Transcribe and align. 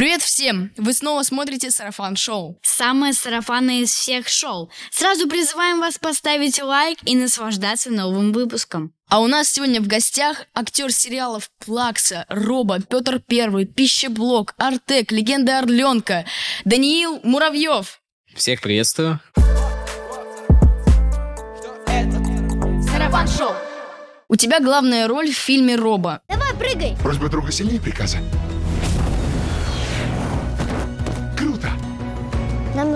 Привет 0.00 0.22
всем! 0.22 0.72
Вы 0.78 0.94
снова 0.94 1.22
смотрите 1.24 1.70
Сарафан 1.70 2.16
Шоу. 2.16 2.58
Самое 2.62 3.12
сарафанное 3.12 3.82
из 3.82 3.90
всех 3.90 4.28
шоу. 4.28 4.70
Сразу 4.90 5.28
призываем 5.28 5.78
вас 5.78 5.98
поставить 5.98 6.58
лайк 6.62 6.96
и 7.04 7.14
наслаждаться 7.14 7.90
новым 7.90 8.32
выпуском. 8.32 8.94
А 9.10 9.20
у 9.20 9.26
нас 9.26 9.50
сегодня 9.50 9.78
в 9.78 9.86
гостях 9.86 10.46
актер 10.54 10.90
сериалов 10.90 11.50
Плакса, 11.62 12.24
Роба, 12.30 12.80
Петр 12.80 13.20
Первый, 13.20 13.66
Пищеблок, 13.66 14.54
Артек, 14.56 15.12
Легенда 15.12 15.58
Орленка, 15.58 16.24
Даниил 16.64 17.20
Муравьев. 17.22 18.00
Всех 18.34 18.62
приветствую. 18.62 19.20
Сарафан 22.90 23.28
Шоу. 23.28 23.52
У 24.28 24.36
тебя 24.36 24.60
главная 24.60 25.06
роль 25.08 25.30
в 25.30 25.36
фильме 25.36 25.76
Роба. 25.76 26.22
Давай, 26.26 26.54
прыгай! 26.54 26.96
Просьба 27.02 27.28
друга 27.28 27.52
сильнее 27.52 27.82
приказа. 27.82 28.16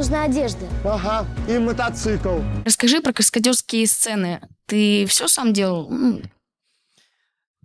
Нужна 0.04 0.24
одежда. 0.24 0.66
Ага, 0.84 1.26
и 1.48 1.58
мотоцикл. 1.58 2.40
Расскажи 2.66 3.00
про 3.00 3.14
каскадерские 3.14 3.86
сцены. 3.86 4.42
Ты 4.66 5.06
все 5.06 5.28
сам 5.28 5.54
делал? 5.54 5.90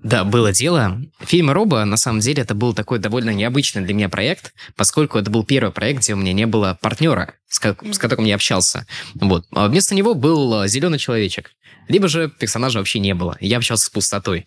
Да, 0.02 0.24
было 0.24 0.52
дело. 0.54 1.02
Фильм 1.20 1.52
«Роба», 1.52 1.84
на 1.86 1.98
самом 1.98 2.22
деле, 2.22 2.44
это 2.44 2.56
был 2.56 2.74
такой 2.74 3.00
довольно 3.00 3.32
необычный 3.32 3.82
для 3.82 3.94
меня 3.94 4.08
проект, 4.10 4.54
поскольку 4.76 5.18
это 5.18 5.30
был 5.30 5.44
первый 5.44 5.72
проект, 5.72 6.02
где 6.02 6.14
у 6.14 6.18
меня 6.18 6.32
не 6.32 6.46
было 6.46 6.78
партнера, 6.82 7.34
с, 7.48 7.60
ко- 7.60 7.76
с 7.92 7.98
которым 7.98 8.26
я 8.26 8.36
общался. 8.36 8.86
Вот. 9.16 9.46
А 9.52 9.68
вместо 9.68 9.96
него 9.96 10.14
был 10.14 10.66
зеленый 10.68 11.00
человечек. 11.00 11.52
Либо 11.90 12.08
же 12.08 12.30
персонажа 12.30 12.78
вообще 12.78 13.00
не 13.00 13.14
было. 13.16 13.36
Я 13.40 13.58
общался 13.58 13.86
с 13.88 13.90
пустотой. 13.90 14.46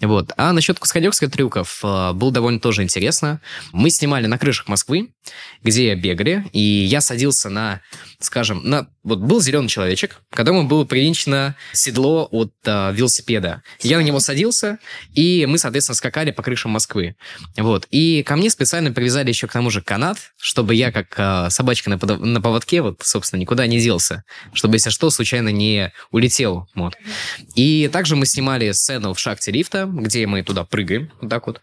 Вот. 0.00 0.32
А 0.36 0.52
насчет 0.52 0.78
каскадерских 0.78 1.30
трюков 1.30 1.80
э, 1.82 2.12
было 2.12 2.30
довольно 2.30 2.60
тоже 2.60 2.82
интересно. 2.84 3.40
Мы 3.72 3.90
снимали 3.90 4.26
на 4.26 4.38
крышах 4.38 4.68
Москвы, 4.68 5.10
где 5.64 5.94
бегали, 5.96 6.46
и 6.52 6.60
я 6.60 7.00
садился 7.00 7.50
на, 7.50 7.80
скажем, 8.20 8.62
на... 8.64 8.86
Вот 9.04 9.18
был 9.18 9.40
зеленый 9.40 9.68
человечек, 9.68 10.22
к 10.30 10.36
которому 10.36 10.66
было 10.66 10.84
привинчено 10.84 11.54
седло 11.72 12.26
от 12.30 12.52
э, 12.64 12.92
велосипеда. 12.94 13.62
Я 13.80 13.98
на 13.98 14.02
него 14.02 14.18
садился, 14.18 14.78
и 15.12 15.44
мы, 15.46 15.58
соответственно, 15.58 15.94
скакали 15.94 16.30
по 16.30 16.42
крышам 16.42 16.72
Москвы. 16.72 17.16
Вот. 17.56 17.86
И 17.90 18.22
ко 18.22 18.36
мне 18.36 18.48
специально 18.48 18.90
привязали 18.92 19.28
еще 19.28 19.46
к 19.46 19.52
тому 19.52 19.70
же 19.70 19.82
канат, 19.82 20.18
чтобы 20.38 20.74
я, 20.74 20.90
как 20.90 21.14
э, 21.16 21.50
собачка 21.50 21.90
на, 21.90 21.96
на 21.96 22.40
поводке, 22.40 22.80
вот, 22.80 23.00
собственно, 23.02 23.40
никуда 23.40 23.66
не 23.66 23.78
делся. 23.78 24.24
Чтобы, 24.54 24.76
если 24.76 24.90
что, 24.90 25.10
случайно 25.10 25.50
не 25.50 25.92
улетел. 26.10 26.66
Вот. 26.74 26.94
И 27.54 27.90
также 27.92 28.16
мы 28.16 28.26
снимали 28.26 28.72
сцену 28.72 29.12
в 29.12 29.18
шахте 29.20 29.52
лифта, 29.52 29.86
где 29.86 30.26
мы 30.26 30.42
туда 30.42 30.64
прыгаем, 30.64 31.10
вот 31.20 31.30
так 31.30 31.46
вот. 31.46 31.60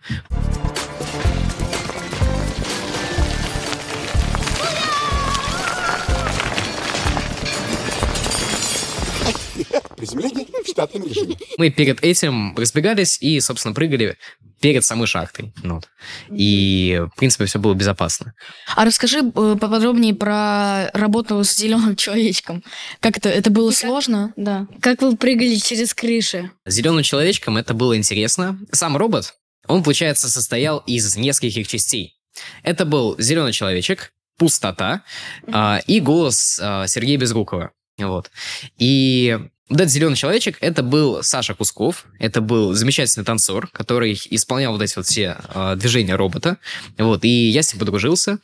Приземление 10.02 10.48
в 10.64 10.68
штатном 10.68 11.06
режиме. 11.06 11.38
Мы 11.60 11.70
перед 11.70 12.04
этим 12.04 12.56
разбегались 12.58 13.22
и, 13.22 13.40
собственно, 13.40 13.76
прыгали 13.76 14.18
перед 14.60 14.84
самой 14.84 15.06
шахтой. 15.06 15.54
Ну 15.62 15.76
Вот. 15.76 15.90
И, 16.36 17.04
в 17.14 17.20
принципе, 17.20 17.46
все 17.46 17.60
было 17.60 17.76
безопасно. 17.76 18.34
А 18.76 18.84
расскажи 18.84 19.20
э, 19.20 19.22
поподробнее 19.62 20.16
про 20.16 20.90
работу 20.94 21.44
с 21.44 21.56
зеленым 21.56 21.96
человечком. 21.96 22.64
Как 23.00 23.16
это? 23.16 23.30
Это 23.30 23.52
было 23.52 23.70
сложно? 23.70 24.34
Да. 24.36 24.66
Как 24.82 25.04
вы 25.04 25.16
прыгали 25.16 25.54
через 25.56 25.94
крыши? 25.94 26.50
Зеленым 26.66 27.04
человечком 27.04 27.58
это 27.58 27.76
было 27.76 27.96
интересно. 27.96 28.60
Сам 28.72 28.98
робот, 28.98 29.36
он, 29.68 29.84
получается, 29.84 30.30
состоял 30.30 30.80
из 30.80 31.16
нескольких 31.16 31.68
частей. 31.68 32.16
Это 32.64 32.86
был 32.86 33.16
зеленый 33.20 33.54
человечек, 33.54 34.14
пустота 34.40 35.04
а, 35.52 35.80
и 35.86 36.00
голос 36.00 36.60
а, 36.60 36.88
Сергея 36.88 37.20
Безрукова. 37.20 37.70
Вот. 38.00 38.32
И 38.78 39.38
вот 39.72 39.80
этот 39.80 39.94
зеленый 39.94 40.18
человечек, 40.18 40.58
это 40.60 40.84
был 40.84 41.24
Саша 41.24 41.54
Кусков, 41.54 42.06
это 42.20 42.42
был 42.42 42.74
замечательный 42.74 43.24
танцор, 43.24 43.70
который 43.72 44.20
исполнял 44.30 44.74
вот 44.74 44.82
эти 44.82 44.98
вот 44.98 45.06
все 45.06 45.38
а, 45.48 45.76
движения 45.78 46.16
робота. 46.16 46.58
Вот, 46.98 47.24
и 47.24 47.50
я 47.50 47.64
с 47.64 47.74
ним 47.74 47.80
подружился. 47.80 48.40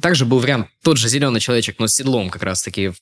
Также 0.00 0.24
был 0.24 0.38
вариант 0.38 0.68
тот 0.84 0.96
же 0.96 1.08
зеленый 1.08 1.40
человечек, 1.40 1.80
но 1.80 1.88
с 1.88 1.94
седлом 1.94 2.30
как 2.30 2.44
раз-таки 2.44 2.92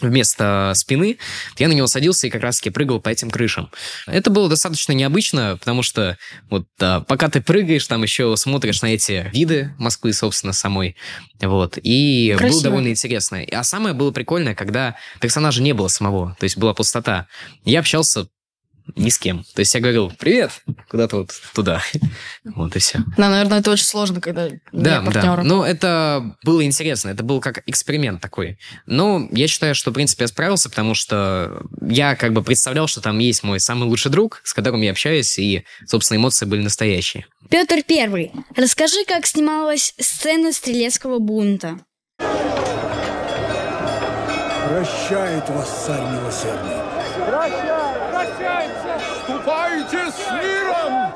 вместо 0.00 0.72
спины. 0.74 1.16
Я 1.56 1.68
на 1.68 1.72
него 1.72 1.86
садился 1.86 2.26
и 2.26 2.30
как 2.30 2.42
раз-таки 2.42 2.68
прыгал 2.68 3.00
по 3.00 3.08
этим 3.08 3.30
крышам. 3.30 3.70
Это 4.06 4.28
было 4.30 4.50
достаточно 4.50 4.92
необычно, 4.92 5.56
потому 5.58 5.82
что 5.82 6.18
вот 6.50 6.66
а, 6.80 7.00
пока 7.00 7.30
ты 7.30 7.40
прыгаешь, 7.40 7.86
там 7.86 8.02
еще 8.02 8.36
смотришь 8.36 8.82
на 8.82 8.88
эти 8.88 9.30
виды 9.32 9.74
Москвы, 9.78 10.12
собственно, 10.12 10.52
самой. 10.52 10.96
Вот. 11.40 11.78
И 11.82 12.32
было 12.32 12.38
Красиво. 12.38 12.62
довольно 12.64 12.88
интересно. 12.88 13.42
А 13.52 13.64
самое 13.64 13.94
было 13.94 14.10
прикольное, 14.10 14.54
когда 14.54 14.96
персонажа 15.20 15.62
не 15.62 15.72
было 15.72 15.88
самого, 15.88 16.36
то 16.38 16.44
есть 16.44 16.58
была 16.58 16.74
пустота. 16.74 17.05
Я 17.64 17.80
общался 17.80 18.28
ни 18.94 19.08
с 19.08 19.18
кем. 19.18 19.42
То 19.54 19.60
есть 19.60 19.74
я 19.74 19.80
говорил, 19.80 20.12
привет, 20.16 20.52
куда-то 20.88 21.16
вот 21.16 21.32
туда. 21.54 21.82
Вот 22.44 22.76
и 22.76 22.78
все. 22.78 23.00
Да, 23.16 23.28
наверное, 23.28 23.58
это 23.58 23.72
очень 23.72 23.84
сложно, 23.84 24.20
когда 24.20 24.48
Да, 24.70 25.00
нет 25.02 25.12
партнера. 25.12 25.36
да. 25.38 25.42
Ну, 25.42 25.64
это 25.64 26.36
было 26.44 26.64
интересно. 26.64 27.08
Это 27.08 27.24
был 27.24 27.40
как 27.40 27.64
эксперимент 27.66 28.20
такой. 28.20 28.58
Но 28.86 29.26
я 29.32 29.48
считаю, 29.48 29.74
что, 29.74 29.90
в 29.90 29.94
принципе, 29.94 30.22
я 30.24 30.28
справился, 30.28 30.70
потому 30.70 30.94
что 30.94 31.62
я 31.82 32.14
как 32.14 32.32
бы 32.32 32.44
представлял, 32.44 32.86
что 32.86 33.00
там 33.00 33.18
есть 33.18 33.42
мой 33.42 33.58
самый 33.58 33.88
лучший 33.88 34.12
друг, 34.12 34.40
с 34.44 34.54
которым 34.54 34.80
я 34.82 34.92
общаюсь, 34.92 35.36
и, 35.38 35.64
собственно, 35.86 36.18
эмоции 36.18 36.46
были 36.46 36.62
настоящие. 36.62 37.26
Петр 37.50 37.82
Первый, 37.86 38.30
расскажи, 38.54 39.04
как 39.06 39.26
снималась 39.26 39.94
сцена 39.98 40.52
стрелецкого 40.52 41.18
бунта. 41.18 41.80
Прощает 44.68 45.48
вас 45.50 45.86
царь 45.86 46.02
милосердный. 46.12 46.95
Ступайте 49.24 50.10
с 50.10 50.30
миром! 50.32 51.14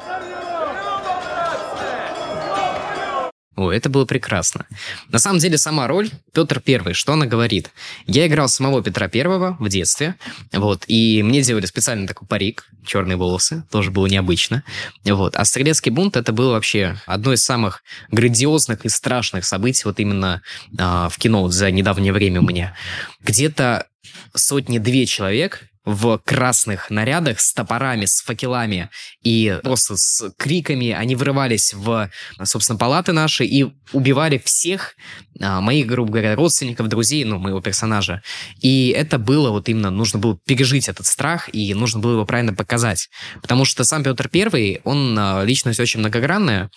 О, 3.61 3.71
это 3.71 3.91
было 3.91 4.07
прекрасно. 4.07 4.65
На 5.09 5.19
самом 5.19 5.39
деле, 5.39 5.59
сама 5.59 5.87
роль 5.87 6.09
Петр 6.33 6.61
Первый, 6.61 6.95
что 6.95 7.13
она 7.13 7.27
говорит? 7.27 7.71
Я 8.07 8.27
играл 8.27 8.49
самого 8.49 8.83
Петра 8.83 9.07
Первого 9.07 9.59
в 9.61 9.69
детстве, 9.69 10.15
вот, 10.51 10.85
и 10.87 11.23
мне 11.23 11.43
делали 11.43 11.67
специально 11.67 12.07
такой 12.07 12.27
парик, 12.27 12.67
черные 12.87 13.19
волосы, 13.19 13.65
тоже 13.71 13.91
было 13.91 14.07
необычно, 14.07 14.65
вот. 15.05 15.37
А 15.37 15.45
Стрелецкий 15.45 15.91
бунт 15.91 16.17
это 16.17 16.33
было 16.33 16.53
вообще 16.53 16.97
одно 17.05 17.35
из 17.35 17.45
самых 17.45 17.83
грандиозных 18.11 18.87
и 18.87 18.89
страшных 18.89 19.45
событий 19.45 19.83
вот 19.85 20.01
именно 20.01 20.41
а, 20.79 21.11
в 21.11 21.19
кино 21.19 21.47
за 21.51 21.71
недавнее 21.71 22.15
время 22.15 22.41
у 22.41 22.45
меня. 22.45 22.75
Где-то 23.21 23.90
сотни-две 24.35 25.07
человек 25.07 25.71
в 25.85 26.19
красных 26.19 26.91
нарядах 26.91 27.41
с 27.41 27.53
топорами, 27.53 28.05
с 28.05 28.21
факелами 28.21 28.91
и 29.23 29.59
просто 29.63 29.97
с 29.97 30.31
криками. 30.37 30.91
Они 30.91 31.17
врывались 31.17 31.73
в, 31.73 32.11
собственно, 32.45 32.79
палаты 32.79 33.13
наши 33.13 33.45
и 33.45 33.67
убивали 33.93 34.39
всех 34.39 34.95
моих, 35.41 35.87
грубо 35.87 36.13
говоря, 36.13 36.37
родственников, 36.37 36.89
друзей, 36.89 37.25
ну, 37.25 37.39
моего 37.39 37.61
персонажа. 37.61 38.23
И 38.61 38.95
это 38.97 39.19
было 39.19 39.51
вот 39.51 39.69
именно, 39.69 39.91
нужно 39.91 40.19
было 40.19 40.39
пережить 40.47 40.89
этот 40.89 41.07
страх, 41.07 41.49
и 41.53 41.75
нужно 41.75 42.01
было 42.01 42.13
его 42.13 42.27
правильно 42.27 42.55
показать. 42.55 43.09
Потому 43.41 43.65
что 43.65 43.85
сам 43.85 44.03
Петр 44.03 44.29
Первый, 44.29 44.81
он 44.85 45.17
а, 45.19 45.43
личность 45.45 45.81
очень 45.81 46.01
многогранная, 46.01 46.71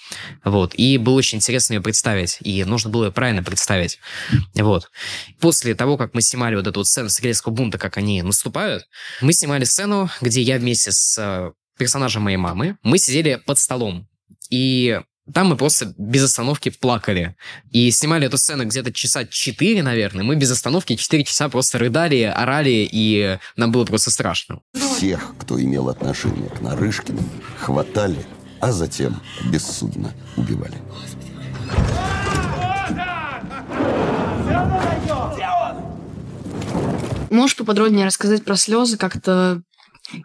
вот, 0.43 0.73
и 0.75 0.97
было 0.97 1.15
очень 1.15 1.39
интересно 1.39 1.73
ее 1.73 1.81
представить, 1.81 2.37
и 2.41 2.63
нужно 2.63 2.89
было 2.89 3.05
ее 3.05 3.11
правильно 3.11 3.43
представить. 3.43 3.99
Вот. 4.55 4.89
После 5.39 5.75
того, 5.75 5.97
как 5.97 6.13
мы 6.13 6.21
снимали 6.21 6.55
вот 6.55 6.67
эту 6.67 6.79
вот 6.79 6.87
сцену 6.87 7.09
Стрелецкого 7.09 7.53
бунта, 7.53 7.77
как 7.77 7.97
они 7.97 8.21
наступают, 8.21 8.85
мы 9.21 9.33
снимали 9.33 9.65
сцену, 9.65 10.09
где 10.21 10.41
я 10.41 10.57
вместе 10.57 10.91
с 10.91 11.17
э, 11.17 11.51
персонажем 11.77 12.23
моей 12.23 12.37
мамы, 12.37 12.77
мы 12.83 12.97
сидели 12.97 13.41
под 13.45 13.59
столом. 13.59 14.07
И 14.49 15.01
там 15.31 15.47
мы 15.47 15.55
просто 15.55 15.93
без 15.97 16.23
остановки 16.23 16.69
плакали. 16.69 17.35
И 17.71 17.89
снимали 17.91 18.27
эту 18.27 18.37
сцену 18.37 18.65
где-то 18.65 18.91
часа 18.91 19.25
4, 19.25 19.81
наверное. 19.81 20.23
Мы 20.23 20.35
без 20.35 20.51
остановки 20.51 20.95
4 20.95 21.23
часа 21.23 21.47
просто 21.47 21.77
рыдали, 21.77 22.23
орали, 22.23 22.87
и 22.91 23.37
нам 23.55 23.71
было 23.71 23.85
просто 23.85 24.11
страшно. 24.11 24.59
Всех, 24.73 25.33
кто 25.39 25.61
имел 25.61 25.89
отношение 25.89 26.49
к 26.49 26.61
Нарышкину, 26.61 27.23
хватали, 27.57 28.25
а 28.59 28.71
затем 28.71 29.21
бессудно 29.45 30.13
убивали. 30.35 30.77
Можешь 37.29 37.55
поподробнее 37.55 38.05
рассказать 38.05 38.43
про 38.43 38.55
слезы, 38.55 38.97
как 38.97 39.15
это 39.15 39.61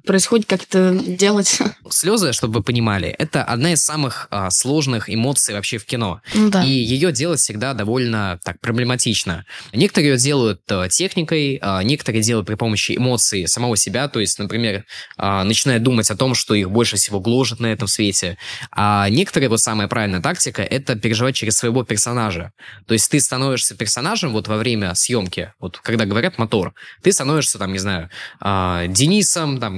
происходит, 0.05 0.47
как 0.47 0.63
это 0.63 0.93
делать. 0.93 1.59
Слезы, 1.91 2.33
чтобы 2.33 2.55
вы 2.55 2.63
понимали, 2.63 3.09
это 3.09 3.43
одна 3.43 3.73
из 3.73 3.83
самых 3.83 4.29
а, 4.31 4.51
сложных 4.51 5.13
эмоций 5.13 5.55
вообще 5.55 5.79
в 5.79 5.87
кино. 5.87 6.21
Ну 6.35 6.51
да. 6.51 6.65
И 6.65 6.69
ее 6.69 7.13
делать 7.13 7.41
всегда 7.41 7.75
довольно 7.75 8.39
так 8.45 8.61
проблематично. 8.61 9.45
Некоторые 9.73 10.13
ее 10.13 10.19
делают 10.19 10.61
э, 10.69 10.89
техникой, 10.91 11.59
а, 11.63 11.83
некоторые 11.83 12.23
делают 12.23 12.47
при 12.47 12.55
помощи 12.55 12.97
эмоций 12.97 13.47
самого 13.49 13.77
себя, 13.77 14.09
то 14.09 14.21
есть, 14.21 14.39
например, 14.39 14.85
а, 15.17 15.45
начинают 15.45 15.83
думать 15.83 16.11
о 16.11 16.17
том, 16.17 16.35
что 16.35 16.55
их 16.55 16.71
больше 16.71 16.97
всего 16.97 17.21
гложет 17.21 17.61
на 17.61 17.67
этом 17.67 17.89
свете. 17.89 18.39
А 18.71 19.09
некоторые, 19.09 19.49
вот 19.49 19.61
самая 19.61 19.89
правильная 19.89 20.21
тактика, 20.21 20.63
это 20.63 20.97
переживать 20.97 21.37
через 21.37 21.57
своего 21.57 21.85
персонажа. 21.85 22.53
То 22.87 22.95
есть 22.95 23.11
ты 23.11 23.21
становишься 23.21 23.77
персонажем 23.77 24.33
вот 24.33 24.49
во 24.49 24.57
время 24.57 24.95
съемки, 24.95 25.53
вот 25.61 25.79
когда 25.79 26.05
говорят 26.05 26.39
мотор, 26.39 26.75
ты 27.03 27.13
становишься 27.13 27.59
там, 27.59 27.73
не 27.73 27.79
знаю, 27.79 28.11
а, 28.41 28.87
Денисом, 28.87 29.59
там, 29.59 29.78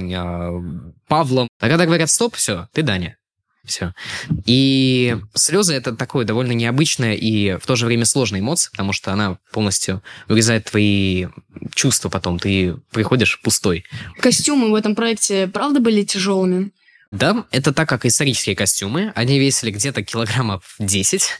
Павлом. 1.07 1.47
А 1.59 1.69
когда 1.69 1.85
говорят 1.85 2.09
стоп, 2.09 2.35
все, 2.35 2.67
ты 2.73 2.81
Даня. 2.83 3.17
Все. 3.63 3.93
И 4.45 5.17
слезы 5.35 5.75
это 5.75 5.95
такое 5.95 6.25
довольно 6.25 6.53
необычное 6.53 7.13
и 7.13 7.57
в 7.57 7.65
то 7.65 7.75
же 7.75 7.85
время 7.85 8.05
сложная 8.05 8.39
эмоция, 8.39 8.71
потому 8.71 8.91
что 8.91 9.13
она 9.13 9.37
полностью 9.51 10.01
вырезает 10.27 10.65
твои 10.65 11.27
чувства 11.75 12.09
потом. 12.09 12.39
Ты 12.39 12.75
приходишь 12.91 13.39
пустой. 13.41 13.85
Костюмы 14.19 14.71
в 14.71 14.75
этом 14.75 14.95
проекте, 14.95 15.47
правда, 15.47 15.79
были 15.79 16.03
тяжелыми? 16.03 16.71
Да, 17.11 17.45
это 17.51 17.73
так, 17.73 17.89
как 17.89 18.05
исторические 18.05 18.55
костюмы. 18.55 19.11
Они 19.15 19.37
весили 19.37 19.69
где-то 19.71 20.01
килограммов 20.03 20.75
10. 20.79 21.29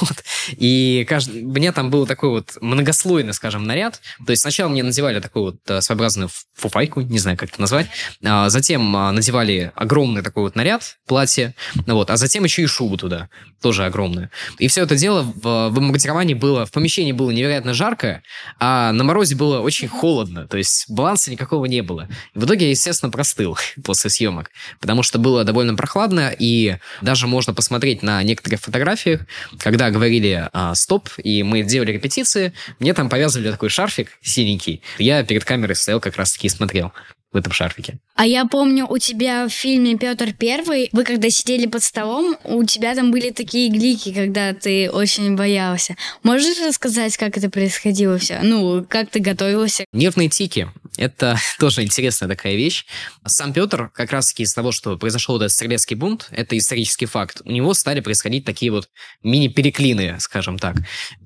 Вот. 0.00 0.24
И 0.56 1.06
каждый... 1.08 1.44
у 1.44 1.72
там 1.72 1.88
был 1.88 2.04
такой 2.04 2.30
вот 2.30 2.58
многослойный, 2.60 3.32
скажем, 3.32 3.64
наряд. 3.64 4.00
То 4.26 4.32
есть 4.32 4.42
сначала 4.42 4.68
мне 4.68 4.82
надевали 4.82 5.20
такую 5.20 5.44
вот 5.44 5.56
э, 5.68 5.80
своеобразную 5.80 6.30
фуфайку, 6.54 7.00
не 7.00 7.18
знаю, 7.18 7.36
как 7.36 7.50
это 7.50 7.60
назвать. 7.60 7.86
А 8.24 8.50
затем 8.50 8.94
а, 8.96 9.12
надевали 9.12 9.72
огромный 9.76 10.22
такой 10.22 10.42
вот 10.42 10.56
наряд, 10.56 10.96
платье. 11.06 11.54
Вот. 11.86 12.10
А 12.10 12.16
затем 12.16 12.42
еще 12.42 12.62
и 12.62 12.66
шубу 12.66 12.96
туда, 12.96 13.28
тоже 13.62 13.84
огромную. 13.84 14.30
И 14.58 14.66
все 14.66 14.82
это 14.82 14.96
дело 14.96 15.22
в, 15.22 15.68
в 15.70 15.80
маркетировании 15.80 16.34
было... 16.34 16.66
В 16.66 16.72
помещении 16.72 17.12
было 17.12 17.30
невероятно 17.30 17.72
жарко, 17.72 18.22
а 18.58 18.90
на 18.92 19.04
морозе 19.04 19.36
было 19.36 19.60
очень 19.60 19.88
холодно. 19.88 20.48
То 20.48 20.56
есть 20.56 20.90
баланса 20.90 21.30
никакого 21.30 21.66
не 21.66 21.82
было. 21.82 22.08
В 22.34 22.44
итоге 22.44 22.66
я, 22.66 22.70
естественно, 22.70 23.12
простыл 23.12 23.56
после 23.84 24.10
съемок. 24.10 24.50
Потому 24.80 24.93
что 25.02 25.18
было 25.18 25.44
довольно 25.44 25.74
прохладно, 25.74 26.34
и 26.38 26.76
даже 27.02 27.26
можно 27.26 27.54
посмотреть 27.54 28.02
на 28.02 28.22
некоторых 28.22 28.60
фотографиях, 28.60 29.22
когда 29.58 29.90
говорили 29.90 30.48
а, 30.52 30.74
«стоп», 30.74 31.08
и 31.22 31.42
мы 31.42 31.62
делали 31.62 31.92
репетиции, 31.92 32.52
мне 32.78 32.94
там 32.94 33.08
повязывали 33.08 33.50
такой 33.50 33.68
шарфик 33.68 34.10
синенький. 34.22 34.82
Я 34.98 35.22
перед 35.24 35.44
камерой 35.44 35.76
стоял 35.76 36.00
как 36.00 36.16
раз-таки 36.16 36.46
и 36.46 36.50
смотрел 36.50 36.92
в 37.34 37.36
этом 37.36 37.52
шарфике. 37.52 37.98
А 38.14 38.26
я 38.26 38.46
помню, 38.46 38.86
у 38.88 38.96
тебя 38.98 39.48
в 39.48 39.50
фильме 39.50 39.98
Петр 39.98 40.32
Первый, 40.32 40.88
вы 40.92 41.02
когда 41.02 41.28
сидели 41.30 41.66
под 41.66 41.82
столом, 41.82 42.36
у 42.44 42.62
тебя 42.62 42.94
там 42.94 43.10
были 43.10 43.30
такие 43.30 43.70
глики, 43.70 44.14
когда 44.14 44.54
ты 44.54 44.88
очень 44.88 45.34
боялся. 45.34 45.96
Можешь 46.22 46.60
рассказать, 46.64 47.16
как 47.16 47.36
это 47.36 47.50
происходило 47.50 48.18
все? 48.18 48.38
Ну, 48.42 48.86
как 48.88 49.10
ты 49.10 49.18
готовился? 49.18 49.84
Нервные 49.92 50.28
тики. 50.28 50.68
Это 50.96 51.36
тоже 51.58 51.82
интересная 51.82 52.28
такая 52.28 52.54
вещь. 52.54 52.86
Сам 53.26 53.52
Петр, 53.52 53.90
как 53.94 54.12
раз-таки 54.12 54.44
из 54.44 54.54
того, 54.54 54.72
что 54.72 54.96
произошел 54.96 55.36
этот 55.36 55.52
стрелецкий 55.52 55.96
бунт, 55.96 56.28
это 56.30 56.56
исторический 56.56 57.06
факт, 57.06 57.42
у 57.44 57.50
него 57.50 57.74
стали 57.74 58.00
происходить 58.00 58.44
такие 58.44 58.70
вот 58.70 58.88
мини-переклины, 59.22 60.16
скажем 60.20 60.58
так. 60.58 60.76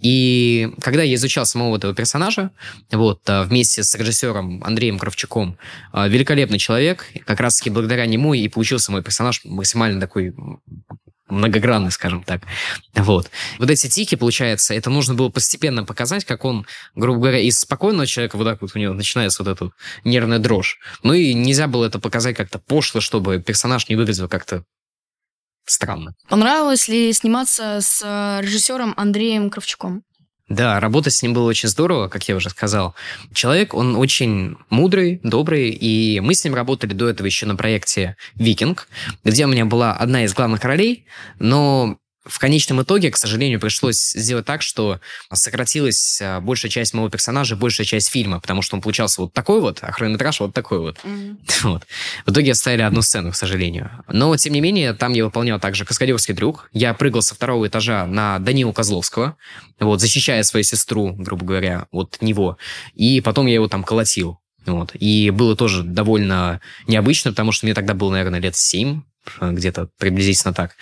И 0.00 0.70
когда 0.80 1.02
я 1.02 1.14
изучал 1.14 1.46
самого 1.46 1.76
этого 1.76 1.94
персонажа, 1.94 2.50
вот, 2.90 3.28
а, 3.28 3.44
вместе 3.44 3.82
с 3.82 3.94
режиссером 3.94 4.62
Андреем 4.64 4.98
Кравчуком, 4.98 5.58
а, 5.92 6.08
великолепный 6.08 6.58
человек, 6.58 7.06
как 7.26 7.40
раз-таки 7.40 7.70
благодаря 7.70 8.06
нему 8.06 8.34
и 8.34 8.48
получился 8.48 8.92
мой 8.92 9.02
персонаж 9.02 9.44
максимально 9.44 10.00
такой 10.00 10.34
многогранный, 11.28 11.90
скажем 11.90 12.22
так. 12.22 12.42
Вот. 12.94 13.30
Вот 13.58 13.70
эти 13.70 13.88
тики, 13.88 14.14
получается, 14.14 14.74
это 14.74 14.90
нужно 14.90 15.14
было 15.14 15.28
постепенно 15.28 15.84
показать, 15.84 16.24
как 16.24 16.44
он, 16.44 16.66
грубо 16.94 17.20
говоря, 17.20 17.38
из 17.40 17.58
спокойного 17.58 18.06
человека 18.06 18.36
вот 18.36 18.44
так 18.44 18.62
вот 18.62 18.72
у 18.74 18.78
него 18.78 18.94
начинается 18.94 19.42
вот 19.42 19.50
эта 19.50 19.70
нервная 20.04 20.38
дрожь. 20.38 20.78
Ну 21.02 21.12
и 21.12 21.34
нельзя 21.34 21.66
было 21.66 21.86
это 21.86 21.98
показать 21.98 22.36
как-то 22.36 22.58
пошло, 22.58 23.00
чтобы 23.00 23.40
персонаж 23.40 23.88
не 23.88 23.96
выглядел 23.96 24.28
как-то 24.28 24.64
странно. 25.70 26.14
Понравилось 26.28 26.88
ли 26.88 27.12
сниматься 27.12 27.80
с 27.80 28.02
э, 28.02 28.42
режиссером 28.42 28.94
Андреем 28.96 29.50
Кравчуком? 29.50 30.02
Да, 30.48 30.80
работать 30.80 31.12
с 31.12 31.22
ним 31.22 31.34
было 31.34 31.46
очень 31.48 31.68
здорово, 31.68 32.08
как 32.08 32.26
я 32.26 32.34
уже 32.34 32.48
сказал. 32.48 32.94
Человек, 33.34 33.74
он 33.74 33.96
очень 33.96 34.56
мудрый, 34.70 35.20
добрый, 35.22 35.70
и 35.70 36.20
мы 36.20 36.34
с 36.34 36.42
ним 36.42 36.54
работали 36.54 36.94
до 36.94 37.08
этого 37.08 37.26
еще 37.26 37.44
на 37.44 37.54
проекте 37.54 38.16
«Викинг», 38.34 38.88
где 39.24 39.44
у 39.44 39.48
меня 39.48 39.66
была 39.66 39.92
одна 39.92 40.24
из 40.24 40.32
главных 40.32 40.64
ролей, 40.64 41.04
но 41.38 41.98
в 42.28 42.38
конечном 42.38 42.82
итоге, 42.82 43.10
к 43.10 43.16
сожалению, 43.16 43.58
пришлось 43.58 44.12
сделать 44.12 44.44
так, 44.44 44.62
что 44.62 45.00
сократилась 45.32 46.20
а, 46.22 46.40
большая 46.40 46.70
часть 46.70 46.94
моего 46.94 47.08
персонажа, 47.08 47.56
большая 47.56 47.86
часть 47.86 48.08
фильма, 48.08 48.38
потому 48.38 48.62
что 48.62 48.76
он 48.76 48.82
получался 48.82 49.22
вот 49.22 49.32
такой 49.32 49.60
вот, 49.60 49.78
а 49.82 49.90
хронометраж 49.90 50.40
вот 50.40 50.52
такой 50.52 50.78
вот. 50.78 50.98
Mm-hmm. 51.02 51.36
вот. 51.62 51.86
В 52.26 52.30
итоге 52.30 52.52
оставили 52.52 52.82
одну 52.82 53.02
сцену, 53.02 53.32
к 53.32 53.36
сожалению. 53.36 53.90
Но, 54.08 54.36
тем 54.36 54.52
не 54.52 54.60
менее, 54.60 54.92
там 54.92 55.12
я 55.12 55.24
выполнял 55.24 55.58
также 55.58 55.84
каскадерский 55.84 56.34
трюк. 56.34 56.68
Я 56.72 56.94
прыгал 56.94 57.22
со 57.22 57.34
второго 57.34 57.66
этажа 57.66 58.06
на 58.06 58.38
Данилу 58.38 58.72
Козловского, 58.72 59.36
вот, 59.80 60.00
защищая 60.00 60.42
свою 60.42 60.64
сестру, 60.64 61.14
грубо 61.14 61.44
говоря, 61.46 61.86
от 61.90 62.18
него. 62.20 62.58
И 62.94 63.20
потом 63.22 63.46
я 63.46 63.54
его 63.54 63.68
там 63.68 63.82
колотил. 63.84 64.38
Вот. 64.66 64.90
И 64.94 65.30
было 65.30 65.56
тоже 65.56 65.82
довольно 65.82 66.60
необычно, 66.86 67.30
потому 67.30 67.52
что 67.52 67.64
мне 67.64 67.74
тогда 67.74 67.94
было, 67.94 68.12
наверное, 68.12 68.40
лет 68.40 68.54
семь, 68.54 69.02
где-то 69.40 69.88
приблизительно 69.98 70.54
так. 70.54 70.76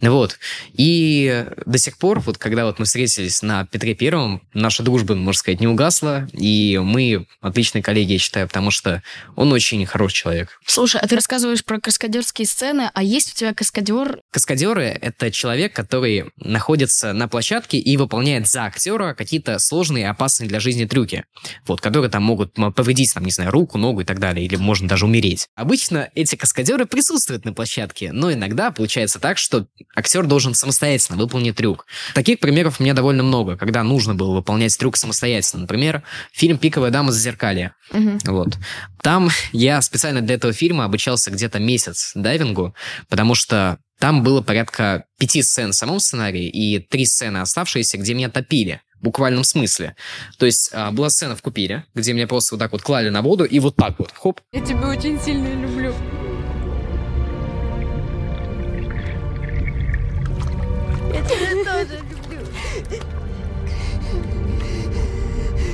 Вот. 0.00 0.38
И 0.72 1.46
до 1.66 1.78
сих 1.78 1.98
пор, 1.98 2.20
вот 2.20 2.38
когда 2.38 2.64
вот 2.64 2.78
мы 2.78 2.84
встретились 2.84 3.42
на 3.42 3.66
Петре 3.66 3.94
Первом, 3.94 4.42
наша 4.52 4.82
дружба, 4.82 5.14
можно 5.14 5.38
сказать, 5.38 5.60
не 5.60 5.66
угасла, 5.66 6.28
и 6.32 6.80
мы 6.82 7.26
отличные 7.40 7.82
коллеги, 7.82 8.12
я 8.12 8.18
считаю, 8.18 8.48
потому 8.48 8.70
что 8.70 9.02
он 9.36 9.52
очень 9.52 9.84
хороший 9.86 10.14
человек. 10.14 10.60
Слушай, 10.66 11.00
а 11.00 11.06
ты 11.06 11.14
рассказываешь 11.14 11.64
про 11.64 11.80
каскадерские 11.80 12.46
сцены, 12.46 12.90
а 12.92 13.02
есть 13.02 13.32
у 13.32 13.34
тебя 13.36 13.54
каскадер? 13.54 14.20
Каскадеры— 14.30 14.84
это 15.00 15.30
человек, 15.30 15.74
который 15.74 16.26
находится 16.36 17.12
на 17.12 17.28
площадке 17.28 17.78
и 17.78 17.96
выполняет 17.96 18.48
за 18.48 18.64
актера 18.64 19.14
какие-то 19.14 19.58
сложные 19.58 20.04
и 20.04 20.06
опасные 20.06 20.48
для 20.48 20.60
жизни 20.60 20.84
трюки, 20.84 21.24
вот, 21.66 21.80
которые 21.80 22.10
там 22.10 22.22
могут 22.22 22.54
повредить, 22.54 23.12
там, 23.14 23.24
не 23.24 23.30
знаю, 23.30 23.50
руку, 23.50 23.78
ногу 23.78 24.00
и 24.00 24.04
так 24.04 24.18
далее, 24.18 24.44
или 24.44 24.56
можно 24.56 24.88
даже 24.88 25.04
умереть. 25.06 25.48
Обычно 25.54 26.10
эти 26.14 26.36
каскадеры 26.36 26.86
присутствуют 26.86 27.44
на 27.44 27.52
площадке, 27.52 27.83
площадке, 27.84 28.12
но 28.12 28.32
иногда 28.32 28.70
получается 28.70 29.18
так, 29.18 29.38
что 29.38 29.66
актер 29.94 30.26
должен 30.26 30.54
самостоятельно 30.54 31.18
выполнить 31.18 31.56
трюк. 31.56 31.86
Таких 32.14 32.40
примеров 32.40 32.80
у 32.80 32.82
меня 32.82 32.94
довольно 32.94 33.22
много, 33.22 33.56
когда 33.56 33.82
нужно 33.82 34.14
было 34.14 34.34
выполнять 34.34 34.76
трюк 34.78 34.96
самостоятельно. 34.96 35.62
Например, 35.62 36.02
фильм 36.32 36.58
«Пиковая 36.58 36.90
дама 36.90 37.12
за 37.12 37.20
зеркалье». 37.20 37.74
Угу. 37.92 38.18
Вот. 38.26 38.56
Там 39.02 39.30
я 39.52 39.80
специально 39.82 40.20
для 40.20 40.36
этого 40.36 40.52
фильма 40.52 40.84
обучался 40.84 41.30
где-то 41.30 41.58
месяц 41.58 42.12
дайвингу, 42.14 42.74
потому 43.08 43.34
что 43.34 43.78
там 43.98 44.22
было 44.22 44.42
порядка 44.42 45.04
пяти 45.18 45.42
сцен 45.42 45.70
в 45.70 45.74
самом 45.74 46.00
сценарии 46.00 46.48
и 46.48 46.78
три 46.78 47.06
сцены 47.06 47.38
оставшиеся, 47.38 47.98
где 47.98 48.14
меня 48.14 48.28
топили 48.28 48.80
в 49.00 49.04
буквальном 49.04 49.44
смысле. 49.44 49.94
То 50.38 50.46
есть 50.46 50.70
а, 50.72 50.90
была 50.90 51.10
сцена 51.10 51.36
в 51.36 51.42
купире, 51.42 51.84
где 51.94 52.12
меня 52.12 52.26
просто 52.26 52.54
вот 52.54 52.58
так 52.58 52.72
вот 52.72 52.82
клали 52.82 53.10
на 53.10 53.22
воду 53.22 53.44
и 53.44 53.60
вот 53.60 53.76
так 53.76 53.98
вот, 53.98 54.12
хоп. 54.12 54.40
Я 54.52 54.60
тебя 54.60 54.88
очень 54.88 55.20
сильно 55.20 55.48
люблю. 55.54 55.94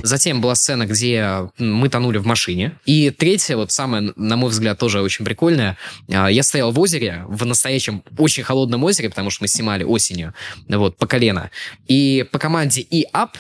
Затем 0.03 0.41
была 0.41 0.55
сцена, 0.55 0.87
где 0.87 1.51
мы 1.59 1.89
тонули 1.89 2.19
в 2.19 2.27
машине. 2.27 2.79
И 2.87 3.11
третья, 3.11 3.57
вот 3.57 3.71
самая, 3.71 4.13
на 4.17 4.37
мой 4.37 4.51
взгляд, 4.51 4.79
тоже 4.79 5.03
очень 5.03 5.25
прикольная. 5.25 5.77
Я 6.09 6.43
стоял 6.43 6.73
в 6.73 6.81
озере, 6.81 7.25
в 7.29 7.45
настоящем 7.45 8.03
очень 8.17 8.43
холодном 8.43 8.83
озере, 8.85 9.11
потому 9.11 9.31
что 9.31 9.45
мы 9.45 9.49
снимали 9.49 9.85
осенью, 9.85 10.35
вот, 10.69 10.97
по 10.97 11.07
колено. 11.07 11.51
И 11.87 12.27
по 12.33 12.39
команде 12.39 12.81
и 12.81 13.07
ап 13.13 13.37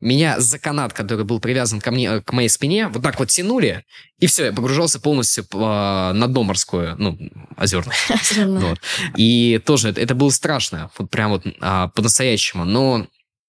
меня 0.00 0.40
за 0.40 0.58
канат, 0.58 0.92
который 0.92 1.24
был 1.24 1.40
привязан 1.40 1.80
ко 1.80 1.90
мне, 1.90 2.20
к 2.20 2.32
моей 2.32 2.48
спине, 2.48 2.88
вот 2.88 3.02
так 3.02 3.18
вот 3.18 3.28
тянули, 3.28 3.84
и 4.18 4.26
все, 4.26 4.46
я 4.46 4.52
погружался 4.52 5.00
полностью 5.00 5.44
по, 5.44 6.12
на 6.14 6.26
дно 6.26 6.42
морское, 6.42 6.94
ну, 6.96 7.18
озерное. 7.56 7.94
вот. 8.36 8.80
И 9.16 9.60
тоже 9.64 9.90
это, 9.90 10.00
это 10.00 10.14
было 10.14 10.30
страшно, 10.30 10.90
вот 10.98 11.10
прям 11.10 11.30
вот 11.30 11.44
а, 11.60 11.88
по-настоящему. 11.88 12.64
Но 12.64 13.06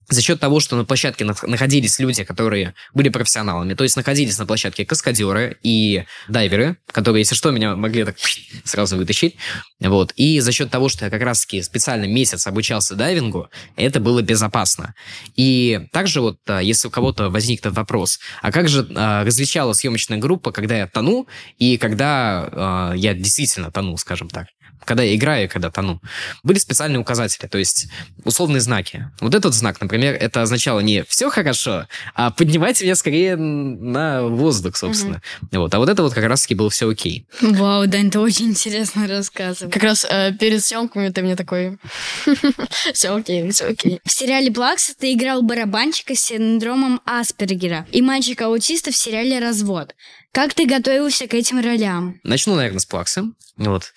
за 0.09 0.21
счет 0.21 0.39
того, 0.39 0.59
что 0.59 0.75
на 0.75 0.85
площадке 0.85 1.23
нах- 1.23 1.47
находились 1.47 1.99
люди, 1.99 2.23
которые 2.23 2.73
были 2.93 3.09
профессионалами, 3.09 3.73
то 3.73 3.83
есть 3.83 3.95
находились 3.95 4.37
на 4.37 4.45
площадке 4.45 4.85
каскадеры 4.85 5.57
и 5.63 6.03
дайверы, 6.27 6.77
которые, 6.87 7.21
если 7.21 7.35
что, 7.35 7.51
меня 7.51 7.75
могли 7.75 8.03
так 8.03 8.17
сразу 8.63 8.97
вытащить. 8.97 9.35
Вот. 9.79 10.11
И 10.15 10.39
за 10.39 10.51
счет 10.51 10.69
того, 10.69 10.89
что 10.89 11.05
я 11.05 11.11
как 11.11 11.21
раз-таки 11.21 11.61
специально 11.61 12.05
месяц 12.05 12.45
обучался 12.47 12.95
дайвингу, 12.95 13.49
это 13.75 13.99
было 13.99 14.21
безопасно. 14.21 14.93
И 15.35 15.87
также 15.91 16.21
вот, 16.21 16.37
а, 16.47 16.59
если 16.59 16.87
у 16.87 16.91
кого-то 16.91 17.29
возникнет 17.29 17.73
вопрос, 17.73 18.19
а 18.41 18.51
как 18.51 18.67
же 18.67 18.87
а, 18.95 19.23
различала 19.23 19.73
съемочная 19.73 20.17
группа, 20.17 20.51
когда 20.51 20.77
я 20.77 20.87
тону 20.87 21.27
и 21.57 21.77
когда 21.77 22.49
а, 22.51 22.93
я 22.95 23.13
действительно 23.13 23.71
тону, 23.71 23.97
скажем 23.97 24.29
так? 24.29 24.47
Когда 24.85 25.03
я 25.03 25.15
играю 25.15 25.45
и 25.45 25.47
когда 25.47 25.69
тону, 25.69 26.01
были 26.43 26.57
специальные 26.57 26.99
указатели, 26.99 27.47
то 27.47 27.57
есть 27.57 27.87
условные 28.23 28.61
знаки. 28.61 29.09
Вот 29.19 29.35
этот 29.35 29.53
знак, 29.53 29.79
например, 29.81 30.15
это 30.15 30.41
означало 30.41 30.79
не 30.79 31.03
«все 31.03 31.29
хорошо», 31.29 31.87
а 32.15 32.31
«поднимайте 32.31 32.85
меня 32.85 32.95
скорее 32.95 33.35
на 33.35 34.23
воздух», 34.23 34.75
собственно. 34.75 35.21
Вот. 35.51 35.73
А 35.73 35.79
вот 35.79 35.89
это 35.89 36.03
вот 36.03 36.13
как 36.13 36.25
раз-таки 36.25 36.55
было 36.55 36.69
все 36.69 36.89
окей. 36.89 37.25
Вау, 37.41 37.87
Дань, 37.87 38.09
ты 38.09 38.19
очень 38.19 38.49
интересно 38.49 39.07
рассказываешь. 39.07 39.73
Как 39.73 39.83
раз 39.83 40.05
э, 40.09 40.33
перед 40.39 40.63
съемками 40.63 41.09
ты 41.09 41.21
мне 41.21 41.35
такой... 41.35 41.77
Все 42.93 43.15
окей, 43.15 43.49
все 43.51 43.65
окей. 43.67 43.99
В 44.03 44.11
сериале 44.11 44.51
«Плакса» 44.51 44.93
ты 44.97 45.13
играл 45.13 45.41
барабанщика 45.41 46.15
с 46.15 46.21
синдромом 46.21 47.01
Аспергера 47.05 47.85
и 47.91 48.01
мальчика-аутиста 48.01 48.91
в 48.91 48.95
сериале 48.95 49.39
«Развод». 49.39 49.95
Как 50.31 50.53
ты 50.53 50.65
готовился 50.65 51.27
к 51.27 51.33
этим 51.33 51.59
ролям? 51.59 52.19
Начну, 52.23 52.55
наверное, 52.55 52.79
с 52.79 52.85
плаксы. 52.85 53.23
Вот. 53.57 53.93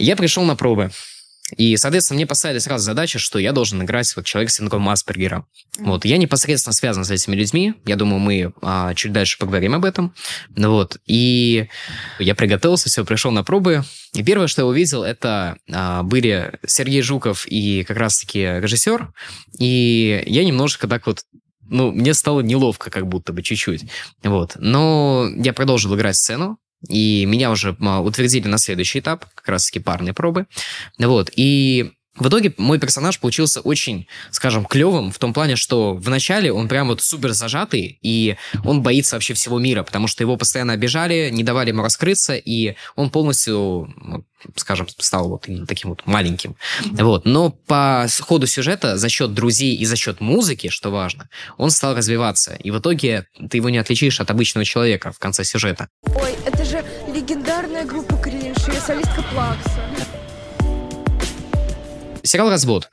Я 0.00 0.16
пришел 0.16 0.44
на 0.44 0.56
пробы. 0.56 0.90
И, 1.56 1.76
соответственно, 1.76 2.16
мне 2.16 2.26
поставили 2.26 2.58
сразу 2.58 2.84
задачу, 2.84 3.18
что 3.18 3.38
я 3.38 3.52
должен 3.52 3.82
играть 3.82 4.14
вот 4.16 4.24
человека 4.24 4.52
с 4.52 4.56
синдромом 4.56 4.88
Аспергера. 4.90 5.46
Вот. 5.78 6.04
Я 6.04 6.16
непосредственно 6.16 6.72
связан 6.72 7.04
с 7.04 7.10
этими 7.10 7.34
людьми. 7.34 7.74
Я 7.84 7.96
думаю, 7.96 8.20
мы 8.20 8.52
а, 8.62 8.94
чуть 8.94 9.12
дальше 9.12 9.36
поговорим 9.36 9.74
об 9.74 9.84
этом. 9.84 10.14
Ну 10.56 10.70
Вот. 10.70 10.98
И 11.06 11.68
я 12.18 12.34
приготовился, 12.34 12.88
все, 12.88 13.04
пришел 13.04 13.30
на 13.32 13.42
пробы. 13.42 13.84
И 14.14 14.22
первое, 14.22 14.46
что 14.46 14.62
я 14.62 14.66
увидел, 14.66 15.02
это 15.02 15.58
а, 15.70 16.02
были 16.02 16.52
Сергей 16.66 17.02
Жуков 17.02 17.46
и 17.46 17.84
как 17.84 17.96
раз-таки 17.96 18.40
режиссер. 18.40 19.12
И 19.58 20.22
я 20.26 20.44
немножко 20.44 20.88
так 20.88 21.06
вот 21.06 21.24
ну, 21.68 21.92
мне 21.92 22.14
стало 22.14 22.40
неловко 22.40 22.90
как 22.90 23.06
будто 23.06 23.32
бы 23.32 23.42
чуть-чуть. 23.42 23.84
Вот. 24.22 24.56
Но 24.56 25.28
я 25.36 25.52
продолжил 25.52 25.94
играть 25.94 26.16
сцену, 26.16 26.58
и 26.88 27.24
меня 27.26 27.50
уже 27.50 27.76
а, 27.80 28.00
утвердили 28.00 28.48
на 28.48 28.58
следующий 28.58 29.00
этап, 29.00 29.24
как 29.34 29.48
раз-таки 29.48 29.80
парные 29.80 30.14
пробы. 30.14 30.46
Вот. 30.98 31.30
И 31.36 31.92
в 32.20 32.28
итоге 32.28 32.54
мой 32.58 32.78
персонаж 32.78 33.18
получился 33.18 33.60
очень, 33.60 34.06
скажем, 34.30 34.64
клевым 34.64 35.10
в 35.10 35.18
том 35.18 35.32
плане, 35.32 35.56
что 35.56 35.94
вначале 35.94 36.52
он 36.52 36.68
прям 36.68 36.88
вот 36.88 37.00
супер 37.00 37.32
зажатый, 37.32 37.98
и 38.02 38.36
он 38.64 38.82
боится 38.82 39.16
вообще 39.16 39.34
всего 39.34 39.58
мира, 39.58 39.82
потому 39.82 40.06
что 40.06 40.22
его 40.22 40.36
постоянно 40.36 40.74
обижали, 40.74 41.30
не 41.32 41.42
давали 41.42 41.70
ему 41.70 41.82
раскрыться, 41.82 42.36
и 42.36 42.76
он 42.94 43.10
полностью, 43.10 43.92
ну, 43.96 44.24
скажем, 44.56 44.86
стал 44.98 45.28
вот 45.28 45.48
именно 45.48 45.66
таким 45.66 45.90
вот 45.90 46.02
маленьким. 46.06 46.56
Вот. 46.92 47.24
Но 47.24 47.50
по 47.50 48.06
ходу 48.20 48.46
сюжета, 48.46 48.98
за 48.98 49.08
счет 49.08 49.32
друзей 49.32 49.74
и 49.76 49.84
за 49.86 49.96
счет 49.96 50.20
музыки, 50.20 50.68
что 50.68 50.90
важно, 50.90 51.28
он 51.56 51.70
стал 51.70 51.96
развиваться. 51.96 52.54
И 52.54 52.70
в 52.70 52.78
итоге 52.78 53.26
ты 53.48 53.56
его 53.56 53.70
не 53.70 53.78
отличишь 53.78 54.20
от 54.20 54.30
обычного 54.30 54.64
человека 54.64 55.12
в 55.12 55.18
конце 55.18 55.44
сюжета. 55.44 55.88
Ой, 56.14 56.34
это 56.44 56.64
же 56.64 56.84
легендарная 57.12 57.84
группа 57.84 58.16
Кринж, 58.16 58.58
я 58.68 58.80
солистка 58.80 59.22
Плакса. 59.32 59.89
Сериал 62.22 62.50
«Развод». 62.50 62.90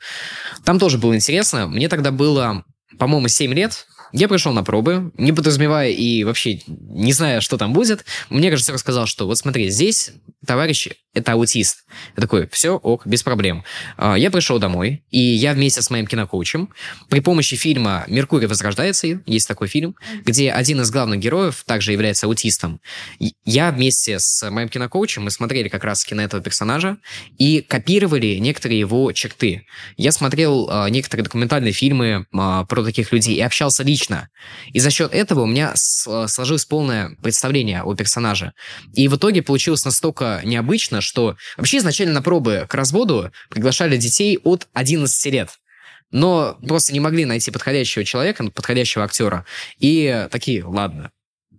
Там 0.64 0.80
тоже 0.80 0.98
было 0.98 1.16
интересно. 1.16 1.68
Мне 1.68 1.90
тогда 1.90 2.12
было, 2.12 2.64
по-моему, 2.98 3.28
7 3.28 3.54
лет. 3.54 3.88
Я 4.14 4.28
пришел 4.28 4.54
на 4.54 4.64
пробы, 4.64 5.12
не 5.18 5.34
подразумевая 5.34 5.90
и 5.90 6.24
вообще 6.24 6.62
не 6.68 7.12
зная, 7.12 7.42
что 7.42 7.58
там 7.58 7.74
будет. 7.74 8.06
Мне 8.30 8.50
режиссер 8.50 8.78
сказал, 8.78 9.06
что 9.06 9.26
вот 9.26 9.38
смотри, 9.38 9.70
здесь 9.70 10.12
товарищ 10.46 10.90
это 11.18 11.34
аутист. 11.34 11.86
Я 12.16 12.22
такой, 12.22 12.48
все, 12.52 12.76
ок, 12.76 13.06
без 13.06 13.24
проблем. 13.24 13.64
А, 13.98 14.16
Я 14.16 14.32
пришел 14.32 14.60
домой, 14.60 15.04
и 15.10 15.20
я 15.20 15.54
вместе 15.54 15.82
с 15.82 15.90
моим 15.90 16.08
кинокоучем 16.08 16.70
при 17.10 17.20
помощи 17.20 17.56
фильма 17.56 18.06
«Меркурий 18.08 18.48
возрождается», 18.48 19.08
есть 19.26 19.48
такой 19.48 19.68
фильм, 19.68 19.96
где 20.26 20.52
один 20.52 20.82
из 20.82 20.92
главных 20.92 21.20
героев 21.20 21.64
также 21.66 21.92
является 21.92 22.28
аутистом. 22.28 22.82
Я 23.46 23.72
вместе 23.72 24.20
с 24.20 24.50
моим 24.50 24.70
кинокоучем, 24.70 25.24
мы 25.24 25.32
смотрели 25.32 25.70
как 25.70 25.84
раз-таки 25.84 26.16
на 26.16 26.22
этого 26.22 26.42
персонажа 26.42 26.98
и 27.38 27.62
копировали 27.62 28.36
некоторые 28.36 28.80
его 28.80 29.12
черты. 29.12 29.66
Я 29.98 30.12
смотрел 30.12 30.68
а, 30.70 30.90
некоторые 30.90 31.24
документальные 31.24 31.74
фильмы 31.74 32.26
а, 32.34 32.66
про 32.66 32.84
таких 32.84 33.12
людей 33.12 33.36
и 33.36 33.42
общался 33.42 33.84
лично. 33.84 34.30
И 34.74 34.80
за 34.80 34.92
счет 34.92 35.14
этого 35.14 35.42
у 35.42 35.46
меня 35.46 35.74
сложилось 35.76 36.66
полное 36.66 37.16
представление 37.22 37.84
о 37.84 37.96
персонаже. 37.96 38.54
И 38.94 39.08
в 39.08 39.16
итоге 39.16 39.42
получилось 39.42 39.86
настолько 39.86 40.42
необычно, 40.44 41.02
что 41.08 41.38
вообще 41.56 41.78
изначально 41.78 42.14
на 42.16 42.22
пробы 42.22 42.68
к 42.70 42.74
разводу 42.76 43.32
приглашали 43.50 43.98
детей 43.98 44.38
от 44.44 44.68
11 44.74 45.26
лет. 45.34 45.50
Но 46.12 46.58
просто 46.66 46.94
не 46.94 47.00
могли 47.00 47.26
найти 47.26 47.52
подходящего 47.52 48.06
человека, 48.06 48.50
подходящего 48.52 49.04
актера. 49.04 49.46
И 49.80 50.28
такие, 50.32 50.64
ладно, 50.64 51.12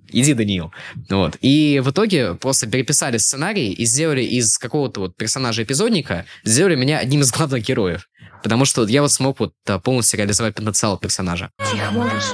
иди, 0.09 0.33
Даниил. 0.35 0.73
Вот. 1.11 1.37
И 1.41 1.81
в 1.85 1.91
итоге 1.91 2.35
просто 2.35 2.67
переписали 2.67 3.19
сценарий 3.19 3.73
и 3.73 3.85
сделали 3.85 4.23
из 4.23 4.57
какого-то 4.59 5.01
вот 5.01 5.17
персонажа-эпизодника, 5.17 6.25
сделали 6.45 6.77
меня 6.77 6.99
одним 6.99 7.21
из 7.23 7.33
главных 7.33 7.63
героев. 7.63 8.09
Потому 8.43 8.65
что 8.65 8.87
я 8.87 9.03
вот 9.03 9.13
смог 9.13 9.41
вот 9.41 9.53
полностью 9.83 10.19
реализовать 10.19 10.55
потенциал 10.55 10.97
персонажа. 10.99 11.51
Тихо, 11.71 11.91
малыш. 11.91 12.25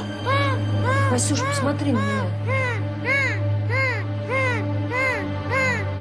Васюш, 1.11 1.40
посмотри 1.40 1.92
на 1.92 1.99
меня. 1.99 2.43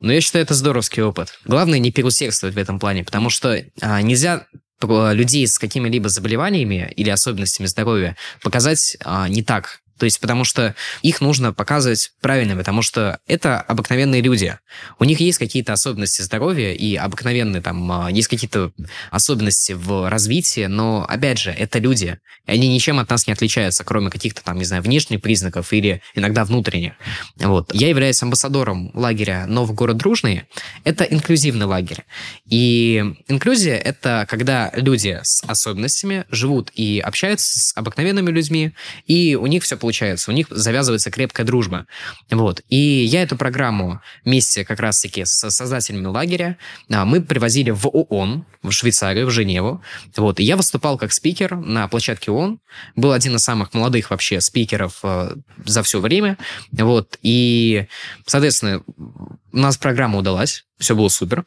Но 0.03 0.12
я 0.12 0.19
считаю, 0.19 0.43
это 0.43 0.53
здоровский 0.53 1.01
опыт. 1.01 1.39
Главное 1.45 1.79
не 1.79 1.89
переусердствовать 1.89 2.55
в 2.55 2.60
этом 2.60 2.77
плане, 2.77 3.05
потому 3.05 3.29
что 3.29 3.63
а, 3.81 4.01
нельзя 4.01 4.48
про 4.77 5.13
людей 5.13 5.48
с 5.48 5.57
какими-либо 5.57 6.10
заболеваниями 6.10 6.91
или 6.98 7.10
особенностями 7.10 7.67
здоровья 7.67 8.17
показать 8.41 8.98
а, 9.00 9.29
не 9.29 9.43
так. 9.43 9.79
То 9.97 10.05
есть, 10.05 10.19
потому 10.19 10.43
что 10.43 10.75
их 11.01 11.21
нужно 11.21 11.53
показывать 11.53 12.12
правильно, 12.21 12.55
потому 12.55 12.81
что 12.81 13.19
это 13.27 13.59
обыкновенные 13.59 14.21
люди. 14.21 14.57
У 15.00 15.03
них 15.03 15.19
есть 15.19 15.38
какие-то 15.38 15.73
особенности 15.73 16.21
здоровья 16.21 16.73
и 16.73 16.95
обыкновенные 16.95 17.62
там, 17.62 17.91
а, 17.91 18.12
есть 18.12 18.27
какие-то 18.27 18.71
особенности 19.12 19.73
в 19.73 20.09
развитии, 20.09 20.65
но, 20.65 21.05
опять 21.07 21.39
же, 21.39 21.51
это 21.51 21.79
люди. 21.79 22.17
Они 22.45 22.67
ничем 22.67 23.00
от 23.00 23.09
нас 23.09 23.27
не 23.27 23.33
отличаются, 23.33 23.83
кроме 23.83 24.09
каких-то 24.09 24.43
там, 24.43 24.57
не 24.57 24.65
знаю, 24.65 24.81
внешних 24.81 25.21
признаков 25.21 25.71
или 25.73 26.01
иногда 26.15 26.43
внутренних. 26.43 26.93
Вот. 27.38 27.73
Я 27.73 27.88
являюсь 27.89 28.21
амбассадором 28.21 28.91
лагеря 28.93 29.45
«Новый 29.47 29.75
город 29.75 29.97
Дружный». 29.97 30.43
Это 30.83 31.03
инклюзивный 31.03 31.65
лагерь. 31.65 32.03
И 32.45 33.03
инклюзия— 33.27 33.77
это 33.77 34.25
когда 34.29 34.71
люди 34.73 35.19
с 35.23 35.43
особенностями 35.43 36.25
живут 36.29 36.71
и 36.73 37.00
общаются 37.00 37.59
с 37.59 37.77
обыкновенными 37.77 38.31
людьми, 38.31 38.73
и 39.05 39.35
у 39.35 39.47
них 39.47 39.63
все 39.63 39.77
получается, 39.83 40.31
у 40.31 40.33
них 40.33 40.47
завязывается 40.49 41.11
крепкая 41.11 41.45
дружба. 41.45 41.87
Вот. 42.31 42.61
И 42.69 42.77
я 42.77 43.21
эту 43.21 43.35
программу 43.35 43.99
вместе 44.23 44.63
как 44.63 44.79
раз-таки 44.79 45.25
с 45.25 45.49
создателями 45.49 46.05
лагеря 46.05 46.57
а, 46.89 47.03
мы 47.03 47.21
привозили 47.21 47.69
в 47.71 47.85
ООН, 47.85 48.45
в 48.61 48.71
Швейцарию, 48.71 49.27
в 49.27 49.29
Женеву. 49.29 49.81
Вот. 50.15 50.39
И 50.39 50.43
я 50.43 50.55
выступал 50.55 50.97
как 50.97 51.11
спикер 51.11 51.57
на 51.57 51.89
площадке 51.89 52.31
ООН. 52.31 52.61
Был 52.95 53.11
один 53.11 53.35
из 53.35 53.43
самых 53.43 53.73
молодых 53.73 54.09
вообще 54.09 54.39
спикеров 54.39 54.99
э, 55.03 55.35
за 55.65 55.83
все 55.83 55.99
время. 55.99 56.37
Вот. 56.71 57.19
И, 57.21 57.87
соответственно, 58.25 58.83
у 58.87 59.57
нас 59.57 59.75
программа 59.75 60.17
удалась, 60.17 60.63
все 60.83 60.95
было 60.95 61.07
супер. 61.07 61.45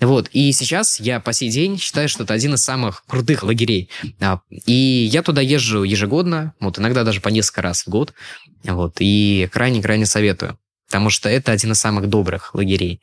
Вот. 0.00 0.28
И 0.32 0.52
сейчас 0.52 1.00
я 1.00 1.20
по 1.20 1.32
сей 1.32 1.50
день 1.50 1.78
считаю, 1.78 2.08
что 2.08 2.24
это 2.24 2.34
один 2.34 2.54
из 2.54 2.62
самых 2.62 3.04
крутых 3.06 3.42
лагерей. 3.42 3.88
А, 4.20 4.40
И 4.66 5.08
я 5.12 5.22
туда 5.22 5.40
езжу 5.40 5.84
ежегодно, 5.84 6.54
вот 6.60 6.78
иногда 6.78 7.04
даже 7.04 7.20
по 7.20 7.28
несколько 7.28 7.62
раз 7.62 7.84
в 7.84 7.88
год. 7.88 8.12
Вот. 8.64 8.96
И 8.98 9.48
крайне-крайне 9.52 10.06
советую. 10.06 10.58
Потому 10.88 11.10
что 11.10 11.28
это 11.28 11.52
один 11.52 11.72
из 11.72 11.78
самых 11.78 12.08
добрых 12.08 12.54
лагерей, 12.54 13.02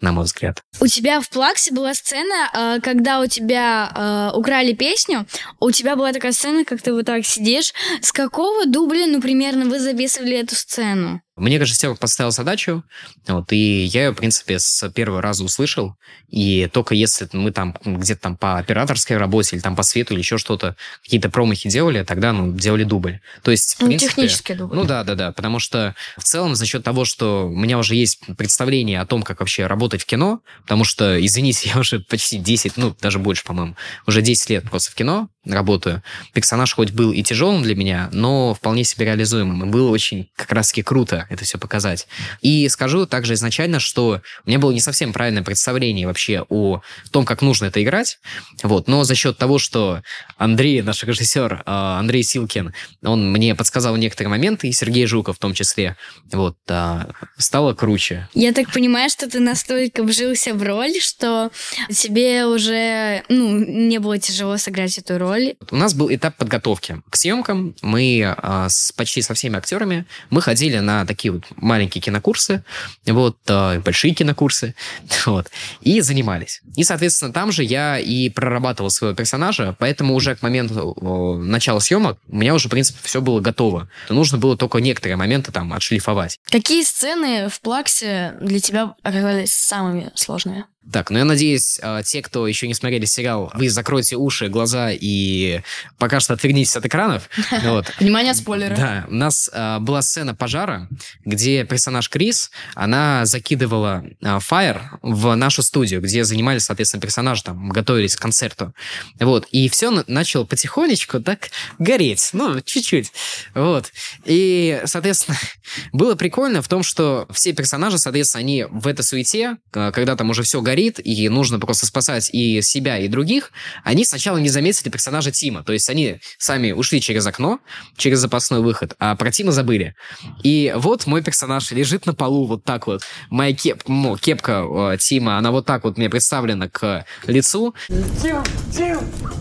на 0.00 0.12
мой 0.12 0.24
взгляд. 0.24 0.62
У 0.80 0.86
тебя 0.86 1.20
в 1.20 1.28
Плаксе 1.30 1.72
была 1.72 1.94
сцена, 1.94 2.50
э, 2.52 2.80
когда 2.82 3.20
у 3.20 3.26
тебя 3.26 3.90
э, 4.34 4.36
украли 4.36 4.72
песню, 4.72 5.26
у 5.60 5.70
тебя 5.70 5.96
была 5.96 6.12
такая 6.12 6.32
сцена, 6.32 6.64
как 6.64 6.82
ты 6.82 6.92
вот 6.92 7.06
так 7.06 7.24
сидишь. 7.24 7.72
С 8.02 8.12
какого 8.12 8.66
дубля, 8.66 9.06
ну, 9.06 9.20
примерно, 9.20 9.64
вы 9.66 9.80
записывали 9.80 10.38
эту 10.38 10.54
сцену? 10.54 11.20
Мне 11.36 11.58
режиссер 11.58 11.96
поставил 11.96 12.30
задачу, 12.30 12.82
вот, 13.28 13.52
и 13.52 13.84
я 13.84 14.04
ее, 14.06 14.10
в 14.12 14.14
принципе, 14.14 14.58
с 14.58 14.88
первого 14.88 15.20
раза 15.20 15.44
услышал. 15.44 15.94
И 16.28 16.66
только 16.72 16.94
если 16.94 17.28
мы 17.34 17.50
там 17.50 17.76
где-то 17.84 18.22
там 18.22 18.36
по 18.38 18.56
операторской 18.56 19.18
работе 19.18 19.56
или 19.56 19.62
там 19.62 19.76
по 19.76 19.82
свету 19.82 20.14
или 20.14 20.20
еще 20.20 20.38
что-то, 20.38 20.76
какие-то 21.02 21.28
промахи 21.28 21.68
делали, 21.68 22.04
тогда, 22.04 22.32
ну, 22.32 22.52
делали 22.52 22.84
дубль. 22.84 23.20
То 23.42 23.50
есть, 23.50 23.74
в 23.74 23.80
Ну, 23.82 23.88
принципе... 23.88 24.12
технический 24.12 24.54
дубль. 24.54 24.76
Ну 24.76 24.84
да, 24.84 25.04
да, 25.04 25.14
да, 25.14 25.32
потому 25.32 25.58
что 25.58 25.94
в 26.16 26.24
целом 26.24 26.54
за 26.54 26.64
счет 26.64 26.82
того, 26.82 27.04
что 27.04 27.48
у 27.48 27.54
меня 27.54 27.76
уже 27.76 27.96
есть 27.96 28.20
представление 28.38 29.00
о 29.02 29.06
том, 29.06 29.22
как 29.22 29.40
вообще 29.40 29.66
работает 29.66 29.85
работать 29.86 30.02
в 30.02 30.06
кино, 30.06 30.40
потому 30.62 30.84
что, 30.84 31.24
извините, 31.24 31.70
я 31.74 31.78
уже 31.78 32.00
почти 32.00 32.38
10, 32.38 32.76
ну, 32.76 32.94
даже 33.00 33.18
больше, 33.18 33.44
по-моему, 33.44 33.76
уже 34.06 34.20
10 34.20 34.50
лет 34.50 34.64
просто 34.70 34.90
в 34.90 34.94
кино 34.94 35.28
работаю. 35.54 36.02
Персонаж 36.32 36.74
хоть 36.74 36.90
был 36.90 37.12
и 37.12 37.22
тяжелым 37.22 37.62
для 37.62 37.74
меня, 37.76 38.08
но 38.12 38.54
вполне 38.54 38.84
себе 38.84 39.06
реализуемым. 39.06 39.68
И 39.68 39.72
было 39.72 39.90
очень 39.90 40.28
как 40.34 40.52
раз-таки 40.52 40.82
круто 40.82 41.26
это 41.30 41.44
все 41.44 41.58
показать. 41.58 42.08
И 42.40 42.68
скажу 42.68 43.06
также 43.06 43.34
изначально, 43.34 43.78
что 43.78 44.20
у 44.44 44.48
меня 44.48 44.58
было 44.58 44.72
не 44.72 44.80
совсем 44.80 45.12
правильное 45.12 45.42
представление 45.42 46.06
вообще 46.06 46.44
о 46.48 46.82
том, 47.12 47.24
как 47.24 47.42
нужно 47.42 47.66
это 47.66 47.82
играть. 47.82 48.18
Вот. 48.62 48.88
Но 48.88 49.04
за 49.04 49.14
счет 49.14 49.38
того, 49.38 49.58
что 49.58 50.02
Андрей, 50.36 50.82
наш 50.82 51.04
режиссер, 51.04 51.62
а, 51.64 51.98
Андрей 52.00 52.22
Силкин, 52.22 52.74
он 53.04 53.30
мне 53.30 53.54
подсказал 53.54 53.96
некоторые 53.96 54.30
моменты, 54.30 54.68
и 54.68 54.72
Сергей 54.72 55.06
Жуков 55.06 55.36
в 55.36 55.38
том 55.38 55.54
числе, 55.54 55.96
вот, 56.32 56.56
а, 56.68 57.10
стало 57.38 57.74
круче. 57.74 58.28
Я 58.34 58.52
так 58.52 58.72
понимаю, 58.72 59.10
что 59.10 59.30
ты 59.30 59.40
настолько 59.40 59.75
вжился 59.96 60.54
в 60.54 60.62
роль, 60.62 61.00
что 61.00 61.50
тебе 61.90 62.46
уже 62.46 63.22
ну, 63.28 63.58
не 63.58 63.98
было 63.98 64.18
тяжело 64.18 64.56
сыграть 64.56 64.98
эту 64.98 65.18
роль. 65.18 65.54
У 65.70 65.76
нас 65.76 65.94
был 65.94 66.12
этап 66.12 66.36
подготовки 66.36 67.02
к 67.10 67.16
съемкам. 67.16 67.74
Мы 67.82 68.22
а, 68.24 68.68
с, 68.68 68.92
почти 68.92 69.22
со 69.22 69.34
всеми 69.34 69.56
актерами 69.56 70.06
мы 70.30 70.42
ходили 70.42 70.78
на 70.78 71.04
такие 71.06 71.32
вот 71.32 71.44
маленькие 71.56 72.02
кинокурсы, 72.02 72.64
вот, 73.06 73.38
а, 73.48 73.80
большие 73.80 74.14
кинокурсы, 74.14 74.74
вот, 75.26 75.50
и 75.80 76.00
занимались. 76.00 76.62
И, 76.76 76.84
соответственно, 76.84 77.32
там 77.32 77.52
же 77.52 77.64
я 77.64 77.98
и 77.98 78.28
прорабатывал 78.28 78.90
своего 78.90 79.14
персонажа, 79.16 79.74
поэтому 79.78 80.14
уже 80.14 80.36
к 80.36 80.42
моменту 80.42 80.94
о, 81.00 81.36
начала 81.36 81.80
съемок 81.80 82.18
у 82.28 82.36
меня 82.36 82.54
уже, 82.54 82.68
в 82.68 82.70
принципе, 82.70 82.98
все 83.02 83.20
было 83.20 83.40
готово. 83.40 83.88
Нужно 84.08 84.38
было 84.38 84.56
только 84.56 84.78
некоторые 84.78 85.16
моменты 85.16 85.52
там 85.52 85.72
отшлифовать. 85.72 86.38
Какие 86.50 86.82
сцены 86.82 87.48
в 87.48 87.60
Плаксе 87.60 88.34
для 88.40 88.60
тебя 88.60 88.94
оказались 89.02 89.52
самыми 89.66 90.12
сложными? 90.14 90.66
Так, 90.92 91.10
ну 91.10 91.18
я 91.18 91.24
надеюсь, 91.24 91.78
а, 91.82 92.02
те, 92.02 92.22
кто 92.22 92.46
еще 92.46 92.68
не 92.68 92.74
смотрели 92.74 93.04
сериал, 93.06 93.50
вы 93.54 93.68
закройте 93.68 94.16
уши, 94.16 94.48
глаза 94.48 94.90
и 94.92 95.60
пока 95.98 96.20
что 96.20 96.34
отвернитесь 96.34 96.76
от 96.76 96.86
экранов. 96.86 97.28
Вот. 97.66 97.86
Внимание, 97.98 98.34
спойлеры. 98.34 98.76
Да, 98.76 99.06
у 99.08 99.14
нас 99.14 99.50
а, 99.52 99.80
была 99.80 100.02
сцена 100.02 100.34
пожара, 100.34 100.88
где 101.24 101.64
персонаж 101.64 102.08
Крис, 102.08 102.50
она 102.74 103.24
закидывала 103.26 104.04
а, 104.22 104.38
фаер 104.38 104.90
в 105.02 105.34
нашу 105.34 105.62
студию, 105.62 106.00
где 106.00 106.22
занимались, 106.24 106.64
соответственно, 106.64 107.00
персонажи, 107.00 107.42
там, 107.42 107.68
готовились 107.70 108.14
к 108.14 108.20
концерту. 108.20 108.72
Вот, 109.18 109.46
и 109.50 109.68
все 109.68 109.90
на- 109.90 110.04
начало 110.06 110.44
потихонечку 110.44 111.20
так 111.20 111.50
гореть, 111.78 112.30
ну, 112.32 112.60
чуть-чуть. 112.60 113.12
Вот. 113.54 113.92
И, 114.24 114.80
соответственно, 114.84 115.36
было 115.92 116.14
прикольно 116.14 116.62
в 116.62 116.68
том, 116.68 116.82
что 116.82 117.26
все 117.32 117.52
персонажи, 117.52 117.98
соответственно, 117.98 118.40
они 118.40 118.64
в 118.68 118.86
этой 118.86 119.02
суете, 119.02 119.56
когда 119.70 120.14
там 120.14 120.30
уже 120.30 120.42
все 120.42 120.60
горит, 120.60 120.75
и 120.82 121.28
нужно 121.28 121.58
просто 121.58 121.86
спасать 121.86 122.30
и 122.32 122.60
себя, 122.62 122.98
и 122.98 123.08
других, 123.08 123.52
они 123.84 124.04
сначала 124.04 124.38
не 124.38 124.48
заметили 124.48 124.90
персонажа 124.90 125.30
Тима. 125.30 125.62
То 125.62 125.72
есть 125.72 125.88
они 125.90 126.20
сами 126.38 126.72
ушли 126.72 127.00
через 127.00 127.26
окно, 127.26 127.60
через 127.96 128.20
запасной 128.20 128.60
выход, 128.60 128.94
а 128.98 129.16
про 129.16 129.30
Тима 129.30 129.52
забыли. 129.52 129.94
И 130.42 130.72
вот 130.76 131.06
мой 131.06 131.22
персонаж 131.22 131.70
лежит 131.70 132.06
на 132.06 132.14
полу 132.14 132.46
вот 132.46 132.64
так 132.64 132.86
вот. 132.86 133.02
Моя 133.30 133.54
кеп, 133.54 133.82
ну, 133.86 134.16
кепка 134.16 134.64
э, 134.92 134.96
Тима, 134.98 135.38
она 135.38 135.50
вот 135.50 135.66
так 135.66 135.84
вот 135.84 135.98
мне 135.98 136.10
представлена 136.10 136.68
к 136.68 137.04
лицу. 137.26 137.74
Тим, 137.88 138.42
Тим, 138.72 138.98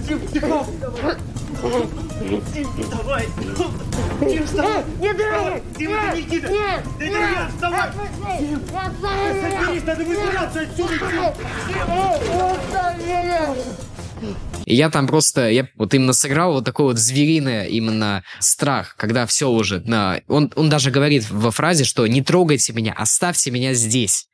Тим, 0.07 0.19
Тим, 0.27 0.41
Давай! 2.89 3.25
Тим, 3.57 3.84
вставай! 4.45 4.83
Нет, 4.99 5.17
нет, 5.17 5.63
Тим, 5.77 5.89
нет, 5.89 6.03
это 6.03 6.17
Никита! 6.17 6.47
нет, 6.49 6.83
я, 6.99 7.49
вставай! 7.53 7.89
отпусти, 7.89 8.55
отпусти 8.73 9.15
Соберись, 9.41 9.83
надо 9.85 10.03
выбираться 10.03 10.61
отсюда, 10.61 10.97
Тим! 10.97 11.33
И 14.65 14.75
я 14.75 14.89
там 14.89 15.07
просто, 15.07 15.49
я 15.49 15.67
вот 15.75 15.93
именно 15.93 16.13
сыграл 16.13 16.53
вот 16.53 16.65
такой 16.65 16.85
вот 16.85 16.97
звериный 16.97 17.69
именно 17.69 18.23
страх, 18.39 18.95
когда 18.97 19.27
все 19.27 19.49
уже, 19.49 19.81
на, 19.81 20.21
он, 20.27 20.51
он 20.55 20.69
даже 20.69 20.89
говорит 20.89 21.29
во 21.29 21.51
фразе, 21.51 21.83
что 21.83 22.07
не 22.07 22.23
трогайте 22.23 22.73
меня, 22.73 22.93
оставьте 22.93 23.51
меня 23.51 23.73
здесь. 23.75 24.27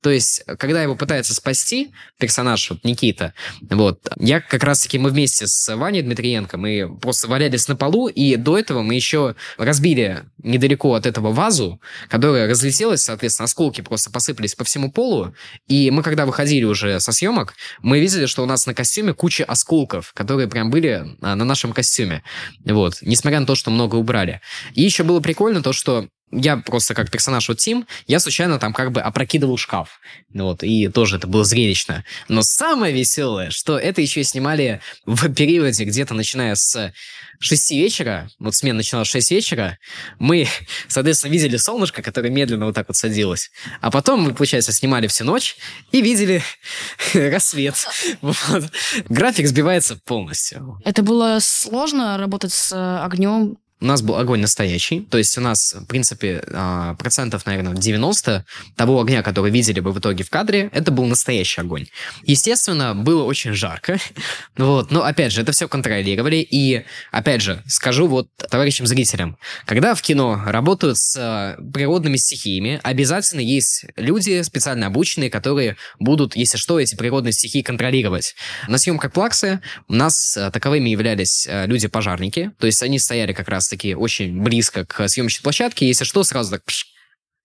То 0.00 0.10
есть, 0.10 0.44
когда 0.58 0.82
его 0.82 0.94
пытается 0.94 1.34
спасти, 1.34 1.92
персонаж 2.18 2.70
вот 2.70 2.84
Никита, 2.84 3.34
вот, 3.62 4.08
я 4.16 4.40
как 4.40 4.62
раз-таки, 4.64 4.98
мы 4.98 5.10
вместе 5.10 5.46
с 5.46 5.74
Ваней 5.74 6.02
Дмитриенко, 6.02 6.56
мы 6.56 6.96
просто 7.00 7.28
валялись 7.28 7.68
на 7.68 7.76
полу, 7.76 8.08
и 8.08 8.36
до 8.36 8.58
этого 8.58 8.82
мы 8.82 8.94
еще 8.94 9.34
разбили 9.56 10.24
недалеко 10.42 10.94
от 10.94 11.06
этого 11.06 11.32
вазу, 11.32 11.80
которая 12.08 12.48
разлетелась, 12.48 13.02
соответственно, 13.02 13.44
осколки 13.44 13.80
просто 13.80 14.10
посыпались 14.10 14.54
по 14.54 14.64
всему 14.64 14.90
полу, 14.92 15.34
и 15.66 15.90
мы, 15.90 16.02
когда 16.02 16.26
выходили 16.26 16.64
уже 16.64 17.00
со 17.00 17.12
съемок, 17.12 17.54
мы 17.82 18.00
видели, 18.00 18.26
что 18.26 18.42
у 18.42 18.46
нас 18.46 18.66
на 18.66 18.74
костюме 18.74 19.14
куча 19.14 19.44
осколков, 19.44 20.12
которые 20.14 20.48
прям 20.48 20.70
были 20.70 21.16
а, 21.20 21.34
на 21.34 21.44
нашем 21.44 21.72
костюме, 21.72 22.22
вот, 22.64 22.98
несмотря 23.02 23.40
на 23.40 23.46
то, 23.46 23.54
что 23.54 23.70
много 23.70 23.96
убрали. 23.96 24.40
И 24.74 24.82
еще 24.82 25.02
было 25.02 25.20
прикольно 25.20 25.62
то, 25.62 25.72
что 25.72 26.08
я 26.30 26.56
просто 26.58 26.94
как 26.94 27.10
персонаж 27.10 27.48
вот 27.48 27.58
Тим, 27.58 27.86
я 28.06 28.20
случайно 28.20 28.58
там 28.58 28.72
как 28.72 28.92
бы 28.92 29.00
опрокидывал 29.00 29.56
шкаф. 29.56 30.00
Вот, 30.32 30.62
и 30.62 30.88
тоже 30.88 31.16
это 31.16 31.26
было 31.26 31.44
зрелищно. 31.44 32.04
Но 32.28 32.42
самое 32.42 32.94
веселое, 32.94 33.50
что 33.50 33.78
это 33.78 34.00
еще 34.00 34.22
снимали 34.24 34.80
в 35.06 35.32
периоде 35.32 35.84
где-то 35.84 36.14
начиная 36.14 36.54
с 36.54 36.92
6 37.40 37.70
вечера, 37.72 38.28
вот 38.38 38.54
смена 38.54 38.78
начиналась 38.78 39.08
в 39.08 39.12
6 39.12 39.30
вечера, 39.30 39.78
мы, 40.18 40.48
соответственно, 40.88 41.32
видели 41.32 41.56
солнышко, 41.56 42.02
которое 42.02 42.30
медленно 42.30 42.66
вот 42.66 42.74
так 42.74 42.88
вот 42.88 42.96
садилось. 42.96 43.50
А 43.80 43.90
потом 43.90 44.22
мы, 44.22 44.34
получается, 44.34 44.72
снимали 44.72 45.06
всю 45.06 45.24
ночь 45.24 45.56
и 45.92 46.02
видели 46.02 46.42
рассвет. 47.14 47.74
График 49.08 49.46
сбивается 49.46 49.98
полностью. 50.04 50.78
Это 50.84 51.02
было 51.02 51.38
сложно 51.40 52.18
работать 52.18 52.52
с 52.52 53.02
огнем? 53.04 53.56
У 53.80 53.84
нас 53.84 54.02
был 54.02 54.16
огонь 54.16 54.40
настоящий, 54.40 55.00
то 55.00 55.18
есть 55.18 55.38
у 55.38 55.40
нас, 55.40 55.74
в 55.74 55.86
принципе, 55.86 56.42
а, 56.52 56.94
процентов, 56.94 57.46
наверное, 57.46 57.74
90 57.74 58.44
того 58.74 59.00
огня, 59.00 59.22
который 59.22 59.52
видели 59.52 59.78
бы 59.78 59.92
в 59.92 60.00
итоге 60.00 60.24
в 60.24 60.30
кадре, 60.30 60.68
это 60.72 60.90
был 60.90 61.04
настоящий 61.04 61.60
огонь. 61.60 61.86
Естественно, 62.24 62.96
было 62.96 63.22
очень 63.22 63.52
жарко, 63.52 63.98
вот, 64.56 64.90
но, 64.90 65.04
опять 65.04 65.32
же, 65.32 65.42
это 65.42 65.52
все 65.52 65.68
контролировали, 65.68 66.36
и, 66.36 66.84
опять 67.12 67.40
же, 67.40 67.62
скажу 67.68 68.08
вот 68.08 68.28
товарищам 68.50 68.84
зрителям, 68.88 69.38
когда 69.64 69.94
в 69.94 70.02
кино 70.02 70.42
работают 70.44 70.98
с 70.98 71.16
а, 71.16 71.56
природными 71.72 72.16
стихиями, 72.16 72.80
обязательно 72.82 73.40
есть 73.40 73.84
люди 73.94 74.42
специально 74.42 74.88
обученные, 74.88 75.30
которые 75.30 75.76
будут, 76.00 76.34
если 76.34 76.58
что, 76.58 76.80
эти 76.80 76.96
природные 76.96 77.32
стихии 77.32 77.62
контролировать. 77.62 78.34
На 78.66 78.78
съемках 78.78 79.12
Плаксы 79.12 79.60
у 79.86 79.94
нас 79.94 80.36
а, 80.36 80.50
таковыми 80.50 80.90
являлись 80.90 81.46
люди-пожарники, 81.48 82.50
то 82.58 82.66
есть 82.66 82.82
они 82.82 82.98
стояли 82.98 83.32
как 83.32 83.48
раз 83.48 83.67
таки 83.70 83.94
очень 83.94 84.42
близко 84.42 84.84
к 84.84 85.08
съемочной 85.08 85.42
площадке, 85.42 85.86
если 85.86 86.04
что, 86.04 86.24
сразу 86.24 86.50
так 86.52 86.64
пш, 86.64 86.86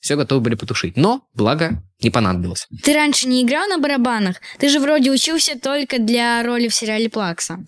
все 0.04 0.18
готовы 0.18 0.42
были 0.42 0.56
потушить. 0.56 0.98
Но, 0.98 1.26
благо, 1.34 1.82
не 2.02 2.10
понадобилось. 2.10 2.68
Ты 2.84 2.94
раньше 2.94 3.26
не 3.28 3.42
играл 3.42 3.68
на 3.68 3.78
барабанах? 3.78 4.38
Ты 4.60 4.68
же 4.68 4.82
вроде 4.82 5.10
учился 5.12 5.58
только 5.58 5.98
для 5.98 6.44
роли 6.44 6.68
в 6.68 6.76
сериале 6.76 7.10
Плакса. 7.10 7.66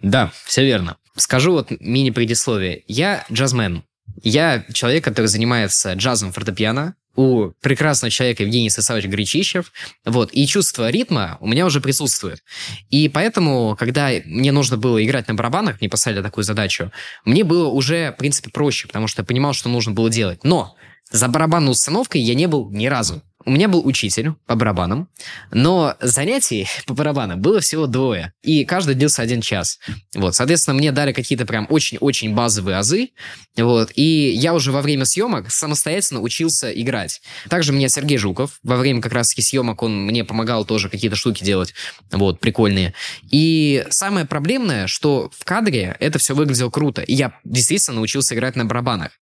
Да, 0.00 0.32
все 0.44 0.64
верно. 0.64 0.96
Скажу 1.16 1.52
вот 1.52 1.72
мини-предисловие. 1.80 2.84
Я 2.86 3.24
джазмен. 3.32 3.82
Я 4.22 4.64
человек, 4.72 5.02
который 5.02 5.26
занимается 5.26 5.94
джазом 5.94 6.32
фортепиано, 6.32 6.94
у 7.14 7.50
прекрасного 7.60 8.10
человека 8.10 8.42
Евгений 8.42 8.70
Сысавович 8.70 9.06
Гречищев. 9.06 9.72
Вот, 10.04 10.30
и 10.32 10.46
чувство 10.46 10.90
ритма 10.90 11.36
у 11.40 11.46
меня 11.46 11.66
уже 11.66 11.80
присутствует. 11.80 12.42
И 12.90 13.08
поэтому, 13.08 13.76
когда 13.78 14.10
мне 14.24 14.52
нужно 14.52 14.76
было 14.76 15.04
играть 15.04 15.28
на 15.28 15.34
барабанах, 15.34 15.80
мне 15.80 15.90
поставили 15.90 16.22
такую 16.22 16.44
задачу, 16.44 16.90
мне 17.24 17.44
было 17.44 17.68
уже, 17.68 18.12
в 18.12 18.16
принципе, 18.16 18.50
проще, 18.50 18.86
потому 18.86 19.06
что 19.06 19.22
я 19.22 19.26
понимал, 19.26 19.52
что 19.52 19.68
нужно 19.68 19.92
было 19.92 20.10
делать. 20.10 20.44
Но 20.44 20.76
за 21.10 21.28
барабанной 21.28 21.72
установкой 21.72 22.22
я 22.22 22.34
не 22.34 22.46
был 22.46 22.70
ни 22.70 22.86
разу. 22.86 23.22
У 23.44 23.50
меня 23.50 23.68
был 23.68 23.84
учитель 23.86 24.32
по 24.46 24.54
барабанам, 24.54 25.08
но 25.50 25.96
занятий 26.00 26.68
по 26.86 26.94
барабанам 26.94 27.40
было 27.40 27.60
всего 27.60 27.86
двое, 27.86 28.32
и 28.42 28.64
каждый 28.64 28.94
длился 28.94 29.22
один 29.22 29.40
час. 29.40 29.78
Вот, 30.14 30.34
соответственно, 30.34 30.76
мне 30.76 30.92
дали 30.92 31.12
какие-то 31.12 31.44
прям 31.44 31.66
очень-очень 31.68 32.34
базовые 32.34 32.76
азы, 32.76 33.10
вот, 33.56 33.90
и 33.94 34.30
я 34.30 34.54
уже 34.54 34.70
во 34.70 34.82
время 34.82 35.04
съемок 35.04 35.50
самостоятельно 35.50 36.20
учился 36.20 36.70
играть. 36.70 37.20
Также 37.48 37.72
меня 37.72 37.88
Сергей 37.88 38.18
Жуков, 38.18 38.58
во 38.62 38.76
время 38.76 39.00
как 39.00 39.12
раз-таки 39.12 39.42
съемок 39.42 39.82
он 39.82 40.06
мне 40.06 40.24
помогал 40.24 40.64
тоже 40.64 40.88
какие-то 40.88 41.16
штуки 41.16 41.42
делать, 41.42 41.74
вот, 42.10 42.40
прикольные. 42.40 42.94
И 43.30 43.84
самое 43.90 44.24
проблемное, 44.24 44.86
что 44.86 45.30
в 45.36 45.44
кадре 45.44 45.96
это 45.98 46.18
все 46.18 46.34
выглядело 46.34 46.70
круто, 46.70 47.02
и 47.02 47.14
я 47.14 47.38
действительно 47.44 47.96
научился 47.96 48.34
играть 48.34 48.56
на 48.56 48.64
барабанах. 48.64 49.12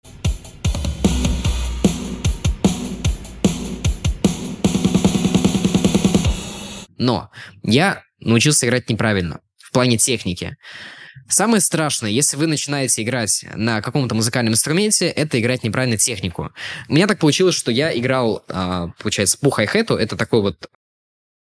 Но 7.00 7.30
я 7.62 8.04
научился 8.20 8.66
играть 8.66 8.90
неправильно 8.90 9.40
в 9.56 9.72
плане 9.72 9.96
техники. 9.96 10.58
Самое 11.28 11.62
страшное, 11.62 12.10
если 12.10 12.36
вы 12.36 12.46
начинаете 12.46 13.02
играть 13.02 13.46
на 13.54 13.80
каком-то 13.80 14.14
музыкальном 14.14 14.52
инструменте, 14.52 15.06
это 15.06 15.40
играть 15.40 15.64
неправильно 15.64 15.96
технику. 15.96 16.52
У 16.88 16.92
меня 16.92 17.06
так 17.06 17.18
получилось, 17.18 17.54
что 17.54 17.70
я 17.70 17.96
играл, 17.96 18.44
а, 18.48 18.88
получается, 18.98 19.38
по 19.38 19.50
хай-хету, 19.50 19.96
это 19.96 20.16
такой 20.16 20.42
вот 20.42 20.68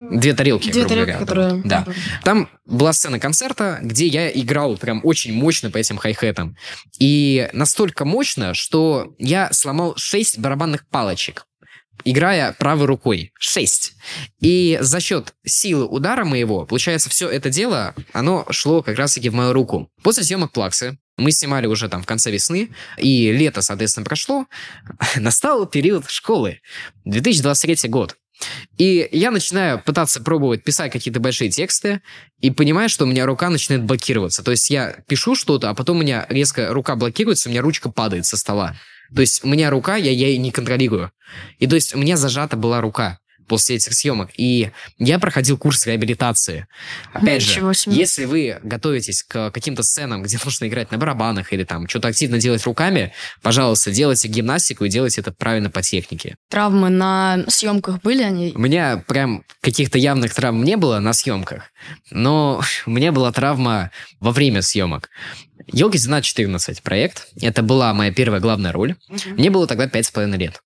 Две 0.00 0.32
тарелки, 0.32 0.70
Две 0.70 0.86
тарелки, 0.86 1.10
говоря. 1.10 1.18
которые... 1.18 1.62
Да. 1.62 1.86
Там 2.24 2.48
была 2.64 2.94
сцена 2.94 3.18
концерта, 3.18 3.80
где 3.82 4.06
я 4.06 4.30
играл 4.30 4.78
прям 4.78 5.00
очень 5.04 5.34
мощно 5.34 5.70
по 5.70 5.76
этим 5.76 5.98
хай-хетам. 5.98 6.56
И 6.98 7.50
настолько 7.52 8.06
мощно, 8.06 8.54
что 8.54 9.14
я 9.18 9.52
сломал 9.52 9.96
шесть 9.96 10.38
барабанных 10.38 10.86
палочек 10.86 11.44
играя 12.04 12.54
правой 12.58 12.86
рукой. 12.86 13.32
Шесть. 13.38 13.94
И 14.40 14.78
за 14.80 15.00
счет 15.00 15.34
силы 15.44 15.86
удара 15.86 16.24
моего, 16.24 16.66
получается, 16.66 17.10
все 17.10 17.28
это 17.28 17.50
дело, 17.50 17.94
оно 18.12 18.46
шло 18.50 18.82
как 18.82 18.96
раз-таки 18.96 19.28
в 19.28 19.34
мою 19.34 19.52
руку. 19.52 19.90
После 20.02 20.24
съемок 20.24 20.52
Плаксы 20.52 20.98
мы 21.16 21.32
снимали 21.32 21.66
уже 21.66 21.88
там 21.88 22.02
в 22.02 22.06
конце 22.06 22.30
весны, 22.30 22.70
и 22.96 23.30
лето, 23.32 23.62
соответственно, 23.62 24.04
прошло. 24.04 24.46
Настал 25.16 25.66
период 25.66 26.08
школы. 26.08 26.60
2023 27.04 27.88
год. 27.88 28.16
И 28.78 29.08
я 29.12 29.30
начинаю 29.30 29.82
пытаться 29.82 30.22
пробовать 30.22 30.64
писать 30.64 30.90
какие-то 30.90 31.20
большие 31.20 31.50
тексты, 31.50 32.00
и 32.40 32.50
понимаю, 32.50 32.88
что 32.88 33.04
у 33.04 33.06
меня 33.06 33.26
рука 33.26 33.50
начинает 33.50 33.84
блокироваться. 33.84 34.42
То 34.42 34.50
есть 34.50 34.70
я 34.70 34.96
пишу 35.06 35.34
что-то, 35.34 35.68
а 35.68 35.74
потом 35.74 35.98
у 35.98 36.00
меня 36.00 36.26
резко 36.30 36.72
рука 36.72 36.96
блокируется, 36.96 37.48
у 37.48 37.52
меня 37.52 37.60
ручка 37.60 37.90
падает 37.90 38.24
со 38.24 38.36
стола. 38.36 38.76
То 39.14 39.20
есть 39.20 39.44
у 39.44 39.48
меня 39.48 39.70
рука, 39.70 39.96
я, 39.96 40.10
я 40.10 40.28
ее 40.28 40.38
не 40.38 40.50
контролирую. 40.50 41.10
И 41.58 41.66
то 41.66 41.74
есть 41.74 41.94
у 41.94 41.98
меня 41.98 42.16
зажата 42.16 42.56
была 42.56 42.80
рука 42.80 43.18
после 43.50 43.76
этих 43.76 43.94
съемок. 43.94 44.30
И 44.36 44.70
я 44.98 45.18
проходил 45.18 45.58
курс 45.58 45.84
реабилитации. 45.84 46.68
Опять 47.12 47.42
Ничего 47.42 47.72
же, 47.72 47.80
себе. 47.80 47.96
если 47.96 48.24
вы 48.24 48.60
готовитесь 48.62 49.24
к 49.24 49.50
каким-то 49.50 49.82
сценам, 49.82 50.22
где 50.22 50.38
нужно 50.44 50.68
играть 50.68 50.92
на 50.92 50.98
барабанах 50.98 51.52
или 51.52 51.64
там 51.64 51.88
что-то 51.88 52.08
активно 52.08 52.38
делать 52.38 52.64
руками, 52.64 53.12
пожалуйста, 53.42 53.90
делайте 53.90 54.28
гимнастику 54.28 54.84
и 54.84 54.88
делайте 54.88 55.20
это 55.20 55.32
правильно 55.32 55.68
по 55.68 55.82
технике. 55.82 56.36
Травмы 56.48 56.90
на 56.90 57.44
съемках 57.48 58.00
были 58.02 58.22
они? 58.22 58.52
У 58.54 58.60
меня 58.60 59.02
прям 59.08 59.42
каких-то 59.60 59.98
явных 59.98 60.32
травм 60.32 60.62
не 60.62 60.76
было 60.76 61.00
на 61.00 61.12
съемках, 61.12 61.64
но 62.12 62.62
у 62.86 62.90
меня 62.90 63.10
была 63.10 63.32
травма 63.32 63.90
во 64.20 64.30
время 64.30 64.62
съемок. 64.62 65.10
Елки 65.72 65.98
12-14 65.98 66.82
проект. 66.82 67.28
Это 67.40 67.62
была 67.62 67.94
моя 67.94 68.12
первая 68.12 68.40
главная 68.40 68.72
роль. 68.72 68.96
Мне 69.26 69.50
было 69.50 69.66
тогда 69.66 69.88
пять 69.88 70.06
с 70.06 70.10
половиной 70.10 70.38
лет. 70.38 70.62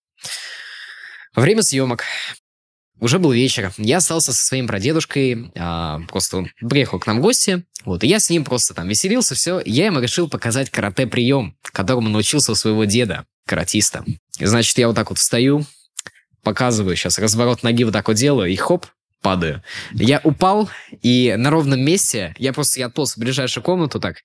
Во 1.34 1.42
время 1.42 1.62
съемок 1.62 2.04
уже 3.00 3.18
был 3.18 3.32
вечер. 3.32 3.72
Я 3.76 3.98
остался 3.98 4.32
со 4.32 4.44
своим 4.44 4.66
прадедушкой, 4.66 5.50
а, 5.56 6.00
просто 6.08 6.38
он 6.38 6.50
приехал 6.68 6.98
к 6.98 7.06
нам 7.06 7.18
в 7.18 7.22
гости, 7.22 7.64
вот, 7.84 8.04
и 8.04 8.06
я 8.06 8.18
с 8.18 8.30
ним 8.30 8.44
просто 8.44 8.72
там 8.72 8.88
веселился, 8.88 9.34
все. 9.34 9.60
Я 9.64 9.86
ему 9.86 10.00
решил 10.00 10.28
показать 10.28 10.70
карате-прием, 10.70 11.56
которому 11.62 12.08
научился 12.08 12.52
у 12.52 12.54
своего 12.54 12.84
деда, 12.84 13.26
каратиста. 13.46 14.04
Значит, 14.38 14.78
я 14.78 14.86
вот 14.86 14.96
так 14.96 15.10
вот 15.10 15.18
встаю, 15.18 15.66
показываю 16.42 16.96
сейчас 16.96 17.18
разворот 17.18 17.62
ноги 17.62 17.84
вот 17.84 17.92
так 17.92 18.08
вот 18.08 18.16
делаю, 18.16 18.50
и 18.50 18.56
хоп, 18.56 18.86
падаю. 19.24 19.62
Я 19.94 20.20
упал, 20.22 20.68
и 21.02 21.34
на 21.38 21.50
ровном 21.50 21.80
месте 21.80 22.34
я 22.38 22.52
просто 22.52 22.78
я 22.80 22.86
отполз 22.86 23.16
в 23.16 23.18
ближайшую 23.18 23.64
комнату 23.64 23.98
так. 23.98 24.18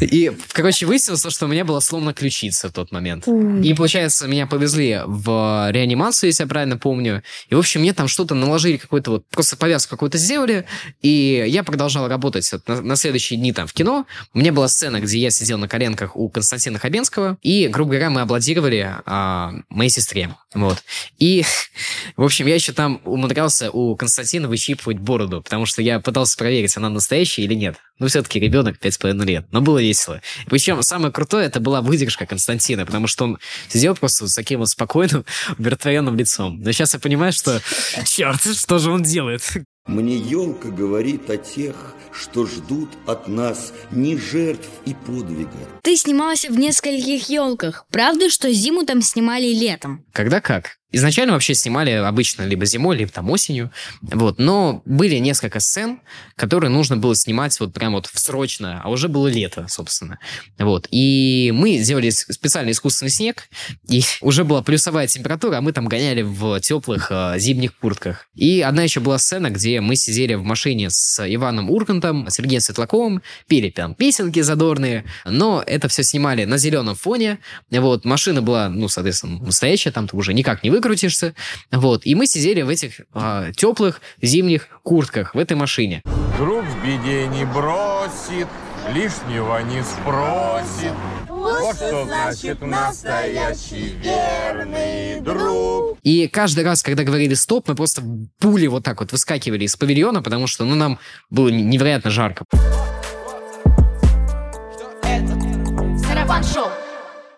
И, 0.00 0.32
короче, 0.52 0.86
выяснилось, 0.86 1.26
что 1.32 1.46
у 1.46 1.48
меня 1.48 1.64
была 1.64 1.80
сломана 1.80 2.12
ключица 2.12 2.68
в 2.68 2.72
тот 2.72 2.92
момент. 2.92 3.26
И, 3.26 3.74
получается, 3.74 4.28
меня 4.28 4.46
повезли 4.46 5.00
в 5.06 5.70
реанимацию, 5.70 6.28
если 6.28 6.44
я 6.44 6.48
правильно 6.48 6.76
помню. 6.76 7.22
И, 7.48 7.54
в 7.54 7.58
общем, 7.58 7.80
мне 7.80 7.92
там 7.92 8.08
что-то 8.08 8.34
наложили, 8.34 8.76
какой-то 8.76 9.12
вот, 9.12 9.26
просто 9.28 9.56
повязку 9.56 9.90
какую-то 9.90 10.18
сделали. 10.18 10.66
И 11.02 11.44
я 11.48 11.62
продолжал 11.62 12.08
работать 12.08 12.50
вот 12.52 12.66
на, 12.68 12.80
на 12.80 12.96
следующие 12.96 13.38
дни 13.38 13.52
там 13.52 13.66
в 13.66 13.72
кино. 13.72 14.06
У 14.34 14.38
меня 14.38 14.52
была 14.52 14.68
сцена, 14.68 15.00
где 15.00 15.18
я 15.18 15.30
сидел 15.30 15.58
на 15.58 15.68
коленках 15.68 16.16
у 16.16 16.28
Константина 16.28 16.78
Хабенского. 16.78 17.38
И, 17.42 17.68
грубо 17.68 17.90
говоря, 17.90 18.10
мы 18.10 18.20
аплодировали 18.20 18.96
а, 19.06 19.52
моей 19.68 19.90
сестре. 19.90 20.34
Вот. 20.54 20.82
И, 21.18 21.44
в 22.16 22.22
общем, 22.22 22.46
я 22.46 22.54
еще 22.54 22.72
там 22.72 23.00
умудрялся 23.04 23.70
у 23.70 23.96
Константина 23.96 24.48
выщипывать 24.48 24.98
бороду, 24.98 25.42
потому 25.42 25.66
что 25.66 25.82
я 25.82 26.00
пытался 26.00 26.36
проверить, 26.36 26.76
она 26.76 26.88
настоящая 26.88 27.42
или 27.42 27.54
нет. 27.54 27.76
Ну, 27.98 28.08
все-таки 28.08 28.38
ребенок 28.38 28.76
5,5 28.78 29.15
лет. 29.22 29.46
Но 29.50 29.60
было 29.60 29.82
весело. 29.82 30.20
Причем 30.46 30.82
самое 30.82 31.12
крутое, 31.12 31.46
это 31.46 31.60
была 31.60 31.80
выдержка 31.80 32.26
Константина, 32.26 32.86
потому 32.86 33.06
что 33.06 33.24
он 33.24 33.38
сидел 33.68 33.94
просто 33.94 34.28
с 34.28 34.34
таким 34.34 34.60
вот 34.60 34.68
спокойным, 34.68 35.24
умиротворенным 35.58 36.16
лицом. 36.16 36.60
Но 36.60 36.72
сейчас 36.72 36.94
я 36.94 37.00
понимаю, 37.00 37.32
что, 37.32 37.60
черт, 38.04 38.42
что 38.42 38.78
же 38.78 38.90
он 38.90 39.02
делает? 39.02 39.42
Мне 39.86 40.16
елка 40.16 40.68
говорит 40.68 41.30
о 41.30 41.36
тех, 41.36 41.94
что 42.12 42.44
ждут 42.44 42.90
от 43.06 43.28
нас 43.28 43.72
не 43.92 44.16
жертв 44.16 44.68
и 44.84 44.94
подвига. 44.94 45.50
Ты 45.82 45.96
снималась 45.96 46.44
в 46.44 46.58
нескольких 46.58 47.28
елках. 47.28 47.86
Правда, 47.92 48.28
что 48.28 48.52
зиму 48.52 48.84
там 48.84 49.00
снимали 49.00 49.46
летом? 49.46 50.04
Когда 50.12 50.40
как? 50.40 50.78
Изначально 50.96 51.34
вообще 51.34 51.52
снимали 51.52 51.90
обычно 51.90 52.44
либо 52.44 52.64
зимой, 52.64 52.96
либо 52.96 53.12
там 53.12 53.28
осенью, 53.28 53.70
вот, 54.00 54.38
но 54.38 54.80
были 54.86 55.16
несколько 55.16 55.60
сцен, 55.60 56.00
которые 56.36 56.70
нужно 56.70 56.96
было 56.96 57.14
снимать 57.14 57.60
вот 57.60 57.74
прям 57.74 57.92
вот 57.92 58.08
срочно, 58.14 58.80
а 58.82 58.88
уже 58.88 59.08
было 59.08 59.28
лето, 59.28 59.66
собственно, 59.68 60.18
вот, 60.58 60.88
и 60.90 61.52
мы 61.54 61.76
сделали 61.76 62.08
специальный 62.08 62.72
искусственный 62.72 63.10
снег, 63.10 63.50
и 63.90 64.02
уже 64.22 64.44
была 64.44 64.62
плюсовая 64.62 65.06
температура, 65.06 65.58
а 65.58 65.60
мы 65.60 65.72
там 65.72 65.86
гоняли 65.86 66.22
в 66.22 66.60
теплых 66.60 67.08
э, 67.10 67.34
зимних 67.36 67.76
куртках. 67.76 68.26
И 68.34 68.62
одна 68.62 68.82
еще 68.82 69.00
была 69.00 69.18
сцена, 69.18 69.50
где 69.50 69.82
мы 69.82 69.96
сидели 69.96 70.32
в 70.32 70.44
машине 70.44 70.88
с 70.88 71.22
Иваном 71.26 71.68
Ургантом, 71.70 72.30
Сергеем 72.30 72.62
Светлаковым, 72.62 73.20
пели 73.48 73.68
там 73.68 73.94
песенки 73.94 74.40
задорные, 74.40 75.04
но 75.26 75.62
это 75.66 75.88
все 75.88 76.02
снимали 76.02 76.46
на 76.46 76.56
зеленом 76.56 76.94
фоне, 76.94 77.38
вот, 77.70 78.06
машина 78.06 78.40
была, 78.40 78.70
ну, 78.70 78.88
соответственно, 78.88 79.40
настоящая, 79.40 79.90
там 79.90 80.08
уже 80.12 80.32
никак 80.32 80.62
не 80.62 80.70
выкрутишься, 80.86 81.34
вот, 81.72 82.02
и 82.04 82.14
мы 82.14 82.26
сидели 82.26 82.62
в 82.62 82.68
этих 82.68 83.00
а, 83.12 83.52
теплых 83.52 84.00
зимних 84.22 84.68
куртках 84.82 85.34
в 85.34 85.38
этой 85.38 85.56
машине. 85.56 86.02
Друг 86.38 86.64
в 86.64 86.84
беде 86.84 87.26
не 87.26 87.44
бросит, 87.44 88.46
лишнего 88.94 89.58
не 89.62 89.82
спросит. 89.82 90.92
Вот 91.28 91.74
что 91.74 92.04
значит 92.04 92.60
настоящий 92.62 93.96
верный 94.02 95.20
друг. 95.20 95.98
И 96.02 96.28
каждый 96.28 96.64
раз, 96.64 96.82
когда 96.82 97.02
говорили 97.02 97.34
стоп, 97.34 97.68
мы 97.68 97.74
просто 97.74 98.02
пули 98.38 98.68
вот 98.68 98.84
так 98.84 99.00
вот 99.00 99.10
выскакивали 99.10 99.64
из 99.64 99.74
павильона, 99.76 100.22
потому 100.22 100.46
что, 100.46 100.64
ну, 100.64 100.76
нам 100.76 100.98
было 101.30 101.48
невероятно 101.48 102.10
жарко. 102.10 102.44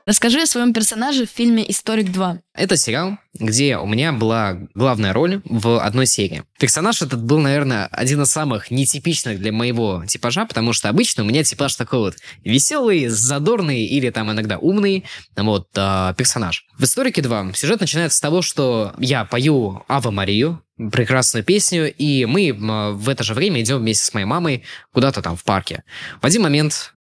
Расскажи 0.09 0.41
о 0.41 0.47
своем 0.47 0.73
персонаже 0.73 1.27
в 1.27 1.29
фильме 1.29 1.71
«Историк 1.71 2.07
2». 2.07 2.39
Это 2.55 2.79
сериал, 2.79 3.19
где 3.35 3.77
у 3.77 3.85
меня 3.85 4.11
была 4.11 4.57
главная 4.75 5.13
роль 5.13 5.43
в 5.45 5.85
одной 5.85 6.07
серии. 6.07 6.45
Персонаж 6.59 7.03
этот 7.03 7.23
был, 7.23 7.41
наверное, 7.41 7.89
один 7.89 8.23
из 8.23 8.31
самых 8.31 8.71
нетипичных 8.71 9.39
для 9.39 9.53
моего 9.53 10.05
типажа, 10.07 10.47
потому 10.47 10.73
что 10.73 10.89
обычно 10.89 11.25
у 11.25 11.27
меня 11.27 11.45
типаж 11.45 11.77
такой 11.77 11.99
вот 11.99 12.17
веселый, 12.43 13.09
задорный 13.09 13.85
или 13.85 14.09
там 14.09 14.33
иногда 14.33 14.57
умный 14.57 15.05
вот 15.37 15.69
а, 15.77 16.15
персонаж. 16.15 16.65
В 16.79 16.85
«Историке 16.85 17.21
2» 17.21 17.55
сюжет 17.55 17.79
начинается 17.79 18.17
с 18.17 18.21
того, 18.23 18.41
что 18.41 18.95
я 18.97 19.27
пою 19.27 19.85
«Ава 19.89 20.11
Марию», 20.11 20.63
прекрасную 20.91 21.45
песню, 21.45 21.93
и 21.95 22.25
мы 22.25 22.49
м, 22.49 22.97
в 22.97 23.11
это 23.11 23.25
же 23.25 23.35
время 23.35 23.61
идем 23.61 23.81
вместе 23.81 24.07
с 24.07 24.15
моей 24.15 24.25
мамой 24.25 24.65
куда-то 24.91 25.21
там 25.21 25.37
в 25.37 25.45
парке. 25.45 25.85
В 26.23 26.25
один 26.25 26.41
момент 26.45 26.95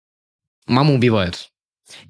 маму 0.66 0.94
убивают. 0.94 1.50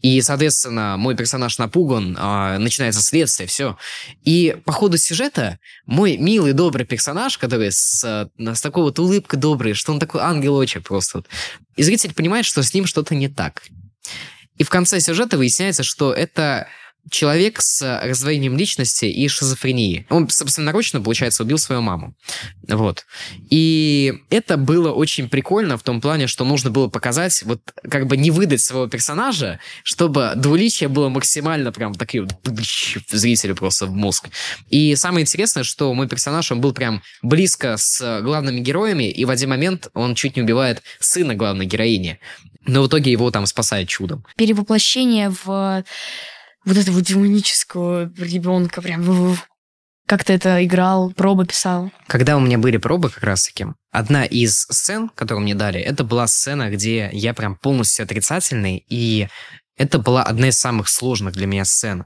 И, 0.02 0.20
соответственно, 0.20 0.96
мой 0.96 1.16
персонаж 1.16 1.58
напуган, 1.58 2.16
а, 2.18 2.58
начинается 2.58 3.00
следствие, 3.00 3.46
все. 3.46 3.76
И 4.24 4.56
по 4.64 4.72
ходу 4.72 4.98
сюжета 4.98 5.58
мой 5.86 6.16
милый, 6.16 6.52
добрый 6.52 6.86
персонаж, 6.86 7.38
который 7.38 7.72
с, 7.72 8.04
с 8.38 8.60
такой 8.60 8.82
вот 8.82 8.98
улыбкой 8.98 9.38
добрый, 9.38 9.74
что 9.74 9.92
он 9.92 10.00
такой 10.00 10.20
ангелочек 10.20 10.84
просто. 10.84 11.18
вот. 11.18 11.28
И 11.76 11.82
зритель 11.82 12.14
понимает, 12.14 12.44
что 12.44 12.62
с 12.62 12.72
ним 12.74 12.86
что-то 12.86 13.14
не 13.14 13.28
так. 13.28 13.62
И 14.56 14.62
в 14.62 14.68
конце 14.68 15.00
сюжета 15.00 15.36
выясняется, 15.36 15.82
что 15.82 16.12
это 16.12 16.68
человек 17.10 17.60
с 17.60 18.00
раздвоением 18.02 18.56
личности 18.56 19.04
и 19.06 19.28
шизофренией. 19.28 20.06
Он 20.10 20.28
собственноручно, 20.28 21.00
получается, 21.00 21.42
убил 21.42 21.58
свою 21.58 21.80
маму. 21.80 22.14
Вот. 22.68 23.06
И 23.50 24.14
это 24.30 24.56
было 24.56 24.90
очень 24.92 25.28
прикольно 25.28 25.76
в 25.76 25.82
том 25.82 26.00
плане, 26.00 26.26
что 26.26 26.44
нужно 26.44 26.70
было 26.70 26.88
показать, 26.88 27.42
вот 27.44 27.60
как 27.88 28.06
бы 28.06 28.16
не 28.16 28.30
выдать 28.30 28.60
своего 28.60 28.86
персонажа, 28.86 29.60
чтобы 29.82 30.32
двуличие 30.36 30.88
было 30.88 31.08
максимально 31.08 31.72
прям 31.72 31.94
такие 31.94 32.22
вот 32.22 32.32
зрителю 33.10 33.54
просто 33.54 33.86
в 33.86 33.92
мозг. 33.92 34.28
И 34.70 34.94
самое 34.96 35.22
интересное, 35.22 35.64
что 35.64 35.92
мой 35.94 36.08
персонаж, 36.08 36.50
он 36.52 36.60
был 36.60 36.72
прям 36.72 37.02
близко 37.22 37.76
с 37.76 38.20
главными 38.22 38.60
героями, 38.60 39.10
и 39.10 39.24
в 39.24 39.30
один 39.30 39.50
момент 39.50 39.88
он 39.94 40.14
чуть 40.14 40.36
не 40.36 40.42
убивает 40.42 40.82
сына 41.00 41.34
главной 41.34 41.66
героини. 41.66 42.18
Но 42.66 42.82
в 42.82 42.88
итоге 42.88 43.12
его 43.12 43.30
там 43.30 43.46
спасает 43.46 43.88
чудом. 43.88 44.24
Перевоплощение 44.36 45.30
в 45.44 45.84
вот 46.64 46.76
этого 46.76 47.00
демонического 47.00 48.10
ребенка 48.16 48.82
прям. 48.82 49.36
Как 50.06 50.22
ты 50.22 50.34
это 50.34 50.62
играл, 50.64 51.12
пробы 51.12 51.46
писал? 51.46 51.90
Когда 52.08 52.36
у 52.36 52.40
меня 52.40 52.58
были 52.58 52.76
пробы 52.76 53.08
как 53.08 53.22
раз-таки, 53.22 53.66
одна 53.90 54.24
из 54.26 54.60
сцен, 54.62 55.08
которую 55.14 55.44
мне 55.44 55.54
дали, 55.54 55.80
это 55.80 56.04
была 56.04 56.26
сцена, 56.26 56.70
где 56.70 57.08
я 57.12 57.32
прям 57.32 57.56
полностью 57.56 58.04
отрицательный, 58.04 58.84
и 58.86 59.28
это 59.76 59.98
была 59.98 60.22
одна 60.22 60.48
из 60.48 60.58
самых 60.58 60.88
сложных 60.88 61.32
для 61.32 61.46
меня 61.46 61.64
сцен. 61.64 62.04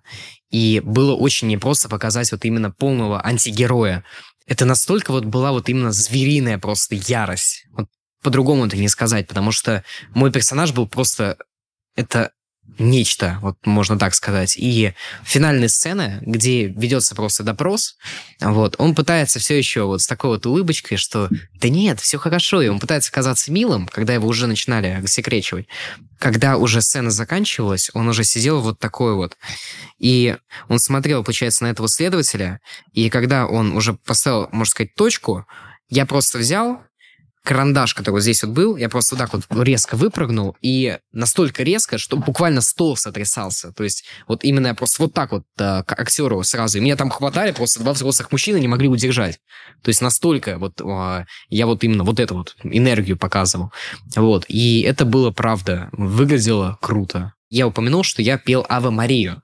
И 0.51 0.81
было 0.85 1.15
очень 1.15 1.49
непросто 1.49 1.89
показать 1.89 2.31
вот 2.31 2.45
именно 2.45 2.71
полного 2.71 3.25
антигероя. 3.25 4.05
Это 4.47 4.65
настолько 4.65 5.11
вот 5.11 5.25
была 5.25 5.51
вот 5.51 5.69
именно 5.69 5.93
звериная 5.93 6.59
просто 6.59 6.95
ярость. 6.95 7.67
Вот 7.73 7.89
по-другому 8.23 8.67
это 8.67 8.77
не 8.77 8.89
сказать, 8.89 9.27
потому 9.27 9.53
что 9.53 9.85
мой 10.11 10.33
персонаж 10.33 10.73
был 10.73 10.87
просто... 10.87 11.37
Это 11.97 12.31
нечто, 12.79 13.39
вот 13.43 13.57
можно 13.65 13.99
так 13.99 14.15
сказать. 14.15 14.57
И 14.57 14.93
финальная 15.25 15.69
сцена, 15.69 16.19
где 16.23 16.67
ведется 16.67 17.15
просто 17.15 17.43
допрос, 17.43 17.97
вот, 18.41 18.77
он 18.79 18.95
пытается 18.95 19.39
все 19.39 19.57
еще 19.59 19.85
вот 19.85 20.03
с 20.03 20.07
такой 20.07 20.31
вот 20.31 20.47
улыбочкой, 20.47 20.99
что 20.99 21.29
да 21.61 21.69
нет, 21.69 22.01
все 22.01 22.19
хорошо, 22.19 22.63
и 22.63 22.69
он 22.69 22.79
пытается 22.79 23.11
казаться 23.11 23.53
милым, 23.53 23.89
когда 23.89 24.15
его 24.15 24.29
уже 24.29 24.47
начинали 24.47 25.03
секречивать. 25.07 25.67
Когда 26.19 26.57
уже 26.57 26.81
сцена 26.81 27.11
заканчивалась, 27.11 27.91
он 27.95 28.09
уже 28.09 28.25
сидел 28.25 28.61
вот 28.61 28.79
такой 28.79 29.15
вот. 29.15 29.37
И 29.99 30.37
он 30.69 30.79
смотрел, 30.79 31.25
получается, 31.25 31.65
на 31.65 31.69
этого 31.69 31.89
следователя, 31.89 32.61
и 32.93 33.11
когда 33.11 33.47
он 33.47 33.77
уже 33.77 33.95
поставил, 33.95 34.49
можно 34.53 34.71
сказать, 34.71 34.95
точку, 34.95 35.47
я 35.89 36.07
просто 36.07 36.39
взял, 36.39 36.83
карандаш, 37.45 37.95
который 37.95 38.15
вот 38.15 38.23
здесь 38.23 38.43
вот 38.43 38.53
был, 38.53 38.77
я 38.77 38.89
просто 38.89 39.15
вот 39.15 39.19
так 39.21 39.33
вот 39.33 39.65
резко 39.65 39.97
выпрыгнул, 39.97 40.57
и 40.61 40.99
настолько 41.13 41.63
резко, 41.63 41.99
что 41.99 42.17
буквально 42.17 42.61
стол 42.61 42.97
сотрясался. 42.97 43.73
То 43.73 43.85
есть 43.85 44.05
вот 44.27 44.45
именно 44.45 44.69
я 44.69 44.75
просто 44.75 45.03
вот 45.03 45.15
так 45.15 45.33
вот 45.33 45.45
э, 45.59 45.83
к 45.83 45.93
актеру 45.93 46.43
сразу. 46.43 46.79
И 46.79 46.81
меня 46.81 46.97
там 46.97 47.11
хватали, 47.11 47.53
просто 47.53 47.81
два 47.81 47.93
взрослых 47.93 48.33
мужчины 48.33 48.59
не 48.61 48.69
могли 48.69 48.89
удержать. 48.89 49.39
То 49.83 49.89
есть 49.89 50.03
настолько 50.03 50.59
вот 50.59 50.81
э, 50.81 51.25
я 51.49 51.67
вот 51.67 51.85
именно 51.85 52.05
вот 52.05 52.21
эту 52.21 52.35
вот 52.37 52.57
энергию 52.63 53.17
показывал. 53.17 53.73
Вот. 54.17 54.45
И 54.49 54.83
это 54.83 55.05
было 55.05 55.31
правда. 55.31 55.89
Выглядело 55.93 56.79
круто. 56.81 57.33
Я 57.51 57.67
упомянул, 57.67 58.03
что 58.03 58.21
я 58.21 58.37
пел 58.37 58.67
Ава 58.69 58.91
Марию. 58.91 59.43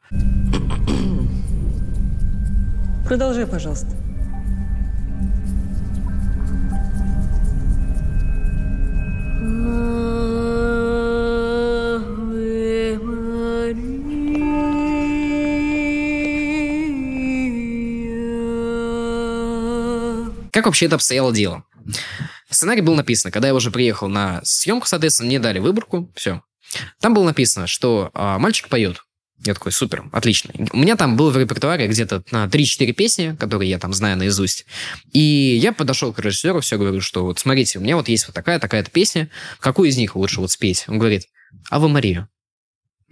Продолжай, 3.07 3.47
пожалуйста. 3.47 3.89
Как 20.55 20.67
вообще 20.67 20.87
это 20.87 20.95
обстояло 20.95 21.33
дело? 21.33 21.65
Сценарий 22.49 22.81
был 22.81 22.95
написан, 22.95 23.31
когда 23.31 23.49
я 23.49 23.55
уже 23.55 23.71
приехал 23.71 24.09
на 24.09 24.41
съемку, 24.45 24.87
соответственно, 24.87 25.27
мне 25.27 25.39
дали 25.39 25.59
выборку, 25.59 26.11
все. 26.15 26.43
Там 27.01 27.13
было 27.13 27.25
написано, 27.25 27.67
что 27.67 28.11
а, 28.15 28.39
мальчик 28.39 28.69
поет. 28.69 29.04
Я 29.45 29.53
такой, 29.53 29.73
супер, 29.73 30.05
отлично. 30.13 30.53
У 30.73 30.79
меня 30.79 30.97
там 30.97 31.17
было 31.17 31.31
в 31.31 31.37
репертуаре 31.37 31.87
где-то 31.87 32.23
на 32.31 32.47
3-4 32.47 32.93
песни, 32.93 33.37
которые 33.39 33.69
я 33.69 33.79
там 33.79 33.93
знаю 33.93 34.17
наизусть. 34.17 34.65
И 35.13 35.59
я 35.61 35.73
подошел 35.73 36.13
к 36.15 36.19
режиссеру, 36.19 36.61
все 36.61 36.79
говорю, 36.79 37.01
что 37.01 37.25
вот 37.25 37.39
смотрите, 37.39 37.79
у 37.79 37.83
меня 37.83 37.97
вот 37.97 38.09
есть 38.09 38.27
вот 38.27 38.35
такая, 38.35 38.59
такая-то 38.59 38.91
песня. 38.91 39.29
Какую 39.61 39.91
из 39.91 39.99
них 39.99 40.17
лучше 40.17 40.41
вот 40.41 40.51
спеть? 40.51 40.85
Он 40.89 40.99
говорит, 40.99 41.29
Ава 41.71 41.89
Марию. 41.89 42.29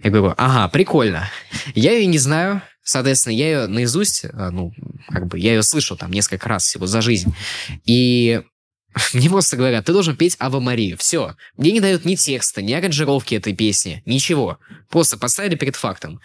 Я 0.03 0.09
говорю, 0.09 0.33
ага, 0.37 0.67
прикольно. 0.69 1.29
Я 1.75 1.93
ее 1.93 2.07
не 2.07 2.17
знаю, 2.17 2.61
соответственно, 2.83 3.33
я 3.33 3.45
ее 3.45 3.67
наизусть, 3.67 4.25
а, 4.25 4.49
ну, 4.51 4.73
как 5.09 5.27
бы, 5.27 5.39
я 5.39 5.53
ее 5.53 5.63
слышал 5.63 5.95
там 5.95 6.11
несколько 6.11 6.49
раз 6.49 6.65
всего 6.65 6.87
за 6.87 7.01
жизнь. 7.01 7.33
И 7.85 8.41
мне 9.13 9.29
просто 9.29 9.57
говорят, 9.57 9.85
ты 9.85 9.93
должен 9.93 10.15
петь 10.15 10.35
Ава 10.39 10.59
Марию. 10.59 10.97
Все. 10.97 11.35
Мне 11.57 11.71
не 11.71 11.79
дают 11.79 12.05
ни 12.05 12.15
текста, 12.15 12.61
ни 12.61 12.73
аранжировки 12.73 13.35
этой 13.35 13.53
песни, 13.53 14.03
ничего. 14.05 14.59
Просто 14.89 15.17
поставили 15.17 15.55
перед 15.55 15.75
фактом. 15.75 16.19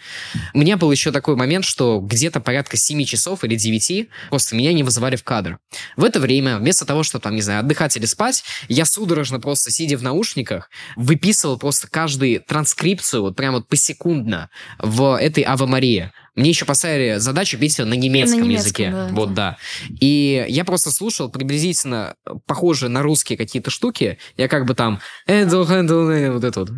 У 0.53 0.59
меня 0.59 0.77
был 0.77 0.91
еще 0.91 1.11
такой 1.11 1.35
момент, 1.35 1.65
что 1.65 1.99
где-то 1.99 2.39
порядка 2.39 2.77
7 2.77 3.03
часов 3.05 3.43
или 3.43 3.55
9 3.55 4.09
просто 4.29 4.55
меня 4.55 4.73
не 4.73 4.83
вызывали 4.83 5.15
в 5.15 5.23
кадр. 5.23 5.57
В 5.97 6.03
это 6.03 6.19
время, 6.19 6.57
вместо 6.59 6.85
того, 6.85 7.03
чтобы 7.03 7.23
там, 7.23 7.35
не 7.35 7.41
знаю, 7.41 7.61
отдыхать 7.61 7.97
или 7.97 8.05
спать, 8.05 8.43
я 8.67 8.85
судорожно 8.85 9.39
просто, 9.39 9.71
сидя 9.71 9.97
в 9.97 10.03
наушниках, 10.03 10.69
выписывал 10.95 11.57
просто 11.57 11.87
каждую 11.87 12.41
транскрипцию, 12.41 13.23
вот 13.23 13.35
прям 13.35 13.55
вот 13.55 13.67
посекундно 13.67 14.49
в 14.77 15.17
этой 15.19 15.43
Ава 15.43 15.65
Марии. 15.65 16.11
Мне 16.35 16.49
еще 16.49 16.65
поставили 16.65 17.17
задачу 17.17 17.57
петь 17.57 17.77
на 17.79 17.93
немецком, 17.93 18.41
на 18.41 18.43
немецком 18.43 18.49
языке. 18.49 18.91
Да. 18.91 19.07
Вот, 19.11 19.33
да. 19.33 19.57
И 19.99 20.45
я 20.49 20.65
просто 20.65 20.91
слушал 20.91 21.29
приблизительно 21.29 22.15
похожие 22.45 22.89
на 22.89 23.01
русские 23.01 23.37
какие-то 23.37 23.71
штуки. 23.71 24.17
Я 24.37 24.47
как 24.47 24.65
бы 24.65 24.75
там... 24.75 24.99
Вот 25.27 26.43
это 26.43 26.59
вот. 26.59 26.69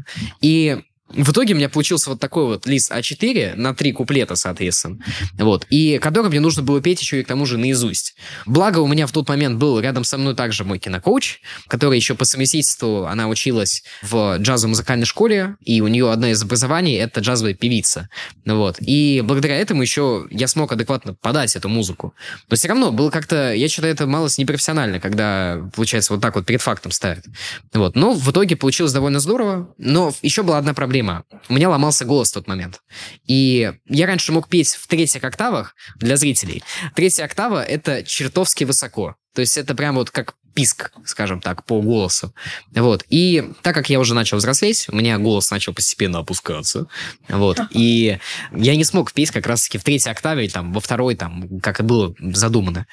И 0.41 0.81
в 1.13 1.32
итоге 1.32 1.54
у 1.54 1.58
меня 1.58 1.69
получился 1.69 2.10
вот 2.10 2.19
такой 2.19 2.45
вот 2.45 2.65
лист 2.67 2.91
А4 2.91 3.56
на 3.56 3.74
три 3.74 3.91
куплета, 3.91 4.36
соответственно. 4.36 5.00
Вот. 5.38 5.65
И 5.69 6.00
который 6.00 6.30
мне 6.30 6.39
нужно 6.39 6.63
было 6.63 6.82
петь 6.82 7.02
еще 7.02 7.19
и 7.19 7.24
к 7.24 7.28
тому 7.28 7.45
же 7.45 7.58
наизусть. 7.58 8.15
Благо 8.45 8.80
у 8.80 8.88
меня 8.88 9.08
в 9.08 9.12
тот 9.12 9.28
момент 9.30 9.58
был 9.58 9.80
рядом 9.80 10.04
со 10.04 10.17
мной 10.17 10.36
также 10.36 10.63
мой 10.63 10.80
кинокоуч, 10.80 11.39
который 11.67 11.97
еще 11.97 12.15
по 12.15 12.26
совместительству, 12.26 13.06
она 13.06 13.28
училась 13.28 13.84
в 14.02 14.38
джазовой 14.38 14.69
музыкальной 14.69 15.06
школе, 15.06 15.56
и 15.62 15.82
у 15.82 15.88
нее 15.88 16.12
одно 16.12 16.28
из 16.28 16.41
образований— 16.41 16.95
это 16.97 17.19
джазовая 17.19 17.54
певица. 17.54 18.10
Вот. 18.45 18.78
И 18.80 19.21
благодаря 19.24 19.58
этому 19.58 19.82
еще 19.82 20.28
я 20.32 20.47
смог 20.47 20.71
адекватно 20.71 21.13
подать 21.13 21.56
эту 21.56 21.69
музыку. 21.69 22.13
Но 22.50 22.56
все 22.56 22.67
равно 22.67 22.91
было 22.91 23.10
как-то, 23.10 23.54
я 23.54 23.67
считаю, 23.67 23.93
это 23.93 24.08
малость 24.08 24.38
непрофессионально, 24.38 25.00
когда, 25.00 25.69
получается, 25.76 26.13
вот 26.13 26.21
так 26.21 26.36
вот 26.36 26.45
перед 26.45 26.62
фактом 26.62 26.91
ставят. 26.91 27.26
Вот. 27.74 27.95
Но 27.95 28.13
в 28.13 28.32
итоге 28.32 28.56
получилось 28.56 28.93
довольно 28.93 29.19
здорово. 29.19 29.74
Но 29.78 30.13
еще 30.21 30.43
была 30.43 30.58
одна 30.58 30.74
проблема 30.74 31.00
проблема. 31.01 31.25
У 31.49 31.53
меня 31.53 31.69
ломался 31.69 32.05
голос 32.05 32.31
в 32.31 32.33
тот 32.33 32.47
момент. 32.47 32.81
И 33.27 33.73
я 33.87 34.05
раньше 34.05 34.31
мог 34.31 34.47
петь 34.47 34.75
в 34.75 34.87
третьих 34.87 35.23
октавах 35.23 35.75
для 35.95 36.17
зрителей. 36.17 36.63
Третья 36.95 37.25
октава— 37.25 37.63
это 37.67 38.03
чертовски 38.03 38.63
высоко. 38.63 39.15
То 39.33 39.41
есть 39.41 39.57
это 39.57 39.75
прям 39.75 39.95
вот 39.95 40.11
как 40.11 40.35
писк, 40.53 40.91
скажем 41.05 41.41
так, 41.41 41.65
по 41.65 41.81
голосу. 41.81 42.33
Вот. 42.73 43.03
И 43.09 43.51
так 43.61 43.75
как 43.75 43.89
я 43.89 43.99
уже 43.99 44.13
начал 44.13 44.37
взрослеть, 44.37 44.87
у 44.89 44.95
меня 44.95 45.17
голос 45.17 45.51
начал 45.51 45.73
постепенно 45.73 46.19
опускаться. 46.19 46.87
Вот. 47.29 47.59
И 47.71 48.19
я 48.51 48.75
не 48.75 48.83
смог 48.83 49.13
петь 49.13 49.31
как 49.31 49.47
раз-таки 49.47 49.77
в 49.77 49.83
третьей 49.83 50.11
октаве, 50.11 50.49
там, 50.49 50.73
во 50.73 50.79
второй, 50.79 51.15
там, 51.15 51.59
как 51.59 51.79
и 51.79 51.83
было 51.83 52.13
задумано. 52.19 52.87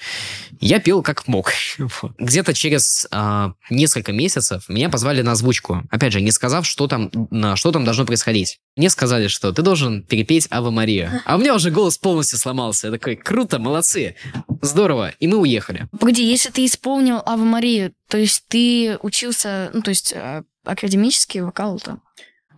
Я 0.60 0.80
пел 0.80 1.02
как 1.02 1.26
мог. 1.28 1.52
Где-то 2.18 2.54
через 2.54 3.06
э, 3.10 3.52
несколько 3.70 4.12
месяцев 4.12 4.68
меня 4.68 4.88
позвали 4.88 5.22
на 5.22 5.32
озвучку. 5.32 5.82
Опять 5.90 6.12
же, 6.12 6.20
не 6.20 6.30
сказав, 6.30 6.66
что 6.66 6.86
там, 6.86 7.10
что 7.56 7.72
там 7.72 7.84
должно 7.84 8.04
происходить. 8.06 8.60
Мне 8.78 8.90
сказали, 8.90 9.26
что 9.26 9.52
ты 9.52 9.62
должен 9.62 10.04
перепеть 10.04 10.46
Ава 10.50 10.70
Мария. 10.70 11.20
А 11.24 11.34
у 11.34 11.40
меня 11.40 11.52
уже 11.56 11.72
голос 11.72 11.98
полностью 11.98 12.38
сломался. 12.38 12.86
Я 12.86 12.92
такой, 12.92 13.16
круто, 13.16 13.58
молодцы, 13.58 14.14
здорово. 14.62 15.10
И 15.18 15.26
мы 15.26 15.38
уехали. 15.38 15.88
Погоди, 15.98 16.24
если 16.24 16.50
ты 16.50 16.64
исполнил 16.64 17.20
Ава 17.26 17.42
Марию, 17.42 17.92
то 18.08 18.18
есть 18.18 18.44
ты 18.46 18.96
учился, 19.02 19.70
ну, 19.74 19.82
то 19.82 19.88
есть 19.90 20.12
э, 20.12 20.44
академический 20.64 21.40
вокал-то? 21.40 21.98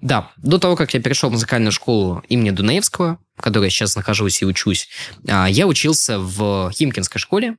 Да, 0.01 0.31
до 0.39 0.59
того, 0.59 0.77
как 0.77 0.95
я 0.95 1.01
перешел 1.01 1.29
в 1.29 1.33
музыкальную 1.33 1.73
школу 1.73 2.23
имени 2.29 2.51
Дунаевского, 2.51 3.19
в 3.37 3.43
которой 3.43 3.65
я 3.65 3.71
сейчас 3.71 3.97
нахожусь 3.97 4.41
и 4.41 4.47
учусь, 4.47 4.89
а, 5.29 5.47
я 5.47 5.67
учился 5.67 6.19
в 6.19 6.71
Химкинской 6.73 7.21
школе, 7.21 7.57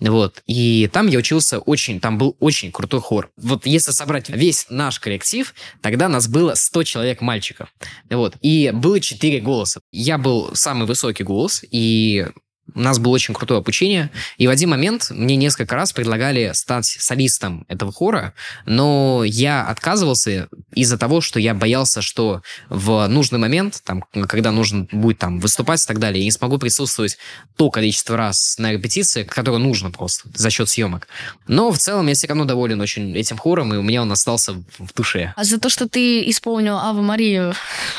вот, 0.00 0.42
и 0.46 0.88
там 0.92 1.06
я 1.06 1.18
учился 1.18 1.58
очень, 1.58 2.00
там 2.00 2.18
был 2.18 2.36
очень 2.40 2.72
крутой 2.72 3.00
хор. 3.00 3.30
Вот 3.36 3.66
если 3.66 3.92
собрать 3.92 4.28
весь 4.28 4.66
наш 4.68 4.98
коллектив, 4.98 5.54
тогда 5.80 6.08
нас 6.08 6.28
было 6.28 6.54
100 6.54 6.82
человек 6.84 7.20
мальчиков, 7.20 7.72
вот, 8.10 8.36
и 8.40 8.72
было 8.74 9.00
4 9.00 9.40
голоса. 9.40 9.80
Я 9.92 10.18
был 10.18 10.54
самый 10.54 10.86
высокий 10.86 11.24
голос, 11.24 11.64
и 11.70 12.26
у 12.74 12.80
нас 12.80 12.98
было 12.98 13.12
очень 13.12 13.34
крутое 13.34 13.58
обучение, 13.58 14.10
и 14.36 14.46
в 14.46 14.50
один 14.50 14.70
момент 14.70 15.10
мне 15.10 15.36
несколько 15.36 15.74
раз 15.74 15.92
предлагали 15.92 16.50
стать 16.54 16.86
солистом 16.86 17.64
этого 17.68 17.92
хора, 17.92 18.34
но 18.64 19.22
я 19.24 19.64
отказывался 19.64 20.48
из-за 20.74 20.98
того, 20.98 21.20
что 21.20 21.38
я 21.38 21.54
боялся, 21.54 22.02
что 22.02 22.42
в 22.68 23.06
нужный 23.08 23.38
момент, 23.38 23.82
там, 23.84 24.04
когда 24.28 24.52
нужно 24.52 24.86
будет 24.90 25.18
там 25.18 25.40
выступать 25.40 25.82
и 25.82 25.86
так 25.86 25.98
далее, 25.98 26.20
я 26.20 26.24
не 26.24 26.32
смогу 26.32 26.58
присутствовать 26.58 27.18
то 27.56 27.70
количество 27.70 28.16
раз 28.16 28.56
на 28.58 28.72
репетиции, 28.72 29.24
которое 29.24 29.58
нужно 29.58 29.90
просто 29.90 30.28
за 30.34 30.50
счет 30.50 30.68
съемок. 30.68 31.08
Но 31.46 31.70
в 31.70 31.78
целом 31.78 32.06
я 32.08 32.14
все 32.14 32.26
равно 32.26 32.44
доволен 32.44 32.80
очень 32.80 33.16
этим 33.16 33.38
хором, 33.38 33.72
и 33.74 33.76
у 33.76 33.82
меня 33.82 34.02
он 34.02 34.12
остался 34.12 34.54
в 34.78 34.94
душе. 34.94 35.32
А 35.36 35.44
за 35.44 35.58
то, 35.58 35.68
что 35.68 35.88
ты 35.88 36.28
исполнил 36.28 36.78
Аву 36.78 37.02
Марию 37.02 37.54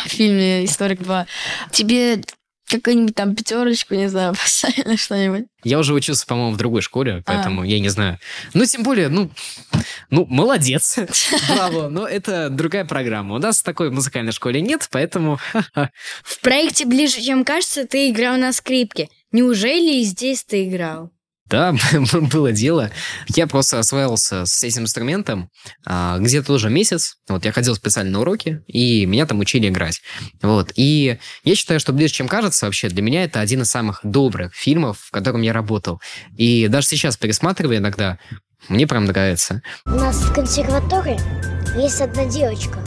в 0.06 0.10
фильме 0.10 0.66
«Историк 0.66 1.02
2», 1.02 1.26
тебе 1.72 2.22
какую-нибудь 2.68 3.16
там 3.16 3.36
пятерочку, 3.36 3.96
не 3.96 4.10
знаю, 4.10 4.34
поставили 4.42 4.96
что-нибудь. 4.96 5.46
Я 5.64 5.80
уже 5.80 5.94
учился, 5.94 6.26
по-моему, 6.26 6.52
в 6.52 6.58
другой 6.58 6.82
школе, 6.82 7.16
а. 7.16 7.22
поэтому 7.26 7.62
а. 7.62 7.66
я 7.66 7.80
не 7.80 7.90
знаю. 7.90 8.20
Ну, 8.54 8.66
тем 8.66 8.84
более, 8.84 9.10
ну, 9.10 9.32
ну, 10.10 10.26
молодец. 10.26 10.98
Браво. 11.50 11.90
Но 11.90 12.08
это 12.08 12.50
другая 12.50 12.86
программа. 12.86 13.36
У 13.36 13.40
нас 13.40 13.62
такой 13.62 13.90
в 13.90 13.94
музыкальной 13.94 14.32
школе 14.32 14.62
нет, 14.62 14.88
поэтому... 14.92 15.40
В 16.24 16.42
проекте 16.42 16.86
«Ближе, 16.86 17.22
чем 17.22 17.44
кажется» 17.44 17.86
ты 17.86 18.10
играл 18.10 18.38
на 18.38 18.54
скрипке. 18.54 19.10
Неужели 19.32 20.00
и 20.00 20.04
здесь 20.04 20.44
ты 20.44 20.68
играл? 20.68 21.12
Да, 21.50 21.76
было 22.32 22.52
дело. 22.52 22.92
Я 23.28 23.48
просто 23.48 23.80
осваивался 23.80 24.46
с 24.46 24.64
этим 24.64 24.84
инструментом 24.84 25.50
а, 25.86 26.18
где-то 26.20 26.48
тоже 26.48 26.70
месяц. 26.70 27.18
Вот 27.28 27.46
я 27.46 27.52
ходил 27.52 27.76
специально 27.76 28.12
на 28.12 28.22
уроки, 28.22 28.62
и 28.68 29.06
меня 29.06 29.26
там 29.26 29.40
учили 29.40 29.70
играть. 29.70 30.02
Вот. 30.42 30.72
И 30.76 31.18
я 31.44 31.56
считаю, 31.56 31.80
что 31.80 31.94
«Ближе, 31.94 32.14
чем 32.14 32.28
кажется» 32.28 32.66
вообще 32.66 32.90
для 32.90 33.02
меня 33.02 33.24
это 33.24 33.40
один 33.40 33.62
из 33.62 33.70
самых 33.70 34.02
добрых 34.04 34.54
фильмов, 34.54 35.00
в 35.00 35.12
котором 35.12 35.42
я 35.42 35.54
работал. 35.54 36.02
И 36.36 36.68
даже 36.68 36.88
сейчас 36.88 37.18
пересматриваю 37.18 37.78
иногда, 37.78 38.20
мне 38.70 38.86
прям 38.86 39.06
нравится. 39.06 39.62
У 39.86 39.92
нас 39.92 40.18
в 40.18 40.34
консерватории 40.34 41.20
есть 41.82 42.02
одна 42.02 42.26
девочка. 42.26 42.80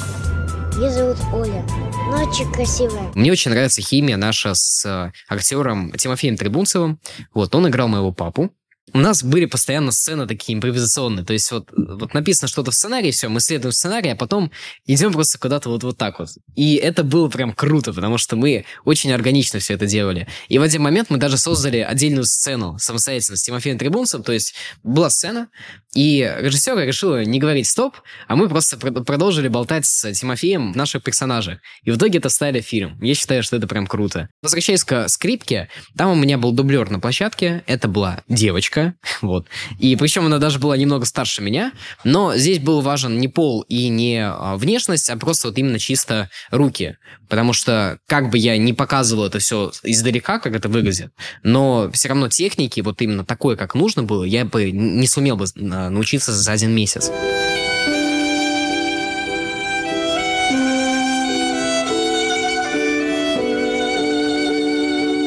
Ее 0.77 0.91
зовут 0.91 1.19
Оля. 1.33 1.90
Очень 2.13 2.53
красивая. 2.53 3.13
Мне 3.15 3.31
очень 3.31 3.51
нравится 3.51 3.81
химия 3.81 4.17
наша 4.17 4.55
с 4.55 4.85
э, 4.85 5.13
актером 5.29 5.93
Тимофеем 5.93 6.37
Трибунцевым. 6.37 6.99
Вот, 7.33 7.55
он 7.55 7.69
играл 7.69 7.89
моего 7.89 8.13
папу. 8.13 8.51
У 8.93 8.99
нас 8.99 9.23
были 9.23 9.47
постоянно 9.47 9.93
сцены 9.93 10.27
такие 10.27 10.57
импровизационные. 10.57 11.25
То 11.25 11.33
есть 11.33 11.51
вот, 11.53 11.69
вот 11.73 12.13
написано 12.13 12.49
что-то 12.49 12.73
в 12.73 12.75
сценарии, 12.75 13.13
все, 13.13 13.29
мы 13.29 13.41
следуем 13.41 13.73
сценарий, 13.73 14.11
а 14.11 14.17
потом 14.17 14.51
идем 14.85 15.13
просто 15.13 15.39
куда-то 15.39 15.69
вот, 15.69 15.85
вот 15.85 15.97
так 15.97 16.19
вот. 16.19 16.31
И 16.57 16.75
это 16.75 17.05
было 17.05 17.29
прям 17.29 17.53
круто, 17.53 17.93
потому 17.93 18.19
что 18.19 18.35
мы 18.35 18.65
очень 18.85 19.13
органично 19.13 19.61
все 19.61 19.75
это 19.75 19.87
делали. 19.87 20.27
И 20.49 20.59
в 20.59 20.63
один 20.63 20.83
момент 20.83 21.11
мы 21.11 21.19
даже 21.19 21.39
создали 21.39 21.79
отдельную 21.79 22.25
сцену 22.25 22.79
самостоятельно 22.79 23.37
с 23.37 23.43
Тимофеем 23.43 23.79
Трибунцем. 23.79 24.25
То 24.25 24.33
есть 24.33 24.55
была 24.83 25.11
сцена, 25.11 25.49
и 25.95 26.21
режиссер 26.39 26.79
решил 26.79 27.19
не 27.19 27.41
говорить 27.41 27.67
стоп, 27.67 27.97
а 28.29 28.37
мы 28.37 28.49
просто 28.49 28.77
продолжили 28.77 29.49
болтать 29.49 29.87
с 29.87 30.13
Тимофеем 30.13 30.73
наших 30.73 31.03
персонажей. 31.03 31.59
И 31.83 31.91
в 31.91 31.97
итоге 31.97 32.19
это 32.19 32.29
стали 32.29 32.61
фильм. 32.61 32.97
Я 33.03 33.15
считаю, 33.15 33.43
что 33.43 33.57
это 33.57 33.67
прям 33.67 33.87
круто. 33.89 34.29
Возвращаясь 34.43 34.85
к 34.85 35.09
скрипке, 35.09 35.69
там 35.97 36.11
у 36.11 36.15
меня 36.15 36.39
был 36.39 36.53
дублер 36.53 36.91
на 36.91 37.01
площадке. 37.01 37.65
Это 37.67 37.89
была 37.89 38.23
девочка, 38.29 38.95
вот. 39.21 39.49
И 39.81 39.97
причем 39.97 40.27
она 40.27 40.39
даже 40.39 40.61
была 40.61 40.77
немного 40.77 41.07
старше 41.07 41.43
меня, 41.43 41.73
но 42.05 42.37
здесь 42.37 42.61
был 42.61 42.83
важен 42.83 43.19
не 43.19 43.27
пол 43.27 43.63
и 43.63 43.89
не 43.89 44.25
а, 44.25 44.57
внешность, 44.57 45.11
а 45.11 45.17
просто 45.17 45.49
вот 45.49 45.59
именно 45.59 45.81
чисто 45.81 46.31
руки. 46.53 46.99
Потому 47.29 47.53
что 47.53 47.99
как 48.07 48.31
бы 48.31 48.39
я 48.39 48.57
не 48.59 48.73
показывал 48.73 49.27
это 49.27 49.41
все 49.41 49.73
издалека, 49.83 50.39
как 50.39 50.55
это 50.55 50.69
выглядит, 50.69 51.13
но 51.43 51.91
все 51.93 52.09
равно 52.09 52.29
техники, 52.29 52.81
вот 52.81 53.03
именно 53.03 53.25
такое, 53.25 53.57
как 53.57 53.75
нужно 53.75 54.03
было, 54.05 54.25
я 54.25 54.45
бы 54.45 54.71
не 54.71 55.07
сумел 55.07 55.37
бы 55.37 55.47
а, 55.47 55.80
научиться 55.89 56.33
за 56.33 56.53
один 56.53 56.75
месяц. 56.75 57.11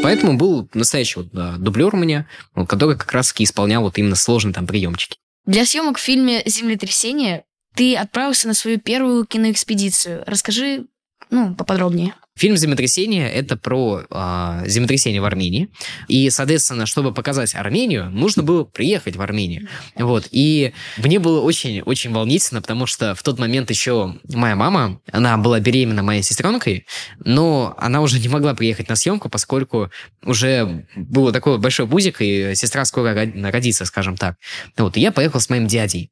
Поэтому 0.03 0.37
был 0.37 0.69
настоящий 0.73 1.21
вот, 1.21 1.61
дублер 1.61 1.95
у 1.95 1.97
меня, 1.97 2.27
который 2.67 2.97
как 2.97 3.11
раз-таки 3.13 3.45
исполнял 3.45 3.83
вот 3.83 3.97
именно 3.97 4.15
сложные 4.15 4.53
там 4.53 4.67
приемчики. 4.67 5.17
Для 5.45 5.65
съемок 5.65 5.97
в 5.97 6.01
фильме 6.01 6.43
«Землетрясение» 6.45 7.45
ты 7.73 7.95
отправился 7.95 8.47
на 8.47 8.53
свою 8.53 8.79
первую 8.79 9.25
киноэкспедицию. 9.25 10.23
Расскажи, 10.27 10.85
ну, 11.29 11.55
поподробнее. 11.55 12.15
Фильм 12.35 12.57
«Землетрясение»— 12.57 13.31
это 13.33 13.55
про 13.57 14.03
э, 14.09 14.63
землетрясение 14.65 15.21
в 15.21 15.25
Армении. 15.25 15.69
И, 16.07 16.31
соответственно, 16.31 16.87
чтобы 16.87 17.13
показать 17.13 17.53
Армению, 17.53 18.09
нужно 18.09 18.41
было 18.41 18.63
приехать 18.63 19.15
в 19.15 19.21
Армению. 19.21 19.67
Вот. 19.95 20.27
И 20.31 20.73
мне 20.97 21.19
было 21.19 21.41
очень-очень 21.41 22.11
волнительно, 22.11 22.61
потому 22.61 22.87
что 22.87 23.13
в 23.13 23.21
тот 23.21 23.37
момент 23.37 23.69
еще 23.69 24.15
моя 24.33 24.55
мама, 24.55 24.99
она 25.11 25.37
была 25.37 25.59
беременна 25.59 26.01
моей 26.01 26.23
сестренкой, 26.23 26.87
но 27.23 27.75
она 27.77 28.01
уже 28.01 28.19
не 28.19 28.29
могла 28.29 28.55
приехать 28.55 28.89
на 28.89 28.95
съемку, 28.95 29.29
поскольку 29.29 29.91
уже 30.23 30.87
было 30.95 31.31
такой 31.31 31.59
большой 31.59 31.85
бузик, 31.85 32.21
и 32.21 32.55
сестра 32.55 32.83
скоро 32.85 33.13
родится, 33.13 33.85
скажем 33.85 34.17
так. 34.17 34.37
Вот. 34.75 34.97
И 34.97 35.01
я 35.01 35.11
поехал 35.11 35.39
с 35.39 35.49
моим 35.49 35.67
дядей. 35.67 36.11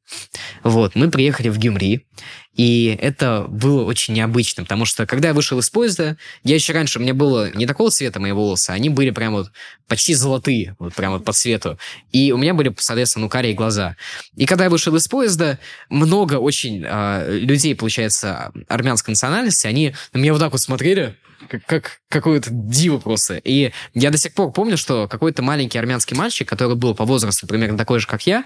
Вот. 0.62 0.94
Мы 0.94 1.10
приехали 1.10 1.48
в 1.48 1.58
Гюмри, 1.58 2.06
и 2.54 2.98
это 3.00 3.46
было 3.48 3.84
очень 3.84 4.14
необычно, 4.14 4.62
потому 4.62 4.84
что 4.84 5.06
когда 5.06 5.28
я 5.28 5.34
вышел 5.34 5.58
из 5.58 5.70
поезда, 5.70 6.11
я 6.44 6.54
еще 6.54 6.72
раньше, 6.72 6.98
у 6.98 7.02
меня 7.02 7.14
было 7.14 7.50
не 7.54 7.66
такого 7.66 7.90
цвета 7.90 8.20
мои 8.20 8.32
волосы, 8.32 8.70
они 8.70 8.88
были 8.88 9.10
прям 9.10 9.32
вот 9.34 9.50
почти 9.88 10.14
золотые, 10.14 10.76
вот 10.78 10.94
прям 10.94 11.12
вот 11.12 11.24
по 11.24 11.32
цвету. 11.32 11.78
И 12.12 12.32
у 12.32 12.36
меня 12.36 12.54
были, 12.54 12.74
соответственно, 12.78 13.24
ну, 13.24 13.28
карие 13.28 13.54
глаза. 13.54 13.96
И 14.36 14.46
когда 14.46 14.64
я 14.64 14.70
вышел 14.70 14.94
из 14.96 15.08
поезда, 15.08 15.58
много 15.88 16.34
очень 16.34 16.82
э, 16.84 17.38
людей, 17.38 17.74
получается, 17.74 18.52
армянской 18.68 19.12
национальности, 19.12 19.66
они 19.66 19.94
на 20.12 20.18
меня 20.18 20.32
вот 20.32 20.40
так 20.40 20.52
вот 20.52 20.60
смотрели, 20.60 21.16
как, 21.48 21.64
как 21.66 22.00
какое-то 22.08 22.50
диво 22.50 22.98
просто. 22.98 23.36
И 23.36 23.72
я 23.94 24.10
до 24.10 24.18
сих 24.18 24.34
пор 24.34 24.52
помню, 24.52 24.76
что 24.76 25.08
какой-то 25.08 25.42
маленький 25.42 25.78
армянский 25.78 26.16
мальчик, 26.16 26.48
который 26.48 26.76
был 26.76 26.94
по 26.94 27.04
возрасту 27.04 27.46
примерно 27.46 27.76
такой 27.76 28.00
же, 28.00 28.06
как 28.06 28.26
я, 28.26 28.44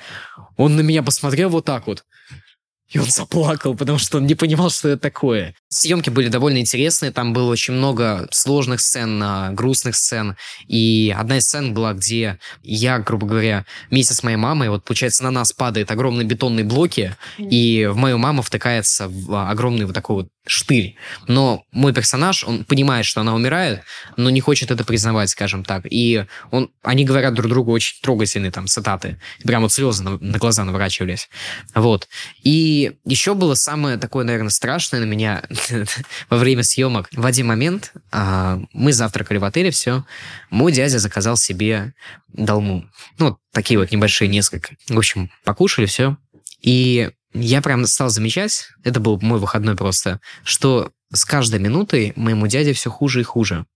он 0.57 0.76
на 0.76 0.81
меня 0.81 1.02
посмотрел 1.02 1.48
вот 1.50 1.64
так 1.64 1.87
вот. 1.87 2.05
И 2.88 2.99
он 2.99 3.07
заплакал, 3.07 3.75
потому 3.75 3.99
что 3.99 4.18
он 4.18 4.27
не 4.27 4.35
понимал, 4.35 4.70
что 4.70 4.90
это 4.90 5.03
такое. 5.03 5.55
Съемки 5.68 6.09
были 6.09 6.29
довольно 6.29 6.59
интересные, 6.59 7.11
там 7.11 7.33
было 7.33 7.51
очень 7.51 7.75
много 7.75 8.29
сложных 8.31 8.81
сцен, 8.81 9.20
а, 9.22 9.51
грустных 9.51 9.96
сцен. 9.96 10.37
И 10.68 11.14
одна 11.16 11.38
из 11.38 11.46
сцен 11.46 11.75
была, 11.75 11.94
где 11.94 12.38
я, 12.62 12.99
грубо 13.01 13.27
говоря, 13.27 13.66
вместе 13.90 14.14
с 14.14 14.22
моей 14.22 14.37
мамой, 14.37 14.68
вот 14.68 14.85
получается, 14.85 15.25
на 15.25 15.33
нас 15.33 15.53
падают 15.53 15.90
огромные 15.90 16.27
бетонные 16.27 16.64
блоки, 16.64 17.16
и 17.38 17.88
в 17.90 17.96
мою 17.96 18.18
маму 18.18 18.42
втыкается 18.42 19.09
в 19.09 19.35
а, 19.35 19.51
огромный 19.51 19.85
вот 19.85 19.94
такой 19.94 20.16
вот 20.16 20.29
штырь. 20.47 20.97
Но 21.27 21.65
мой 21.73 21.93
персонаж, 21.93 22.45
он 22.45 22.65
понимает, 22.65 23.05
что 23.05 23.21
она 23.21 23.35
умирает, 23.35 23.83
но 24.17 24.31
не 24.31 24.41
хочет 24.41 24.71
это 24.71 24.85
признавать, 24.85 25.31
скажем 25.31 25.65
так. 25.65 25.87
И 25.91 26.25
он, 26.51 26.71
они 26.83 27.05
говорят 27.05 27.35
друг 27.35 27.49
другу 27.49 27.73
очень 27.73 28.01
трогательные 28.01 28.51
там 28.51 28.67
цитаты. 28.67 29.21
Прям 29.45 29.63
вот 29.63 29.73
слезы 29.73 30.03
на, 30.03 30.19
на 30.19 30.39
глаза 30.39 30.65
наворачивались. 30.65 31.29
Вот. 31.75 32.09
И 32.43 32.93
еще 33.05 33.35
было 33.35 33.55
самое 33.55 33.99
такое, 33.99 34.25
наверное, 34.25 34.51
страшное 34.51 35.01
на 35.01 35.05
меня 35.05 35.43
во 36.31 36.37
время 36.37 36.63
съемок. 36.63 37.09
В 37.13 37.27
один 37.27 37.47
момент 37.47 37.93
а, 38.13 38.61
мы 38.73 38.93
завтракали 38.93 39.39
в 39.39 39.45
отеле, 39.45 39.71
все. 39.71 40.05
Мой 40.51 40.73
дядя 40.73 40.99
заказал 40.99 41.37
себе 41.37 41.95
долму. 42.29 42.89
Ну, 43.19 43.39
такие 43.53 43.79
вот 43.79 43.91
небольшие 43.91 44.29
несколько. 44.29 44.77
В 44.89 44.99
общем, 44.99 45.31
покушали, 45.45 45.87
все. 45.87 46.17
И 46.61 47.11
я 47.40 47.62
прям 47.62 47.87
стал 47.87 48.09
замечать, 48.09 48.68
это 48.85 49.01
был 49.01 49.18
мой 49.20 49.38
выходной 49.38 49.77
просто, 49.77 50.20
что 50.44 50.90
с 51.12 51.25
каждой 51.25 51.61
минутой 51.61 52.12
моему 52.16 52.46
дяде 52.46 52.72
все 52.72 52.90
хуже 52.90 53.20
и 53.20 53.25
хуже. 53.25 53.66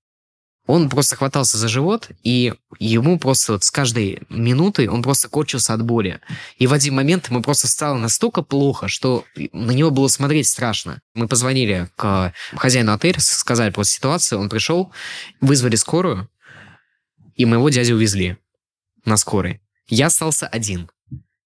Он 0.66 0.88
просто 0.88 1.16
хватался 1.16 1.59
за 1.59 1.68
живот, 1.68 2.11
и 2.23 2.55
ему 2.79 3.18
просто 3.18 3.55
вот 3.55 3.64
с 3.64 3.70
каждой 3.70 4.23
минутой 4.29 4.87
он 4.87 5.03
просто 5.03 5.29
корчился 5.29 5.75
от 5.75 5.83
боли. 5.83 6.20
И 6.59 6.66
в 6.66 6.73
один 6.73 6.94
момент 6.94 7.29
ему 7.29 7.42
просто 7.42 7.66
стало 7.66 7.99
настолько 7.99 8.42
плохо, 8.42 8.87
что 8.87 9.25
на 9.53 9.73
него 9.73 9.90
было 9.90 10.07
смотреть 10.07 10.46
страшно. 10.46 11.01
Мы 11.14 11.27
позвонили 11.27 11.88
к 11.96 12.33
хозяину 12.55 12.92
отеля, 12.92 13.18
сказали 13.18 13.70
про 13.70 13.83
ситуацию, 13.83 14.38
он 14.38 14.49
пришел, 14.49 14.92
вызвали 15.40 15.77
скорую, 15.77 16.29
и 17.35 17.46
моего 17.46 17.68
дядю 17.68 17.96
увезли 17.96 18.37
на 19.05 19.16
скорой. 19.16 19.61
Я 19.88 20.07
остался 20.07 20.46
один. 20.46 20.88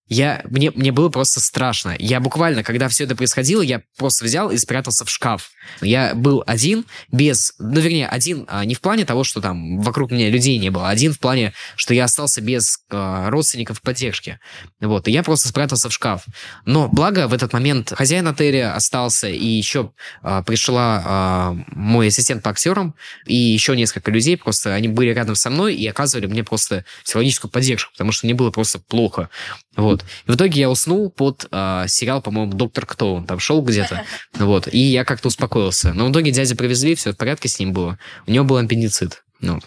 Я, 0.08 0.42
мне, 0.44 0.70
мне 0.70 0.92
было 0.92 1.08
просто 1.08 1.40
страшно. 1.40 1.96
Я 1.98 2.20
буквально, 2.20 2.62
когда 2.62 2.88
все 2.88 3.04
это 3.04 3.16
происходило, 3.16 3.62
я 3.62 3.82
просто 3.96 4.24
взял 4.24 4.50
и 4.50 4.58
спрятался 4.58 5.06
в 5.06 5.10
шкаф. 5.10 5.50
Я 5.80 6.14
был 6.14 6.44
один, 6.46 6.84
без... 7.10 7.54
Ну, 7.58 7.80
вернее, 7.80 8.06
один 8.08 8.44
а, 8.48 8.66
не 8.66 8.74
в 8.74 8.80
плане 8.82 9.06
того, 9.06 9.24
что 9.24 9.40
там 9.40 9.80
вокруг 9.80 10.10
меня 10.10 10.28
людей 10.28 10.58
не 10.58 10.70
было, 10.70 10.88
а 10.88 10.90
один 10.90 11.14
в 11.14 11.18
плане, 11.18 11.54
что 11.76 11.94
я 11.94 12.04
остался 12.04 12.42
без 12.42 12.80
а, 12.90 13.30
родственников 13.30 13.80
поддержки. 13.80 14.40
Вот, 14.80 15.08
и 15.08 15.12
я 15.12 15.22
просто 15.22 15.48
спрятался 15.48 15.88
в 15.88 15.92
шкаф. 15.92 16.26
Но, 16.66 16.88
благо, 16.88 17.26
в 17.26 17.32
этот 17.32 17.54
момент 17.54 17.92
хозяин 17.96 18.28
отеля 18.28 18.74
остался, 18.74 19.28
и 19.28 19.46
еще 19.46 19.92
а, 20.22 20.42
пришла 20.42 21.02
а, 21.04 21.56
мой 21.68 22.08
ассистент 22.08 22.42
по 22.42 22.50
актерам, 22.50 22.94
и 23.26 23.34
еще 23.34 23.74
несколько 23.74 24.10
людей, 24.10 24.36
просто 24.36 24.74
они 24.74 24.88
были 24.88 25.14
рядом 25.14 25.34
со 25.34 25.48
мной 25.48 25.74
и 25.74 25.86
оказывали 25.86 26.26
мне 26.26 26.44
просто 26.44 26.84
психологическую 27.04 27.50
поддержку, 27.50 27.92
потому 27.92 28.12
что 28.12 28.26
мне 28.26 28.34
было 28.34 28.50
просто 28.50 28.78
плохо. 28.78 29.30
Вот. 29.76 29.93
И 30.26 30.30
в 30.30 30.34
итоге 30.36 30.60
я 30.60 30.70
уснул 30.70 31.10
под 31.10 31.46
э, 31.50 31.84
сериал, 31.88 32.22
по-моему, 32.22 32.52
«Доктор 32.52 32.86
Кто». 32.86 33.14
Он 33.14 33.26
там 33.26 33.38
шел 33.38 33.62
где-то. 33.62 34.02
Вот. 34.34 34.68
И 34.72 34.78
я 34.78 35.04
как-то 35.04 35.28
успокоился. 35.28 35.92
Но 35.92 36.06
в 36.06 36.12
итоге 36.12 36.30
дядя 36.30 36.56
привезли, 36.56 36.94
все 36.94 37.12
в 37.12 37.16
порядке 37.16 37.48
с 37.48 37.58
ним 37.58 37.72
было. 37.72 37.98
У 38.26 38.30
него 38.30 38.44
был 38.44 38.56
аппендицит. 38.56 39.22
Ну, 39.40 39.60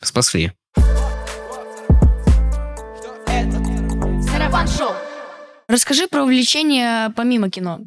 спасли. 0.00 0.52
Расскажи 5.68 6.08
про 6.08 6.24
увлечение 6.24 7.10
помимо 7.16 7.48
кино. 7.48 7.80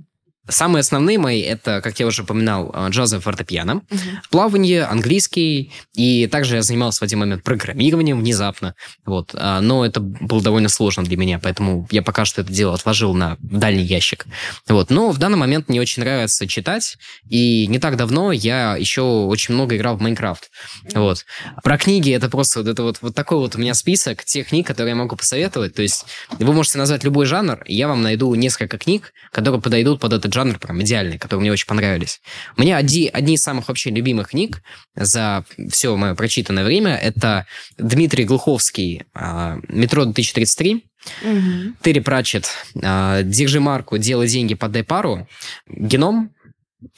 Самые 0.48 0.82
основные 0.82 1.18
мои 1.18 1.42
это, 1.42 1.82
как 1.82 2.00
я 2.00 2.06
уже 2.06 2.22
упоминал, 2.22 2.72
э, 2.72 2.90
джазовое 2.90 3.22
фортепиано, 3.22 3.78
угу. 3.78 4.00
плавание, 4.30 4.84
английский, 4.84 5.72
и 5.96 6.28
также 6.28 6.56
я 6.56 6.62
занимался 6.62 7.00
в 7.00 7.02
один 7.02 7.20
момент 7.20 7.44
программированием 7.44 8.20
внезапно, 8.20 8.76
вот, 9.06 9.32
а, 9.34 9.60
но 9.62 9.84
это 9.84 10.00
было 10.02 10.42
довольно 10.42 10.70
сложно 10.70 11.04
для 11.04 11.18
меня, 11.18 11.40
поэтому 11.40 11.88
я 11.90 12.04
пока 12.04 12.26
что 12.26 12.42
это 12.42 12.54
дело 12.54 12.76
отложил 12.76 13.16
на 13.16 13.38
дальний 13.40 13.84
ящик, 13.84 14.28
вот, 14.68 14.92
но 14.92 15.12
в 15.12 15.18
данный 15.18 15.38
момент 15.38 15.68
мне 15.68 15.82
очень 15.82 16.04
нравится 16.04 16.48
читать, 16.48 16.98
и 17.28 17.66
не 17.66 17.80
так 17.80 17.98
давно 17.98 18.32
я 18.32 18.76
еще 18.76 19.02
очень 19.02 19.56
много 19.56 19.76
играл 19.76 19.98
в 19.98 20.02
Майнкрафт, 20.02 20.52
вот. 20.94 21.26
Про 21.64 21.78
книги 21.80 22.12
это 22.12 22.30
просто 22.30 22.60
вот 22.60 22.68
это 22.68 22.84
вот, 22.84 22.98
вот 23.02 23.16
такой 23.16 23.40
вот 23.40 23.56
у 23.56 23.60
меня 23.60 23.74
список 23.74 24.24
тех 24.24 24.50
книг, 24.50 24.68
которые 24.68 24.92
я 24.92 24.96
могу 24.96 25.16
посоветовать, 25.16 25.74
то 25.74 25.82
есть 25.82 26.06
вы 26.38 26.54
можете 26.54 26.78
назвать 26.78 27.04
любой 27.04 27.26
жанр, 27.26 27.64
и 27.66 27.76
я 27.76 27.88
вам 27.88 28.04
найду 28.04 28.34
несколько 28.36 28.78
книг, 28.78 29.12
которые 29.32 29.60
подойдут 29.60 30.00
под 30.00 30.14
этот 30.14 30.35
жанр 30.36 30.60
прям 30.60 30.82
идеальный, 30.82 31.18
которые 31.18 31.42
мне 31.42 31.52
очень 31.52 31.66
понравились. 31.66 32.22
У 32.58 32.62
меня 32.62 32.78
одни, 32.78 33.10
одни 33.12 33.34
из 33.34 33.42
самых 33.42 33.68
вообще 33.68 33.90
любимых 33.90 34.30
книг 34.30 34.62
за 34.96 35.46
все 35.72 35.96
мое 35.96 36.14
прочитанное 36.14 36.64
время 36.64 36.96
это 36.96 37.48
Дмитрий 37.78 38.26
Глуховский 38.26 39.04
«Метро 39.14 40.06
2033», 40.06 40.84
Угу. 41.22 41.76
Терри 41.84 42.00
Пратчет, 42.00 42.50
«Держи 42.74 43.60
марку, 43.60 44.00
делай 44.00 44.28
деньги, 44.28 44.56
подай 44.56 44.84
пару», 44.84 45.28
«Геном», 45.68 46.32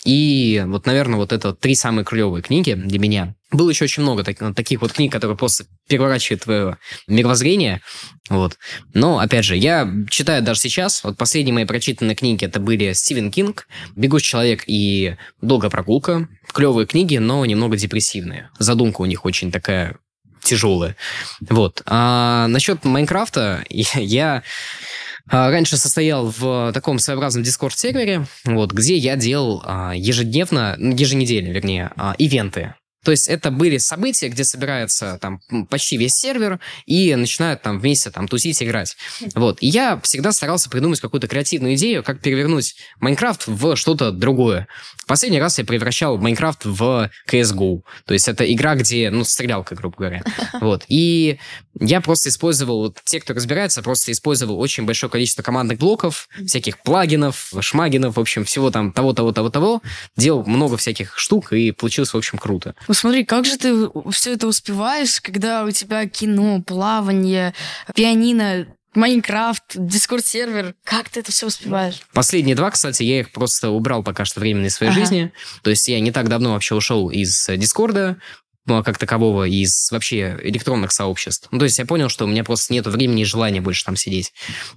и 0.04 0.64
вот, 0.68 0.86
наверное, 0.86 1.18
вот 1.18 1.32
это 1.32 1.54
три 1.54 1.76
самые 1.76 2.06
клевые 2.06 2.42
книги 2.42 2.74
для 2.74 3.00
меня. 3.00 3.36
Было 3.52 3.70
еще 3.70 3.86
очень 3.86 4.04
много 4.04 4.24
так, 4.24 4.38
таких 4.56 4.82
вот 4.82 4.92
книг, 4.92 5.12
которые 5.12 5.38
просто 5.38 5.66
переворачивают 5.88 6.44
твое 6.44 6.78
мировоззрение. 7.08 7.82
Вот. 8.30 8.58
Но, 8.94 9.20
опять 9.20 9.46
же, 9.46 9.56
я 9.56 9.90
читаю 10.10 10.44
даже 10.44 10.60
сейчас. 10.60 11.04
Вот 11.04 11.18
последние 11.18 11.54
мои 11.54 11.66
прочитанные 11.66 12.16
книги 12.16 12.44
это 12.44 12.60
были 12.60 12.92
Стивен 12.94 13.32
Кинг, 13.32 13.68
«Бегущий 13.96 14.28
человек» 14.28 14.64
и 14.68 15.16
«Долгая 15.42 15.70
прогулка». 15.70 16.28
Клевые 16.52 16.88
книги, 16.88 17.18
но 17.18 17.46
немного 17.46 17.78
депрессивные. 17.78 18.50
Задумка 18.60 19.02
у 19.02 19.06
них 19.06 19.24
очень 19.24 19.52
такая 19.52 19.98
тяжелая. 20.42 20.96
Вот. 21.42 21.82
А 21.86 22.48
насчет 22.48 22.84
Майнкрафта 22.86 23.64
я 23.70 24.44
раньше 25.30 25.78
состоял 25.78 26.34
в 26.38 26.72
таком 26.74 27.00
своеобразном 27.00 27.44
дискорд-сервере, 27.44 28.26
вот, 28.46 28.72
где 28.72 28.96
я 28.96 29.16
делал 29.16 29.62
а, 29.66 29.94
ежедневно, 29.96 30.76
еженедельно, 30.80 31.52
вернее, 31.52 31.92
а, 31.96 32.16
ивенты. 32.18 32.76
То 33.08 33.12
есть 33.12 33.30
это 33.30 33.52
были 33.52 33.78
события, 33.78 34.28
где 34.28 34.44
собирается 34.44 35.18
там 35.22 35.40
почти 35.70 35.96
весь 35.96 36.16
сервер 36.16 36.60
и 36.86 37.16
начинают 37.16 37.62
там 37.62 37.80
вместе 37.80 38.12
там 38.12 38.28
тусить, 38.28 38.62
играть. 38.62 38.98
Вот. 39.34 39.60
И 39.62 39.68
я 39.68 39.98
всегда 40.04 40.34
старался 40.34 40.70
придумать 40.70 41.00
какую-то 41.00 41.30
креативную 41.30 41.76
идею, 41.76 42.04
как 42.04 42.20
перевернуть 42.20 42.76
Майнкрафт 43.00 43.48
в 43.48 43.78
что-то 43.78 44.12
другое. 44.12 44.68
Последний 45.08 45.40
раз 45.40 45.58
я 45.58 45.64
превращал 45.64 46.18
Майнкрафт 46.18 46.66
в 46.66 47.10
CSGO. 47.32 47.84
То 48.06 48.14
есть 48.14 48.28
это 48.28 48.44
игра, 48.52 48.76
где, 48.76 49.10
ну, 49.10 49.24
стрелялка, 49.24 49.74
грубо 49.74 49.96
говоря. 49.98 50.24
Вот. 50.60 50.84
И 50.90 51.40
я 51.80 52.02
просто 52.02 52.28
использовал, 52.28 52.82
вот, 52.82 52.98
те, 53.06 53.22
кто 53.22 53.34
разбирается, 53.34 53.82
просто 53.84 54.12
использовал 54.12 54.60
очень 54.60 54.86
большое 54.86 55.10
количество 55.10 55.44
командных 55.44 55.78
блоков, 55.78 56.28
всяких 56.46 56.82
плагинов, 56.82 57.54
шмагинов, 57.62 58.18
в 58.18 58.20
общем, 58.20 58.44
всего 58.44 58.70
там 58.70 58.92
того, 58.92 59.14
того, 59.14 59.32
того, 59.32 59.50
того. 59.50 59.82
Делал 60.18 60.44
много 60.46 60.76
всяких 60.76 61.18
штук, 61.18 61.54
и 61.54 61.72
получилось, 61.72 62.14
в 62.14 62.18
общем, 62.18 62.38
круто 62.38 62.76
смотри, 62.98 63.26
как 63.26 63.46
же 63.46 63.58
ты 63.58 63.90
все 64.12 64.34
это 64.34 64.48
успеваешь, 64.48 65.22
когда 65.22 65.64
у 65.64 65.72
тебя 65.72 66.08
кино, 66.08 66.62
плавание, 66.62 67.54
пианино, 67.96 68.68
Minecraft, 68.98 69.76
Discord-сервер. 69.76 70.74
Как 70.84 71.10
ты 71.10 71.20
это 71.20 71.32
все 71.32 71.46
успеваешь? 71.48 72.02
Последние 72.14 72.56
два, 72.56 72.72
кстати, 72.72 73.04
я 73.04 73.20
их 73.20 73.32
просто 73.32 73.70
убрал 73.70 74.04
пока 74.04 74.26
что 74.26 74.40
временно 74.40 74.66
из 74.66 74.76
своей 74.76 74.92
ага. 74.92 75.02
жизни. 75.02 75.32
То 75.62 75.70
есть 75.70 75.88
я 75.88 76.00
не 76.00 76.12
так 76.12 76.30
давно 76.30 76.54
вообще 76.54 76.74
ушел 76.74 77.10
из 77.10 77.48
Дискорда, 77.48 78.18
ну, 78.68 78.78
а 78.78 78.84
как 78.84 78.98
такового 78.98 79.48
из 79.48 79.90
вообще 79.92 80.38
электронных 80.44 80.92
сообществ. 80.92 81.48
Ну, 81.52 81.60
то 81.60 81.66
есть 81.66 81.80
я 81.80 81.86
понял, 81.86 82.10
что 82.10 82.26
у 82.26 82.28
меня 82.28 82.44
просто 82.44 82.74
нет 82.74 82.86
времени 82.86 83.22
и 83.22 83.26
желания 83.26 83.62
больше 83.62 83.86
там 83.86 83.96
сидеть. 83.96 84.34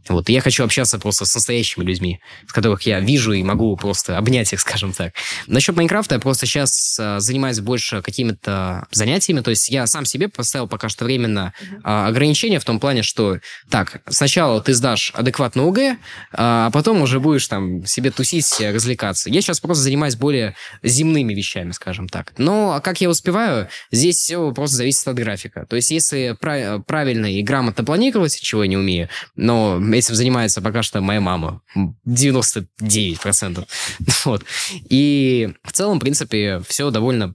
Вот. 0.09 0.28
И 0.30 0.32
я 0.32 0.41
хочу 0.41 0.64
общаться 0.64 0.99
просто 0.99 1.24
с 1.24 1.34
настоящими 1.34 1.84
людьми, 1.84 2.20
с 2.47 2.53
которых 2.53 2.82
я 2.82 3.01
вижу 3.01 3.32
и 3.32 3.43
могу 3.43 3.76
просто 3.76 4.16
обнять 4.16 4.53
их, 4.53 4.61
скажем 4.70 4.93
так. 4.93 5.12
Насчет 5.49 5.76
Майнкрафта 5.76 6.14
я 6.14 6.20
просто 6.20 6.47
сейчас 6.47 6.99
а, 7.01 7.18
занимаюсь 7.18 7.59
больше 7.59 8.01
какими-то 8.01 8.86
занятиями. 8.93 9.41
То 9.41 9.51
есть 9.51 9.68
я 9.70 9.86
сам 9.86 10.05
себе 10.05 10.28
поставил 10.28 10.68
пока 10.68 10.88
что 10.88 11.05
временно 11.05 11.53
а, 11.82 12.07
ограничения 12.07 12.61
в 12.61 12.64
том 12.64 12.78
плане, 12.78 13.03
что 13.03 13.38
так, 13.68 14.03
сначала 14.09 14.62
ты 14.62 14.72
сдашь 14.72 15.11
адекватно 15.14 15.66
ОГЭ, 15.66 15.99
а 16.32 16.70
потом 16.70 17.03
уже 17.03 17.18
будешь 17.18 17.49
там 17.49 17.84
себе 17.86 18.12
тусить, 18.12 18.61
развлекаться. 18.61 19.30
Я 19.30 19.41
сейчас 19.41 19.59
просто 19.59 19.82
занимаюсь 19.82 20.14
более 20.14 20.55
земными 20.84 21.34
вещами, 21.34 21.72
скажем 21.72 22.09
так. 22.09 22.32
Но 22.38 22.80
как 22.84 23.01
я 23.01 23.11
успеваю, 23.11 23.68
Здесь 23.91 24.16
все 24.16 24.53
просто 24.53 24.76
зависит 24.76 25.07
от 25.07 25.16
графика. 25.16 25.66
То 25.68 25.76
есть, 25.76 25.91
если 25.91 26.37
прав- 26.41 26.85
правильно 26.87 27.26
и 27.26 27.43
грамотно 27.43 27.85
планировать, 27.85 28.41
чего 28.41 28.62
я 28.62 28.68
не 28.68 28.76
умею, 28.76 29.09
но 29.37 29.81
этим 29.93 30.14
занимается 30.14 30.61
пока 30.62 30.83
что 30.83 31.01
моя 31.01 31.20
мама. 31.20 31.62
99%. 32.07 33.66
вот. 34.24 34.45
И 34.89 35.51
в 35.62 35.72
целом, 35.72 35.99
в 35.99 36.01
принципе, 36.01 36.62
все 36.66 36.91
довольно 36.91 37.35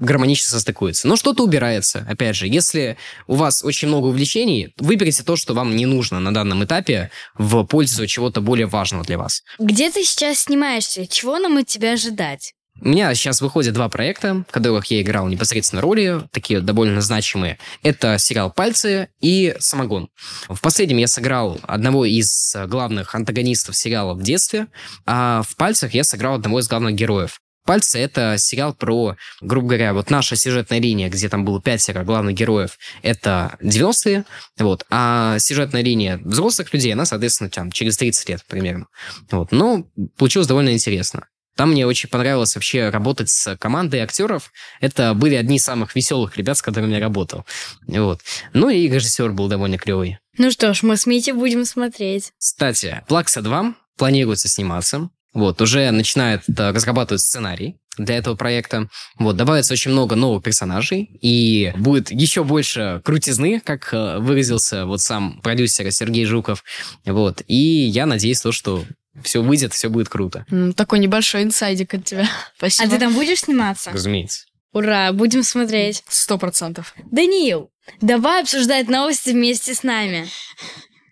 гармонично 0.00 0.50
состыкуется. 0.50 1.08
Но 1.08 1.16
что-то 1.16 1.42
убирается. 1.42 2.06
Опять 2.08 2.36
же, 2.36 2.46
если 2.46 2.96
у 3.26 3.34
вас 3.34 3.64
очень 3.64 3.88
много 3.88 4.06
увлечений, 4.06 4.72
выберите 4.78 5.22
то, 5.22 5.36
что 5.36 5.54
вам 5.54 5.76
не 5.76 5.86
нужно 5.86 6.20
на 6.20 6.32
данном 6.32 6.64
этапе 6.64 7.10
в 7.36 7.64
пользу 7.64 8.06
чего-то 8.06 8.40
более 8.40 8.66
важного 8.66 9.04
для 9.04 9.18
вас. 9.18 9.42
Где 9.58 9.90
ты 9.90 10.04
сейчас 10.04 10.40
снимаешься? 10.40 11.06
Чего 11.06 11.38
нам 11.38 11.58
от 11.58 11.66
тебя 11.66 11.92
ожидать? 11.92 12.54
У 12.80 12.88
меня 12.88 13.12
сейчас 13.14 13.40
выходят 13.40 13.74
два 13.74 13.88
проекта, 13.88 14.44
в 14.48 14.52
которых 14.52 14.86
я 14.86 15.02
играл 15.02 15.26
непосредственно 15.26 15.82
роли, 15.82 16.22
такие 16.30 16.60
довольно 16.60 17.00
значимые. 17.00 17.58
Это 17.82 18.18
сериал 18.18 18.52
«Пальцы» 18.52 19.08
и 19.20 19.56
«Самогон». 19.58 20.08
В 20.48 20.60
последнем 20.60 20.98
я 20.98 21.08
сыграл 21.08 21.58
одного 21.62 22.04
из 22.04 22.54
главных 22.66 23.14
антагонистов 23.14 23.76
сериала 23.76 24.14
в 24.14 24.22
детстве, 24.22 24.68
а 25.06 25.42
в 25.42 25.56
«Пальцах» 25.56 25.92
я 25.92 26.04
сыграл 26.04 26.34
одного 26.34 26.60
из 26.60 26.68
главных 26.68 26.94
героев. 26.94 27.40
«Пальцы»— 27.66 27.98
это 28.00 28.36
сериал 28.38 28.72
про, 28.72 29.16
грубо 29.40 29.68
говоря, 29.68 29.92
вот 29.92 30.08
наша 30.08 30.36
сюжетная 30.36 30.78
линия, 30.78 31.10
где 31.10 31.28
там 31.28 31.44
было 31.44 31.60
пятеро 31.60 32.04
главных 32.04 32.34
героев, 32.34 32.78
это 33.02 33.58
90-е, 33.60 34.24
вот, 34.58 34.86
а 34.88 35.38
сюжетная 35.38 35.82
линия 35.82 36.18
взрослых 36.24 36.72
людей, 36.72 36.92
она, 36.92 37.04
соответственно, 37.04 37.50
там, 37.50 37.70
через 37.70 37.96
30 37.98 38.28
лет 38.28 38.44
примерно. 38.48 38.86
Вот, 39.30 39.52
но 39.52 39.84
получилось 40.16 40.46
довольно 40.46 40.72
интересно. 40.72 41.26
Там 41.58 41.72
мне 41.72 41.88
очень 41.88 42.08
понравилось 42.08 42.54
вообще 42.54 42.88
работать 42.88 43.30
с 43.30 43.56
командой 43.56 43.98
актеров. 43.98 44.52
Это 44.80 45.12
были 45.12 45.34
одни 45.34 45.56
из 45.56 45.64
самых 45.64 45.96
веселых 45.96 46.36
ребят, 46.36 46.56
с 46.56 46.62
которыми 46.62 46.94
я 46.94 47.00
работал. 47.00 47.44
Вот. 47.88 48.20
Ну 48.52 48.68
и 48.68 48.88
режиссер 48.88 49.32
был 49.32 49.48
довольно 49.48 49.76
клевый. 49.76 50.18
Ну 50.36 50.52
что 50.52 50.72
ж, 50.72 50.84
мы 50.84 50.96
с 50.96 51.04
Мити 51.04 51.32
будем 51.32 51.64
смотреть. 51.64 52.32
Кстати, 52.38 53.02
Плакса 53.08 53.42
2 53.42 53.74
планируется 53.96 54.46
сниматься. 54.46 55.10
Вот, 55.34 55.60
уже 55.60 55.90
начинает 55.90 56.42
э, 56.48 56.70
разрабатывать 56.70 57.22
сценарий 57.22 57.76
для 57.96 58.16
этого 58.16 58.36
проекта. 58.36 58.88
Вот, 59.18 59.36
добавится 59.36 59.72
очень 59.72 59.90
много 59.90 60.14
новых 60.14 60.44
персонажей, 60.44 61.10
и 61.20 61.72
будет 61.76 62.12
еще 62.12 62.44
больше 62.44 63.02
крутизны, 63.04 63.60
как 63.60 63.92
э, 63.92 64.18
выразился 64.18 64.86
вот 64.86 65.00
сам 65.00 65.40
продюсер 65.42 65.90
Сергей 65.90 66.24
Жуков. 66.24 66.62
Вот, 67.04 67.42
и 67.48 67.56
я 67.56 68.06
надеюсь, 68.06 68.40
то, 68.40 68.52
что 68.52 68.84
все 69.22 69.42
выйдет, 69.42 69.72
все 69.72 69.88
будет 69.88 70.08
круто. 70.08 70.46
такой 70.76 70.98
небольшой 70.98 71.42
инсайдик 71.42 71.94
от 71.94 72.04
тебя. 72.04 72.28
Спасибо. 72.56 72.88
А 72.88 72.90
ты 72.90 72.98
там 72.98 73.14
будешь 73.14 73.40
сниматься? 73.40 73.90
Разумеется. 73.92 74.46
Ура, 74.72 75.12
будем 75.12 75.42
смотреть. 75.42 76.04
Сто 76.08 76.38
процентов. 76.38 76.94
Даниил, 77.10 77.70
давай 78.00 78.42
обсуждать 78.42 78.88
новости 78.88 79.30
вместе 79.30 79.74
с 79.74 79.82
нами. 79.82 80.28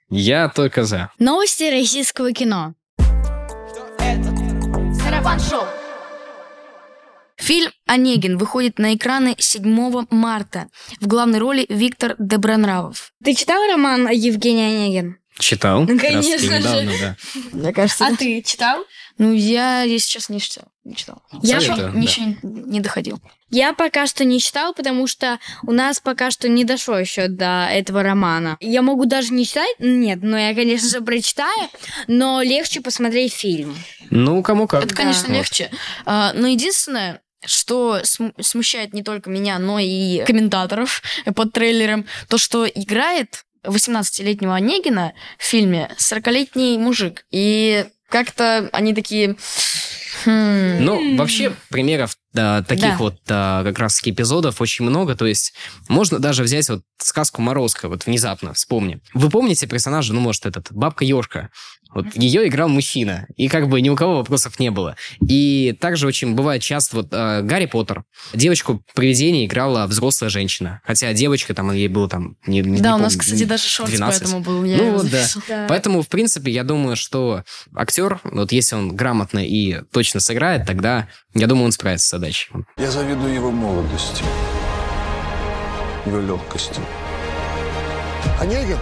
Я 0.09 0.49
только 0.49 0.85
за. 0.85 1.11
Новости 1.19 1.65
российского 1.65 2.33
кино. 2.33 2.75
Сарафан-шоу. 5.03 5.67
Фильм 7.37 7.71
«Онегин» 7.87 8.39
выходит 8.39 8.79
на 8.79 8.95
экраны 8.95 9.37
7 9.39 10.07
марта. 10.11 10.69
В 11.01 11.07
главной 11.07 11.39
роли 11.39 11.67
Виктор 11.69 12.17
Добронравов. 12.19 13.13
Ты 13.23 13.35
читал 13.35 13.61
роман 13.71 14.09
Евгений 14.09 14.65
Онегин? 14.65 15.19
Читал. 15.39 15.83
Ну, 15.83 15.99
конечно 15.99 16.59
недавно, 16.59 16.93
же. 16.93 16.99
Да. 17.01 17.17
Мне 17.53 17.73
кажется. 17.73 18.07
А 18.07 18.11
да. 18.11 18.17
ты 18.17 18.43
читал? 18.43 18.85
Ну, 19.19 19.33
я, 19.33 19.83
если 19.83 20.11
честно, 20.11 20.35
не 20.35 20.41
читал. 20.41 20.65
Не 20.85 20.95
читал. 20.95 21.23
Я 21.43 21.61
да. 21.61 21.91
ничего 21.95 22.37
не 22.43 22.81
доходил. 22.81 23.21
Я 23.51 23.73
пока 23.75 24.07
что 24.07 24.25
не 24.25 24.41
читал, 24.41 24.75
потому 24.75 25.07
что 25.07 25.39
у 25.63 25.73
нас 25.73 26.01
пока 26.01 26.31
что 26.31 26.49
не 26.49 26.65
дошло 26.65 26.99
еще 26.99 27.29
до 27.29 27.69
этого 27.71 28.03
романа. 28.03 28.57
Я 28.61 28.83
могу 28.83 29.05
даже 29.05 29.33
не 29.33 29.47
читать, 29.47 29.77
нет, 29.79 30.21
но 30.23 30.39
я, 30.39 30.55
конечно 30.55 30.89
же, 30.89 31.01
прочитаю, 31.01 31.69
но 32.07 32.43
легче 32.43 32.81
посмотреть 32.81 33.33
фильм. 33.33 33.77
Ну, 34.11 34.43
кому 34.43 34.67
как. 34.67 34.85
Это, 34.85 34.95
конечно, 34.95 35.29
да. 35.29 35.35
легче. 35.35 35.71
А, 36.05 36.33
но 36.35 36.47
единственное, 36.47 37.21
что 37.45 38.01
смущает 38.41 38.93
не 38.93 39.03
только 39.03 39.31
меня, 39.31 39.59
но 39.59 39.79
и 39.79 40.25
комментаторов 40.25 41.03
под 41.35 41.53
трейлером, 41.53 42.07
то, 42.29 42.39
что 42.39 42.67
играет 42.67 43.46
18-летнего 43.67 44.55
Онегина 44.55 45.13
в 45.39 45.45
фильме 45.45 45.91
40-летний 45.99 46.79
мужик. 46.79 47.25
И 47.31 47.87
как-то 48.09 48.69
они 48.73 48.95
такие... 48.95 49.37
хм, 50.25 50.85
Ну, 50.85 51.17
вообще, 51.17 51.53
примеров 51.71 52.17
да, 52.33 52.63
таких 52.63 52.91
Да. 52.91 52.97
вот 52.99 53.17
а, 53.29 53.65
как 53.65 53.79
раз-таки 53.79 54.11
эпизодов 54.11 54.61
очень 54.61 54.85
много. 54.85 55.17
То 55.17 55.27
есть 55.27 55.55
можно 55.89 56.19
даже 56.19 56.43
взять 56.43 56.69
вот 56.69 56.83
сказку 57.07 57.43
Морозко, 57.43 57.89
вот 57.89 58.07
внезапно, 58.07 58.53
вспомни. 58.53 59.01
Вы 59.15 59.31
помните 59.31 59.67
персонажа, 59.67 60.13
ну, 60.13 60.21
может, 60.21 60.47
этот, 60.47 60.73
Бабка 60.73 61.05
Ёшка? 61.05 61.51
Вот 61.97 62.15
ее 62.15 62.47
играл 62.47 62.69
мужчина, 62.69 63.27
и 63.37 63.49
как 63.49 63.69
бы 63.69 63.81
ни 63.81 63.89
у 63.89 63.97
кого 63.97 64.17
вопросов 64.17 64.59
не 64.59 64.71
было. 64.71 64.97
И 65.27 65.75
также 65.81 66.07
очень 66.07 66.35
бывает 66.35 66.61
часто 66.61 66.97
вот 66.97 67.09
а, 67.13 67.41
Гарри 67.41 67.65
Поттер. 67.65 68.05
Девочку 68.35 68.83
привидение 68.95 69.47
играла 69.47 69.87
взрослая 69.87 70.29
женщина. 70.29 70.83
Хотя 70.85 71.13
девочка 71.15 71.55
там, 71.55 71.73
ей 71.73 71.89
было 71.89 72.07
там... 72.07 72.37
Не, 72.47 72.61
не 72.61 72.81
Да, 72.81 72.91
у 72.91 72.93
помню, 72.93 73.05
нас, 73.05 73.17
кстати, 73.17 73.45
даже 73.45 73.65
шорт 73.65 73.89
12. 73.89 74.21
поэтому 74.21 74.43
был. 74.43 74.65
я 74.65 74.77
Ну 74.77 74.91
вот, 74.93 75.11
да. 75.11 75.25
Да. 75.49 75.67
Поэтому, 75.69 76.03
в 76.03 76.09
принципе, 76.09 76.51
я 76.51 76.65
думаю, 76.65 76.97
что 76.97 77.45
актер, 77.75 78.21
вот 78.25 78.53
если 78.53 78.77
он 78.77 78.95
грамотно 78.95 79.39
и 79.39 79.81
точно 79.91 80.21
сыграет, 80.21 80.67
тогда, 80.67 81.09
я 81.35 81.47
думаю, 81.47 81.67
он 81.67 81.73
справится 81.73 82.09
с 82.09 82.11
задачей. 82.11 82.51
Я 82.77 82.91
завидую 82.91 83.33
его 83.33 83.51
молодости, 83.51 84.23
его 86.07 86.21
легкости. 86.21 86.81
Онегин? 88.41 88.79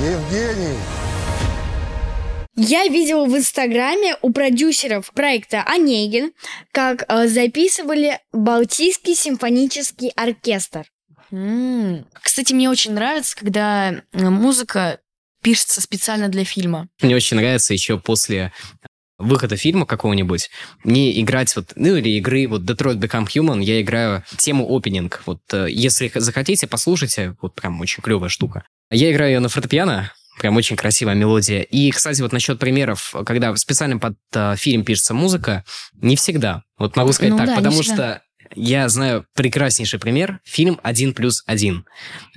Евгений? 0.00 0.78
Я 2.56 2.86
видела 2.86 3.24
в 3.24 3.36
Инстаграме 3.36 4.16
у 4.22 4.32
продюсеров 4.32 5.10
проекта 5.12 5.64
«Онегин», 5.66 6.32
как 6.70 7.04
э, 7.08 7.26
записывали 7.26 8.20
Балтийский 8.32 9.16
симфонический 9.16 10.10
оркестр. 10.10 10.86
Кстати, 12.22 12.52
мне 12.52 12.70
очень 12.70 12.92
нравится, 12.92 13.36
когда 13.36 13.90
э, 13.90 14.00
музыка 14.12 15.00
пишется 15.42 15.80
специально 15.80 16.28
для 16.28 16.44
фильма. 16.44 16.88
Мне 17.02 17.16
очень 17.16 17.36
нравится 17.36 17.72
еще 17.72 17.98
после 17.98 18.52
выхода 19.18 19.56
фильма 19.56 19.86
какого-нибудь, 19.86 20.50
мне 20.82 21.20
играть 21.20 21.54
вот, 21.56 21.72
ну 21.76 21.96
или 21.96 22.10
игры, 22.18 22.46
вот 22.48 22.62
Detroit 22.62 22.98
Become 22.98 23.26
Human, 23.26 23.62
я 23.62 23.80
играю 23.80 24.24
тему 24.36 24.66
опенинг. 24.68 25.22
Вот 25.26 25.40
э, 25.52 25.68
если 25.70 26.10
захотите, 26.14 26.66
послушайте, 26.66 27.36
вот 27.40 27.54
прям 27.54 27.80
очень 27.80 28.02
клевая 28.02 28.28
штука. 28.28 28.64
Я 28.90 29.12
играю 29.12 29.32
ее 29.32 29.40
на 29.40 29.48
фортепиано, 29.48 30.12
прям 30.38 30.56
очень 30.56 30.76
красивая 30.76 31.14
мелодия. 31.14 31.62
И, 31.62 31.90
кстати, 31.90 32.20
вот 32.22 32.32
насчет 32.32 32.58
примеров, 32.58 33.14
когда 33.24 33.54
специально 33.56 33.98
под 33.98 34.16
э, 34.34 34.56
фильм 34.56 34.84
пишется 34.84 35.14
музыка, 35.14 35.64
не 35.94 36.16
всегда. 36.16 36.62
Вот 36.78 36.96
могу 36.96 37.12
сказать 37.12 37.32
Ну 37.32 37.38
так, 37.38 37.46
да, 37.46 37.52
не 37.52 37.58
потому 37.58 37.82
что 37.82 38.22
я 38.54 38.88
знаю 38.88 39.26
прекраснейший 39.34 39.98
пример. 39.98 40.40
Фильм 40.44 40.78
«Один 40.82 41.14
плюс 41.14 41.42
один». 41.46 41.86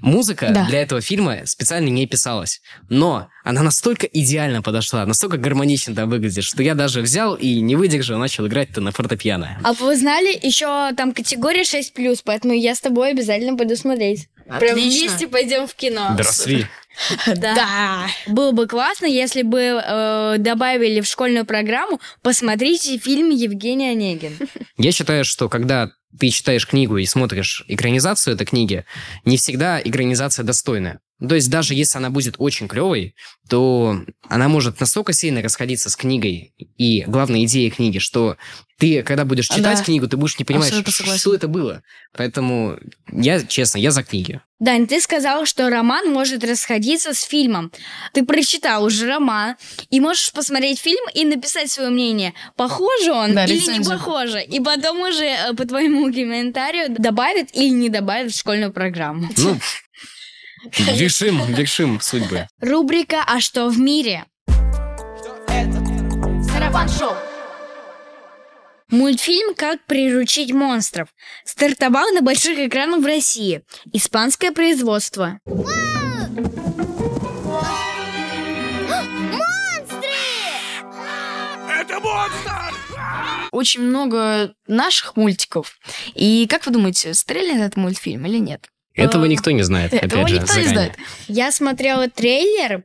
Музыка 0.01 0.49
Да. 0.53 0.65
для 0.65 0.81
этого 0.81 1.01
фильма 1.01 1.45
специально 1.45 1.89
не 1.89 2.05
писалась. 2.05 2.61
Но 2.89 3.29
она 3.43 3.63
настолько 3.63 4.05
идеально 4.05 4.61
подошла, 4.61 5.05
настолько 5.05 5.37
гармонично 5.37 5.95
там 5.95 6.09
выглядит, 6.09 6.43
что 6.43 6.61
я 6.63 6.75
даже 6.75 7.01
взял 7.01 7.35
и 7.35 7.59
не 7.61 7.75
выдержал, 7.75 8.19
начал 8.19 8.45
играть-то 8.47 8.81
на 8.81 8.91
фортепиано. 8.91 9.59
А 9.63 9.73
вы 9.73 9.95
знали, 9.95 10.37
еще 10.41 10.91
там 10.95 11.13
категория 11.13 11.63
6+, 11.63 12.21
поэтому 12.23 12.53
я 12.53 12.75
с 12.75 12.79
тобой 12.81 13.11
обязательно 13.11 13.57
пойду 13.57 13.75
смотреть. 13.75 14.27
Прям 14.59 14.77
Отлично. 14.77 15.07
вместе 15.07 15.27
пойдем 15.27 15.67
в 15.67 15.73
кино. 15.75 16.11
Здравствуй. 16.13 16.67
Да. 17.35 18.07
Было 18.27 18.51
бы 18.51 18.67
классно, 18.67 19.05
если 19.05 19.41
бы 19.41 19.59
э, 19.59 20.35
добавили 20.39 21.01
в 21.01 21.05
школьную 21.05 21.45
программу 21.45 21.99
«Посмотрите 22.21 22.97
фильм 22.97 23.29
Евгений 23.29 23.89
Онегин». 23.89 24.37
Я 24.77 24.91
считаю, 24.91 25.23
что 25.25 25.49
когда 25.49 25.91
ты 26.19 26.29
читаешь 26.29 26.67
книгу 26.67 26.97
и 26.97 27.05
смотришь 27.05 27.63
экранизацию 27.67 28.35
этой 28.35 28.45
книги, 28.45 28.85
не 29.25 29.37
всегда 29.37 29.81
экранизация 29.81 30.43
достойная. 30.43 30.99
То 31.19 31.33
есть 31.35 31.49
даже 31.49 31.73
если 31.73 31.97
она 31.97 32.09
будет 32.09 32.35
очень 32.37 32.67
клевой, 32.67 33.15
то 33.49 33.99
она 34.29 34.47
может 34.49 34.79
настолько 34.79 35.13
сильно 35.13 35.41
расходиться 35.41 35.89
с 35.89 35.95
книгой 35.95 36.53
и 36.77 37.03
главной 37.07 37.45
идеей 37.45 37.71
книги, 37.71 37.97
что 37.97 38.37
ты, 38.77 39.01
когда 39.01 39.25
будешь 39.25 39.47
читать 39.47 39.79
Да. 39.79 39.83
книгу, 39.83 40.07
ты 40.07 40.17
будешь 40.17 40.37
не 40.37 40.45
понимать, 40.45 40.69
согласен. 40.71 41.17
что 41.17 41.33
это 41.33 41.47
было. 41.47 41.81
Поэтому 42.15 42.77
я, 43.11 43.41
честно, 43.43 43.79
я 43.79 43.89
за 43.89 44.03
книги. 44.03 44.41
Дань, 44.59 44.85
ты 44.87 44.99
сказал, 45.01 45.45
что 45.45 45.69
роман 45.69 46.11
может 46.11 46.43
расходиться 46.43 47.13
с 47.15 47.21
фильмом. 47.23 47.71
Ты 48.13 48.23
прочитал 48.23 48.83
уже 48.83 49.07
роман 49.07 49.55
и 49.89 49.99
можешь 49.99 50.31
посмотреть 50.31 50.79
фильм 50.79 51.03
и 51.15 51.25
написать 51.25 51.71
свое 51.71 51.89
мнение, 51.89 52.33
похоже 52.55 53.11
он 53.13 53.33
Да, 53.33 53.45
или 53.45 53.53
не 53.53 53.59
рецензию. 53.59 53.97
похоже. 53.97 54.43
И 54.43 54.59
потом 54.59 54.99
уже 55.01 55.25
э, 55.25 55.53
по 55.55 55.65
твоему 55.65 56.05
комментарию 56.13 56.87
добавят 56.89 57.49
или 57.53 57.69
не 57.69 57.89
добавят 57.89 58.31
в 58.31 58.37
школьную 58.37 58.71
программу. 58.71 59.29
Ну, 59.37 59.57
решим, 60.75 61.55
решим 61.55 61.99
судьбы. 62.01 62.47
Рубрика 62.61 63.23
«А 63.25 63.39
что 63.39 63.67
в 63.69 63.79
мире?» 63.79 64.25
Сарафан-шоу. 66.51 67.15
Мультфильм 68.89 69.53
«Как 69.55 69.85
приручить 69.85 70.53
монстров» 70.53 71.09
стартовал 71.43 72.09
на 72.11 72.21
больших 72.21 72.57
экранах 72.57 73.01
в 73.01 73.05
России. 73.05 73.63
Испанское 73.91 74.51
производство. 74.51 75.39
Это 81.79 81.99
монстр! 81.99 82.73
Очень 83.51 83.81
много 83.81 84.53
наших 84.67 85.15
мультиков. 85.15 85.79
И 86.13 86.47
как 86.49 86.65
вы 86.65 86.71
думаете, 86.71 87.13
стрелянный 87.13 87.65
этот 87.65 87.77
мультфильм 87.77 88.25
или 88.25 88.37
нет? 88.37 88.69
Этого 88.97 89.25
никто 89.25 89.51
не 89.51 89.63
знает, 89.63 89.93
Этого 89.93 90.27
же, 90.27 90.35
никто 90.35 90.53
не 90.57 90.63
заранее. 90.63 90.69
знает. 90.73 90.93
Я 91.27 91.51
смотрела 91.51 92.09
трейлер. 92.09 92.83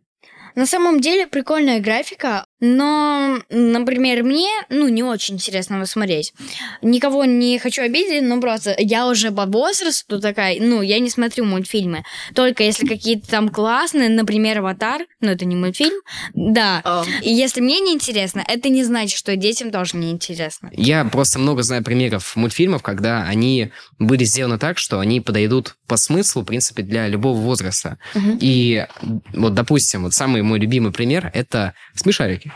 На 0.54 0.66
самом 0.66 1.00
деле 1.00 1.26
прикольная 1.26 1.80
графика, 1.80 2.44
но, 2.64 3.40
например, 3.50 4.22
мне, 4.22 4.48
ну, 4.68 4.86
не 4.86 5.02
очень 5.02 5.34
интересно 5.34 5.74
его 5.74 5.84
смотреть. 5.84 6.32
Никого 6.80 7.24
не 7.24 7.58
хочу 7.58 7.82
обидеть, 7.82 8.22
но 8.22 8.40
просто 8.40 8.76
я 8.78 9.08
уже 9.08 9.32
по 9.32 9.46
возрасту 9.46 10.20
такая, 10.20 10.60
ну, 10.60 10.80
я 10.80 11.00
не 11.00 11.10
смотрю 11.10 11.44
мультфильмы. 11.44 12.04
Только 12.36 12.62
если 12.62 12.86
какие-то 12.86 13.28
там 13.28 13.48
классные, 13.48 14.08
например, 14.08 14.58
«Аватар», 14.58 15.06
но 15.20 15.32
это 15.32 15.44
не 15.44 15.56
мультфильм, 15.56 16.00
да. 16.34 16.82
А, 16.84 17.02
И 17.20 17.32
если 17.32 17.60
мне 17.60 17.80
не 17.80 17.94
интересно, 17.94 18.44
это 18.46 18.68
не 18.68 18.84
значит, 18.84 19.18
что 19.18 19.34
детям 19.34 19.72
тоже 19.72 19.96
не 19.96 20.12
интересно. 20.12 20.70
Я 20.72 21.04
просто 21.04 21.40
много 21.40 21.64
знаю 21.64 21.82
примеров 21.82 22.36
мультфильмов, 22.36 22.82
когда 22.82 23.24
они 23.24 23.72
были 23.98 24.22
сделаны 24.22 24.58
так, 24.58 24.78
что 24.78 25.00
они 25.00 25.20
подойдут 25.20 25.74
по 25.88 25.96
смыслу, 25.96 26.42
в 26.42 26.44
принципе, 26.44 26.84
для 26.84 27.08
любого 27.08 27.38
возраста. 27.38 27.98
Мгм. 28.14 28.38
И 28.40 28.86
вот, 29.32 29.54
допустим, 29.54 30.04
вот 30.04 30.14
самый 30.14 30.42
мой 30.42 30.60
любимый 30.60 30.92
пример— 30.92 31.28
это 31.34 31.74
«Смешарики». 31.96 32.51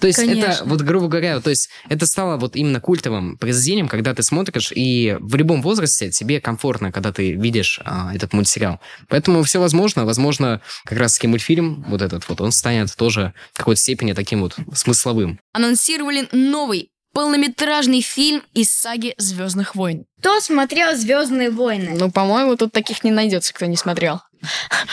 То 0.00 0.06
есть 0.06 0.18
это, 0.18 0.28
Конечно. 0.30 0.64
вот 0.64 0.80
грубо 0.80 1.08
говоря, 1.08 1.40
то 1.40 1.50
есть 1.50 1.68
это 1.88 2.06
стало 2.06 2.38
вот 2.38 2.56
именно 2.56 2.80
культовым 2.80 3.36
произведением, 3.36 3.88
когда 3.88 4.14
ты 4.14 4.22
смотришь, 4.22 4.72
и 4.74 5.16
в 5.20 5.34
любом 5.36 5.60
возрасте 5.60 6.10
тебе 6.10 6.40
комфортно, 6.40 6.90
когда 6.90 7.12
ты 7.12 7.32
видишь 7.32 7.80
а, 7.84 8.14
этот 8.14 8.32
мультсериал. 8.32 8.80
Поэтому 9.08 9.42
все 9.42 9.60
возможно. 9.60 10.06
Возможно, 10.06 10.62
как 10.84 10.98
раз-таки 10.98 11.26
мультфильм 11.26 11.84
вот 11.88 12.00
этот 12.00 12.26
вот, 12.28 12.40
он 12.40 12.50
станет 12.50 12.94
тоже 12.96 13.34
в 13.52 13.58
какой-то 13.58 13.80
степени 13.80 14.14
таким 14.14 14.40
вот 14.40 14.56
смысловым. 14.74 15.38
анонсировали 15.52 16.28
новый 16.32 16.90
полнометражный 17.12 18.00
фильм 18.00 18.42
из 18.54 18.70
саги 18.70 19.14
Звездных 19.18 19.74
войн. 19.74 20.04
Кто 20.20 20.40
смотрел 20.40 20.96
Звездные 20.96 21.50
войны? 21.50 21.96
Ну, 21.98 22.10
по-моему, 22.10 22.56
тут 22.56 22.72
таких 22.72 23.02
не 23.04 23.10
найдется, 23.10 23.52
кто 23.52 23.66
не 23.66 23.76
смотрел. 23.76 24.20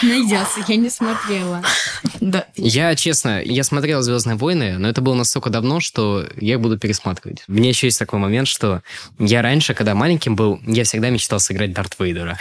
Найдется, 0.02 0.64
я 0.68 0.76
не 0.76 0.90
смотрела. 0.90 1.62
Да. 2.20 2.46
Я, 2.56 2.96
честно, 2.96 3.42
я 3.42 3.64
смотрел 3.64 4.02
«Звездные 4.02 4.36
войны», 4.36 4.78
но 4.78 4.88
это 4.90 5.02
было 5.02 5.14
настолько 5.14 5.50
давно, 5.50 5.80
что 5.80 6.26
я 6.38 6.56
их 6.56 6.62
буду 6.62 6.78
пересматривать. 6.78 7.44
У 7.48 7.54
меня 7.54 7.70
еще 7.70 7.88
есть 7.88 8.00
такой 8.00 8.20
момент, 8.20 8.48
что 8.48 8.82
я 9.20 9.42
раньше, 9.42 9.74
когда 9.74 9.96
маленьким 9.96 10.36
был, 10.36 10.60
я 10.66 10.84
всегда 10.84 11.10
мечтал 11.10 11.40
сыграть 11.40 11.74
Дарт 11.74 11.96
Вейдера. 12.00 12.38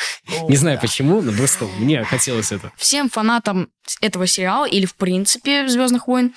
Не 0.49 0.57
знаю 0.57 0.79
почему, 0.81 1.21
но 1.21 1.33
просто 1.33 1.67
мне 1.79 2.05
хотелось 2.05 2.53
это. 2.53 2.73
Всем 2.77 3.11
фанатам 3.11 3.69
этого 4.01 4.27
сериала 4.27 4.67
или, 4.67 4.87
в 4.87 4.95
принципе, 4.95 5.69
Звездных 5.69 6.07
войн 6.07 6.33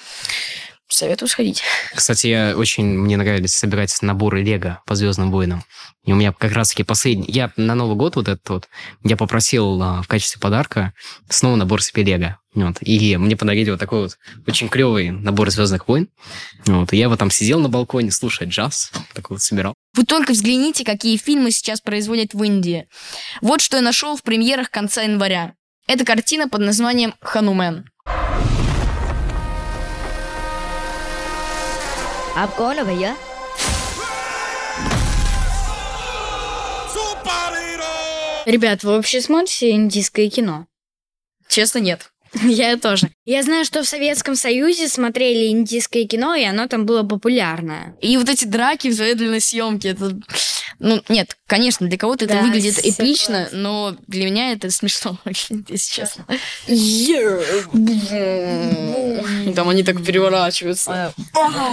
советую 0.87 1.29
сходить. 1.29 1.63
Кстати, 1.93 2.27
я 2.27 2.53
очень, 2.55 2.85
мне 2.85 3.17
нравились 3.17 3.55
собирать 3.55 3.95
наборы 4.01 4.43
Лего 4.43 4.81
по 4.85 4.95
Звездным 4.95 5.31
войнам. 5.31 5.63
И 6.05 6.13
у 6.13 6.15
меня 6.15 6.31
как 6.31 6.53
раз-таки 6.53 6.83
последний... 6.83 7.25
Я 7.27 7.51
на 7.57 7.75
Новый 7.75 7.97
год 7.97 8.15
вот 8.15 8.27
этот 8.27 8.47
вот, 8.49 8.69
я 9.03 9.17
попросил 9.17 9.81
а, 9.81 10.01
в 10.01 10.07
качестве 10.07 10.39
подарка 10.39 10.93
снова 11.29 11.57
набор 11.57 11.81
себе 11.81 12.03
Лего. 12.03 12.39
Вот. 12.53 12.77
И 12.81 13.17
мне 13.17 13.35
подарили 13.35 13.69
вот 13.69 13.79
такой 13.79 14.03
вот 14.03 14.17
очень 14.47 14.69
клевый 14.69 15.11
набор 15.11 15.49
Звездных 15.51 15.87
войн. 15.87 16.07
Вот. 16.65 16.93
И 16.93 16.97
я 16.97 17.09
вот 17.09 17.19
там 17.19 17.29
сидел 17.29 17.59
на 17.59 17.69
балконе, 17.69 18.11
слушая 18.11 18.47
джаз, 18.47 18.91
такой 19.13 19.35
вот 19.35 19.41
собирал. 19.41 19.73
Вы 19.93 20.05
только 20.05 20.31
взгляните, 20.31 20.85
какие 20.85 21.17
фильмы 21.17 21.51
сейчас 21.51 21.81
производят 21.81 22.33
в 22.33 22.41
Индии. 22.43 22.87
Вот 23.41 23.61
что 23.61 23.77
я 23.77 23.83
нашел 23.83 24.15
в 24.15 24.23
премьерах 24.23 24.71
конца 24.71 25.01
января. 25.01 25.53
Это 25.87 26.03
картина 26.03 26.49
под 26.49 26.61
названием 26.61 27.13
«Ханумен». 27.21 27.89
आप 32.36 32.56
कौन 32.56 32.78
हो 32.78 32.84
भैया 32.84 33.16
Ребят, 38.44 38.82
вы 38.82 38.96
вообще 38.96 39.20
смотрите 39.20 39.70
индийское 39.70 40.28
кино? 40.28 40.66
Честно, 41.48 41.78
нет. 41.78 42.10
Я 42.42 42.76
тоже. 42.76 43.10
Я 43.24 43.42
знаю, 43.42 43.64
что 43.64 43.82
в 43.82 43.88
Советском 43.88 44.34
Союзе 44.34 44.88
смотрели 44.88 45.48
индийское 45.48 46.06
кино, 46.06 46.34
и 46.34 46.44
оно 46.44 46.66
там 46.66 46.86
было 46.86 47.02
популярное. 47.02 47.94
И 48.00 48.16
вот 48.16 48.28
эти 48.28 48.44
драки 48.44 48.88
в 48.88 48.94
замедленной 48.94 49.40
съемке, 49.40 49.90
это... 49.90 50.18
ну, 50.79 51.01
нет, 51.09 51.35
конечно, 51.47 51.87
для 51.87 51.97
кого-то 51.97 52.25
это 52.25 52.35
Да, 52.35 52.41
выглядит 52.41 52.77
эпично, 52.79 53.45
согласна. 53.45 53.57
но 53.57 53.95
для 54.07 54.25
меня 54.25 54.51
это 54.51 54.69
смешно, 54.69 55.17
если 55.25 55.77
честно. 55.77 56.25
Там 59.55 59.69
они 59.69 59.83
так 59.83 60.03
переворачиваются. 60.03 61.13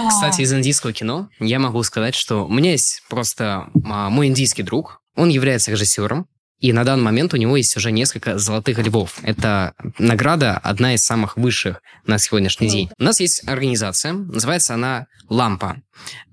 Кстати, 0.09 0.41
из 0.41 0.53
индийского 0.53 0.93
кино 0.93 1.29
я 1.39 1.59
могу 1.59 1.83
сказать, 1.83 2.15
что 2.15 2.45
у 2.45 2.51
меня 2.51 2.71
есть 2.71 3.03
просто 3.09 3.67
а, 3.85 4.09
мой 4.09 4.27
индийский 4.27 4.63
друг. 4.63 5.01
Он 5.15 5.29
является 5.29 5.71
режиссером. 5.71 6.27
И 6.59 6.71
на 6.71 6.83
данный 6.83 7.03
момент 7.03 7.33
у 7.33 7.37
него 7.37 7.57
есть 7.57 7.75
уже 7.75 7.91
несколько 7.91 8.37
золотых 8.37 8.79
львов. 8.79 9.19
Это 9.23 9.73
награда 9.99 10.57
одна 10.57 10.93
из 10.93 11.03
самых 11.03 11.37
высших 11.37 11.81
на 12.05 12.17
сегодняшний 12.17 12.69
день. 12.69 12.89
У 12.97 13.03
нас 13.03 13.19
есть 13.19 13.47
организация, 13.47 14.13
называется 14.13 14.73
она 14.73 15.07
«Лампа». 15.29 15.81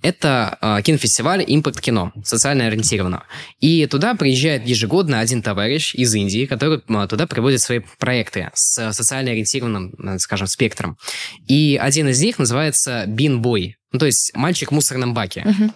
Это 0.03 0.59
э, 0.61 0.83
кинофестиваль 0.83 1.45
«Импакт 1.47 1.81
кино», 1.81 2.12
социально 2.25 2.66
ориентированного. 2.66 3.25
И 3.61 3.87
туда 3.87 4.14
приезжает 4.14 4.66
ежегодно 4.66 5.20
один 5.20 5.43
товарищ 5.43 5.95
из 5.95 6.14
Индии, 6.14 6.47
который 6.47 6.83
э, 6.87 7.07
туда 7.09 7.27
приводит 7.27 7.61
свои 7.61 7.81
проекты 7.99 8.51
с 8.55 8.93
социально 8.93 9.31
ориентированным, 9.31 9.95
э, 9.95 10.18
скажем, 10.18 10.47
спектром. 10.47 10.99
И 11.47 11.79
один 11.81 12.09
из 12.09 12.20
них 12.20 12.39
называется 12.39 13.05
«Бин 13.07 13.41
Бой», 13.41 13.77
ну, 13.93 13.99
то 13.99 14.07
есть 14.07 14.35
«Мальчик 14.35 14.70
в 14.70 14.75
мусорном 14.75 15.14
баке». 15.14 15.45
Угу. 15.47 15.73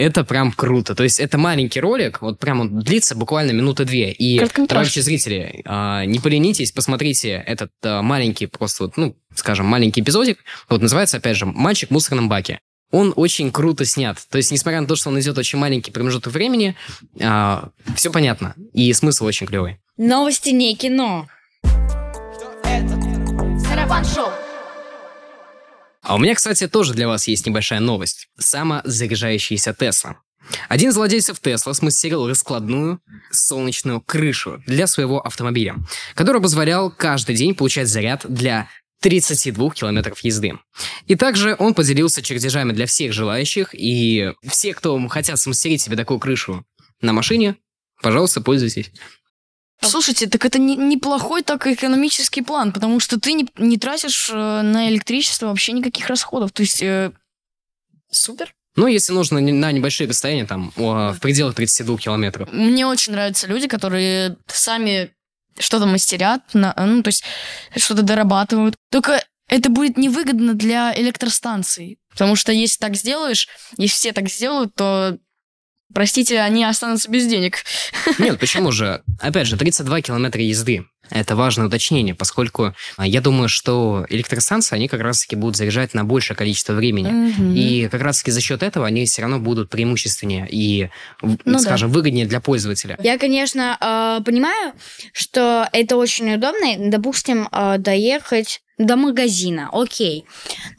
Это 0.00 0.24
прям 0.24 0.52
круто. 0.52 0.94
То 0.94 1.02
есть 1.02 1.20
это 1.20 1.38
маленький 1.38 1.80
ролик, 1.80 2.20
вот 2.20 2.38
прям 2.38 2.60
он 2.60 2.78
длится 2.78 3.16
буквально 3.16 3.50
минуты 3.50 3.84
две. 3.84 4.12
И, 4.12 4.38
Короткометражка. 4.38 4.68
товарищи 4.68 5.00
зрители, 5.00 5.62
а, 5.64 6.04
не 6.04 6.20
поленитесь, 6.20 6.70
посмотрите 6.72 7.42
этот 7.46 7.72
а, 7.82 8.02
маленький, 8.02 8.46
просто 8.46 8.84
вот, 8.84 8.96
ну, 8.96 9.16
скажем, 9.34 9.66
маленький 9.66 10.00
эпизодик. 10.00 10.38
Вот 10.68 10.82
называется, 10.82 11.16
опять 11.16 11.36
же, 11.36 11.46
«Мальчик 11.46 11.88
в 11.88 11.92
мусорном 11.92 12.28
баке». 12.28 12.60
Он 12.92 13.12
очень 13.16 13.50
круто 13.50 13.84
снят. 13.84 14.16
То 14.30 14.36
есть, 14.38 14.52
несмотря 14.52 14.80
на 14.80 14.86
то, 14.86 14.94
что 14.96 15.10
он 15.10 15.18
идет 15.20 15.36
очень 15.36 15.58
маленький 15.58 15.90
промежуток 15.90 16.32
времени, 16.32 16.76
все 17.16 18.12
понятно. 18.12 18.54
И 18.72 18.92
смысл 18.92 19.26
очень 19.26 19.46
клевый. 19.46 19.78
Новости 19.96 20.50
не 20.50 20.76
кино. 20.76 21.26
Сарафан 23.83 24.05
шоу. 24.05 24.31
А 26.03 26.15
у 26.15 26.17
меня, 26.17 26.35
кстати, 26.35 26.69
тоже 26.69 26.93
для 26.93 27.09
вас 27.09 27.27
есть 27.27 27.45
небольшая 27.45 27.81
новость. 27.81 28.29
Самозаряжающаяся 28.39 29.73
Тесла. 29.73 30.21
Один 30.69 30.91
из 30.91 30.95
владельцев 30.95 31.41
Тесла 31.41 31.73
смастерил 31.73 32.29
раскладную 32.29 33.01
солнечную 33.31 33.99
крышу 33.99 34.63
для 34.67 34.87
своего 34.87 35.19
автомобиля, 35.19 35.75
который 36.15 36.41
позволял 36.41 36.91
каждый 36.91 37.35
день 37.35 37.55
получать 37.55 37.89
заряд 37.89 38.25
для 38.29 38.69
32 39.01 39.71
километров 39.71 40.17
езды. 40.21 40.53
И 41.07 41.15
также 41.15 41.57
он 41.59 41.73
поделился 41.73 42.21
чертежами 42.21 42.71
для 42.71 42.85
всех 42.85 43.11
желающих, 43.11 43.71
и 43.73 44.31
все, 44.47 44.73
кто 44.73 45.05
хотят 45.09 45.39
смастерить 45.39 45.81
себе 45.81 45.97
такую 45.97 46.19
крышу 46.19 46.65
на 47.01 47.11
машине, 47.11 47.57
пожалуйста, 48.01 48.39
пользуйтесь. 48.39 48.91
Слушайте, 49.87 50.27
так 50.27 50.43
это 50.45 50.59
не- 50.59 50.75
неплохой 50.75 51.43
так 51.43 51.65
экономический 51.67 52.41
план, 52.41 52.71
потому 52.71 52.99
что 52.99 53.19
ты 53.19 53.33
не, 53.33 53.47
не 53.57 53.77
тратишь 53.77 54.29
э, 54.31 54.61
на 54.61 54.89
электричество 54.89 55.47
вообще 55.47 55.71
никаких 55.73 56.07
расходов. 56.07 56.51
То 56.51 56.61
есть 56.63 56.81
э, 56.81 57.11
супер. 58.11 58.53
Ну, 58.75 58.87
если 58.87 59.13
нужно 59.13 59.39
на 59.39 59.71
небольшие 59.71 60.09
расстояния, 60.09 60.45
там, 60.45 60.73
в 60.75 61.17
пределах 61.21 61.53
32 61.55 61.97
километров. 61.97 62.51
Мне 62.51 62.87
очень 62.87 63.11
нравятся 63.13 63.45
люди, 63.47 63.67
которые 63.67 64.37
сами 64.47 65.11
что-то 65.59 65.85
мастерят, 65.85 66.41
на- 66.53 66.73
ну, 66.77 67.03
то 67.03 67.09
есть 67.09 67.23
что-то 67.77 68.01
дорабатывают. 68.01 68.75
Только 68.91 69.23
это 69.47 69.69
будет 69.69 69.97
невыгодно 69.97 70.55
для 70.55 70.91
электростанций. 70.99 71.99
Потому 72.09 72.35
что 72.35 72.51
если 72.51 72.79
так 72.79 72.95
сделаешь, 72.95 73.47
если 73.77 73.95
все 73.95 74.13
так 74.13 74.29
сделают, 74.29 74.73
то, 74.75 75.17
простите, 75.93 76.39
они 76.39 76.63
останутся 76.63 77.09
без 77.09 77.27
денег. 77.27 77.63
Нет, 78.19 78.39
почему 78.39 78.71
же? 78.71 79.03
Опять 79.19 79.47
же, 79.47 79.57
32 79.57 80.01
километра 80.01 80.41
езды. 80.41 80.85
Это 81.09 81.35
важное 81.35 81.67
уточнение, 81.67 82.15
поскольку 82.15 82.73
а, 82.97 83.05
я 83.05 83.21
думаю, 83.21 83.49
что 83.49 84.05
электростанции, 84.09 84.75
они 84.75 84.87
как 84.87 85.01
раз-таки 85.01 85.35
будут 85.35 85.57
заряжать 85.57 85.93
на 85.93 86.05
большее 86.05 86.35
количество 86.37 86.73
времени. 86.73 87.09
Мгм. 87.09 87.53
И 87.53 87.87
как 87.89 88.01
раз-таки 88.01 88.31
за 88.31 88.41
счет 88.41 88.63
этого 88.63 88.87
они 88.87 89.05
все 89.05 89.21
равно 89.21 89.39
будут 89.39 89.69
преимущественнее 89.69 90.47
и, 90.49 90.89
Ну 91.21 91.37
да. 91.45 91.59
скажем, 91.59 91.91
выгоднее 91.91 92.25
для 92.25 92.39
пользователя. 92.39 92.97
Я, 93.03 93.17
конечно, 93.17 93.77
э, 93.79 94.23
понимаю, 94.23 94.73
что 95.11 95.67
это 95.73 95.97
очень 95.97 96.33
удобно, 96.33 96.75
допустим, 96.89 97.47
э, 97.51 97.77
доехать 97.77 98.61
до 98.79 98.95
магазина, 98.95 99.69
окей. 99.71 100.25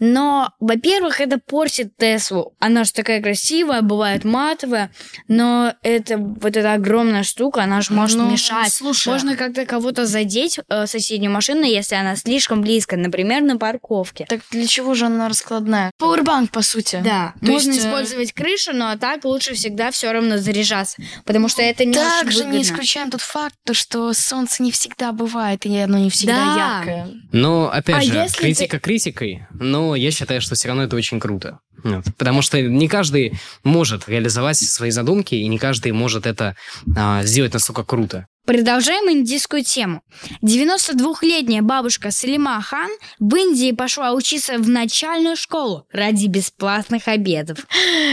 Но, 0.01 0.51
во-первых, 0.59 1.21
это 1.21 1.39
портит 1.39 1.97
Теслу. 1.97 2.55
Она 2.59 2.83
же 2.83 2.93
такая 2.93 3.23
красивая, 3.23 3.83
бывает 3.83 4.25
матовая, 4.25 4.91
но 5.29 5.75
это 5.83 6.19
вот 6.19 6.57
эта 6.57 6.73
огромная 6.75 7.23
штука, 7.23 7.63
она 7.63 7.81
же 7.83 7.93
может 7.93 8.19
Ну, 8.19 8.31
мешать. 8.31 8.73
слушай. 8.73 9.09
Можно 9.09 9.37
как-то 9.37 9.65
кого-то 9.65 10.07
задеть, 10.15 10.59
э, 10.69 10.87
соседнюю 10.87 11.33
машину, 11.33 11.65
если 11.65 11.97
она 11.97 12.15
слишком 12.17 12.63
близко, 12.63 12.97
например, 12.97 13.43
на 13.43 13.57
парковке. 13.59 14.27
Так 14.29 14.41
для 14.51 14.67
чего 14.67 14.95
же 14.95 15.07
она 15.07 15.29
раскладная? 15.29 15.91
Powerbank, 16.01 16.51
по 16.51 16.63
сути. 16.63 17.01
Да, 17.05 17.35
То 17.41 17.47
можно 17.53 17.73
есть, 17.73 17.85
э, 17.85 17.89
использовать 17.89 18.33
крышу, 18.33 18.73
но 18.73 18.97
так 18.97 19.25
лучше 19.25 19.55
всегда 19.55 19.91
все 19.91 20.13
равно 20.13 20.39
заряжаться, 20.39 21.03
потому 21.25 21.49
что 21.49 21.63
это 21.63 21.85
не 21.85 21.91
очень 21.99 22.01
Также 22.21 22.39
не 22.39 22.45
выгодно. 22.45 22.63
исключаем 22.63 23.11
тот 23.11 23.21
факт, 23.21 23.55
то, 23.67 23.75
что 23.75 24.13
солнце 24.13 24.63
не 24.63 24.71
всегда 24.71 25.13
бывает, 25.13 25.67
и 25.67 25.77
оно 25.77 25.99
не 25.99 26.11
всегда 26.11 26.37
Да. 26.55 26.79
яркое. 26.79 27.09
Но, 27.33 27.71
опять 27.73 27.97
А 27.97 28.01
же, 28.03 28.15
если 28.15 28.37
критика 28.39 28.79
критикой, 28.79 29.47
но 29.51 29.97
я 29.97 30.11
считаю, 30.13 30.41
что 30.41 30.55
все 30.55 30.69
равно 30.69 30.85
это 30.85 30.95
очень 30.97 31.19
круто. 31.19 31.59
Вот. 31.83 32.05
Потому 32.17 32.41
что 32.41 32.61
не 32.63 32.89
каждый 32.89 33.35
может 33.65 34.09
реализовать 34.09 34.57
свои 34.57 34.91
задумки, 34.91 35.35
и 35.35 35.47
не 35.49 35.59
каждый 35.59 35.93
может 35.93 36.27
это 36.27 36.57
а, 36.97 37.23
сделать 37.25 37.53
настолько 37.53 37.83
круто. 37.85 38.27
Продолжаем 38.45 39.11
индийскую 39.11 39.65
тему. 39.65 40.03
92-летняя 40.43 41.63
бабушка 41.63 42.11
Салима 42.11 42.61
Хан 42.61 42.91
в 43.19 43.35
Индии 43.37 43.73
пошла 43.73 44.13
учиться 44.13 44.59
в 44.59 44.69
начальную 44.69 45.35
школу 45.35 45.87
ради 45.91 46.27
бесплатных 46.27 47.09
обедов. 47.09 47.67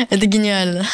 Это 0.09 0.25
гениально. 0.25 0.85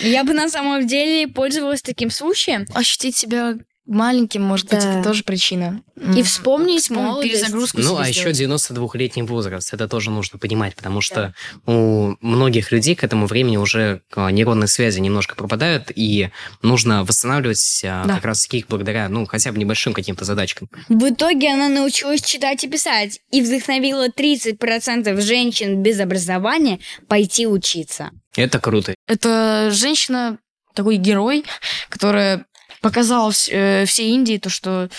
Я 0.00 0.24
бы 0.24 0.32
на 0.32 0.48
самом 0.48 0.86
деле 0.86 1.28
пользовалась 1.28 1.82
таким 1.82 2.10
случаем. 2.10 2.64
Ощутить 2.74 3.14
себя 3.14 3.56
маленьким, 3.86 4.42
может 4.42 4.68
быть, 4.70 4.80
Да. 4.80 4.94
это 5.00 5.08
тоже 5.08 5.24
причина. 5.24 5.82
И 6.16 6.22
вспомнить 6.22 6.88
молодость. 6.90 7.32
перезагрузку 7.32 7.80
Ну, 7.80 7.96
а 7.98 8.08
еще 8.08 8.32
сделать. 8.32 8.60
92-летний 8.62 9.22
возраст, 9.22 9.74
это 9.74 9.88
тоже 9.88 10.10
нужно 10.10 10.38
понимать, 10.38 10.74
потому 10.76 11.00
что 11.00 11.34
у 11.66 12.14
многих 12.20 12.70
людей 12.72 12.94
к 12.94 13.02
этому 13.04 13.26
времени 13.26 13.56
уже 13.56 14.02
а, 14.14 14.30
нейронные 14.30 14.68
связи 14.68 15.00
немножко 15.00 15.34
пропадают, 15.34 15.90
и 15.94 16.30
нужно 16.62 17.04
восстанавливать 17.04 17.82
а, 17.84 18.04
Да. 18.06 18.14
как 18.16 18.24
раз-таки 18.24 18.58
их 18.58 18.66
благодаря, 18.68 19.08
ну, 19.08 19.26
хотя 19.26 19.50
бы 19.52 19.58
небольшим 19.58 19.92
каким-то 19.94 20.24
задачкам. 20.24 20.68
В 20.88 21.08
итоге 21.10 21.52
она 21.52 21.68
научилась 21.68 22.22
читать 22.22 22.62
и 22.64 22.68
писать 22.68 23.20
и 23.30 23.42
вдохновила 23.42 24.08
30% 24.08 25.20
женщин 25.20 25.82
без 25.82 25.98
образования 26.00 26.78
пойти 27.08 27.46
учиться. 27.46 28.10
Это 28.36 28.58
круто. 28.60 28.94
Это 29.08 29.70
женщина, 29.72 30.38
такой 30.74 30.96
герой, 30.96 31.44
которая 31.90 32.46
показала 32.82 33.32
э, 33.48 33.86
всей 33.86 34.10
Индии 34.12 34.36
то, 34.36 34.50
что 34.50 34.90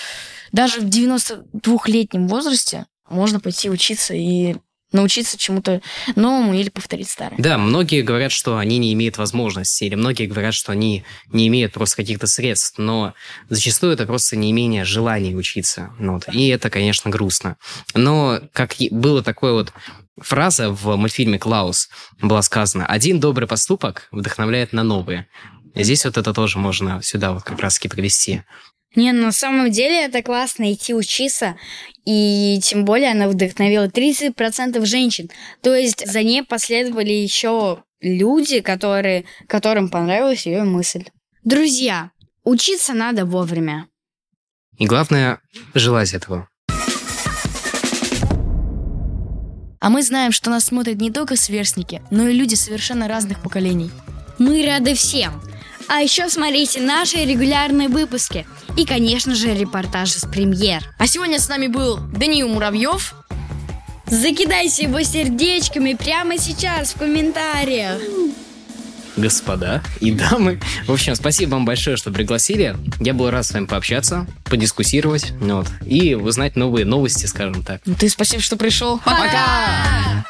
даже 0.51 0.79
в 0.79 0.85
92-летнем 0.85 2.27
возрасте 2.27 2.87
можно 3.07 3.39
пойти 3.39 3.69
учиться 3.69 4.15
и 4.15 4.55
научиться 4.93 5.37
чему-то 5.37 5.81
новому 6.15 6.53
или 6.53 6.69
повторить 6.69 7.09
старое. 7.09 7.37
Да, 7.39 7.57
многие 7.57 8.01
говорят, 8.01 8.31
что 8.31 8.57
они 8.57 8.77
не 8.77 8.93
имеют 8.93 9.17
возможности, 9.17 9.83
или 9.83 9.95
многие 9.95 10.27
говорят, 10.27 10.53
что 10.53 10.71
они 10.71 11.03
не 11.31 11.47
имеют 11.47 11.73
просто 11.73 11.97
каких-то 11.97 12.27
средств, 12.27 12.77
но 12.77 13.13
зачастую 13.49 13.93
это 13.93 14.05
просто 14.05 14.35
неимение 14.35 14.85
желания 14.85 15.35
учиться. 15.35 15.91
Ну 15.99 16.13
Вот. 16.13 16.29
И 16.31 16.47
это, 16.47 16.69
конечно, 16.69 17.09
грустно. 17.09 17.57
Но 17.95 18.39
как 18.53 18.75
было 18.91 19.23
такое 19.23 19.53
вот 19.53 19.73
фраза 20.21 20.69
в 20.69 20.95
мультфильме 20.95 21.39
«Клаус» 21.39 21.89
была 22.21 22.43
сказана 22.43 22.85
«Один 22.85 23.19
добрый 23.19 23.47
поступок 23.47 24.07
вдохновляет 24.11 24.73
на 24.73 24.83
новые». 24.83 25.27
Здесь 25.75 26.05
вот 26.05 26.17
это 26.17 26.33
тоже 26.33 26.59
можно 26.59 27.01
сюда 27.01 27.33
вот 27.33 27.43
как 27.43 27.59
раз-таки 27.59 27.89
привести. 27.89 28.43
Не, 28.95 29.11
на 29.11 29.31
самом 29.31 29.71
деле 29.71 30.05
это 30.05 30.21
классно 30.21 30.71
идти 30.71 30.93
учиться, 30.93 31.55
и 32.05 32.59
тем 32.61 32.85
более 32.85 33.11
она 33.11 33.27
вдохновила 33.27 33.87
30% 33.87 34.85
женщин. 34.85 35.31
То 35.61 35.73
есть 35.73 36.05
за 36.05 36.21
ней 36.21 36.43
последовали 36.43 37.11
еще 37.11 37.83
люди, 38.01 38.59
которые, 38.59 39.25
которым 39.47 39.89
понравилась 39.89 40.45
ее 40.45 40.63
мысль. 40.63 41.05
Друзья, 41.43 42.11
учиться 42.43 42.93
надо 42.93 43.25
вовремя. 43.25 43.87
И 44.77 44.85
главное, 44.85 45.39
желать 45.73 46.13
этого. 46.13 46.47
А 49.79 49.89
мы 49.89 50.01
знаем, 50.01 50.31
что 50.31 50.49
нас 50.49 50.65
смотрят 50.65 51.01
не 51.01 51.11
только 51.11 51.35
сверстники, 51.35 52.01
но 52.09 52.27
и 52.27 52.33
люди 52.33 52.55
совершенно 52.55 53.07
разных 53.07 53.41
поколений. 53.41 53.91
Мы 54.37 54.65
рады 54.65 54.93
всем. 54.93 55.41
А 55.87 56.01
еще 56.01 56.29
смотрите 56.29 56.81
наши 56.81 57.17
регулярные 57.17 57.89
выпуски. 57.89 58.45
И, 58.77 58.85
конечно 58.85 59.35
же, 59.35 59.53
репортажи 59.53 60.19
с 60.19 60.25
премьер. 60.25 60.83
А 60.97 61.07
сегодня 61.07 61.39
с 61.39 61.47
нами 61.49 61.67
был 61.67 61.97
Даниил 61.97 62.47
Муравьев. 62.47 63.13
Закидайся 64.07 64.83
его 64.83 65.01
сердечками 65.01 65.93
прямо 65.93 66.37
сейчас 66.37 66.93
в 66.93 66.99
комментариях. 66.99 67.99
Господа 69.15 69.83
и 69.99 70.11
дамы. 70.11 70.59
В 70.87 70.91
общем, 70.91 71.15
спасибо 71.15 71.51
вам 71.51 71.65
большое, 71.65 71.97
что 71.97 72.11
пригласили. 72.11 72.75
Я 72.99 73.13
был 73.13 73.29
рад 73.29 73.45
с 73.45 73.51
вами 73.51 73.65
пообщаться, 73.65 74.25
подискуссировать, 74.45 75.31
вот, 75.39 75.67
и 75.85 76.15
узнать 76.15 76.55
новые 76.55 76.85
новости, 76.85 77.27
скажем 77.27 77.63
так. 77.63 77.81
Ты 77.99 78.09
спасибо, 78.09 78.41
что 78.41 78.57
пришел. 78.57 78.99
Пока! 78.99 80.25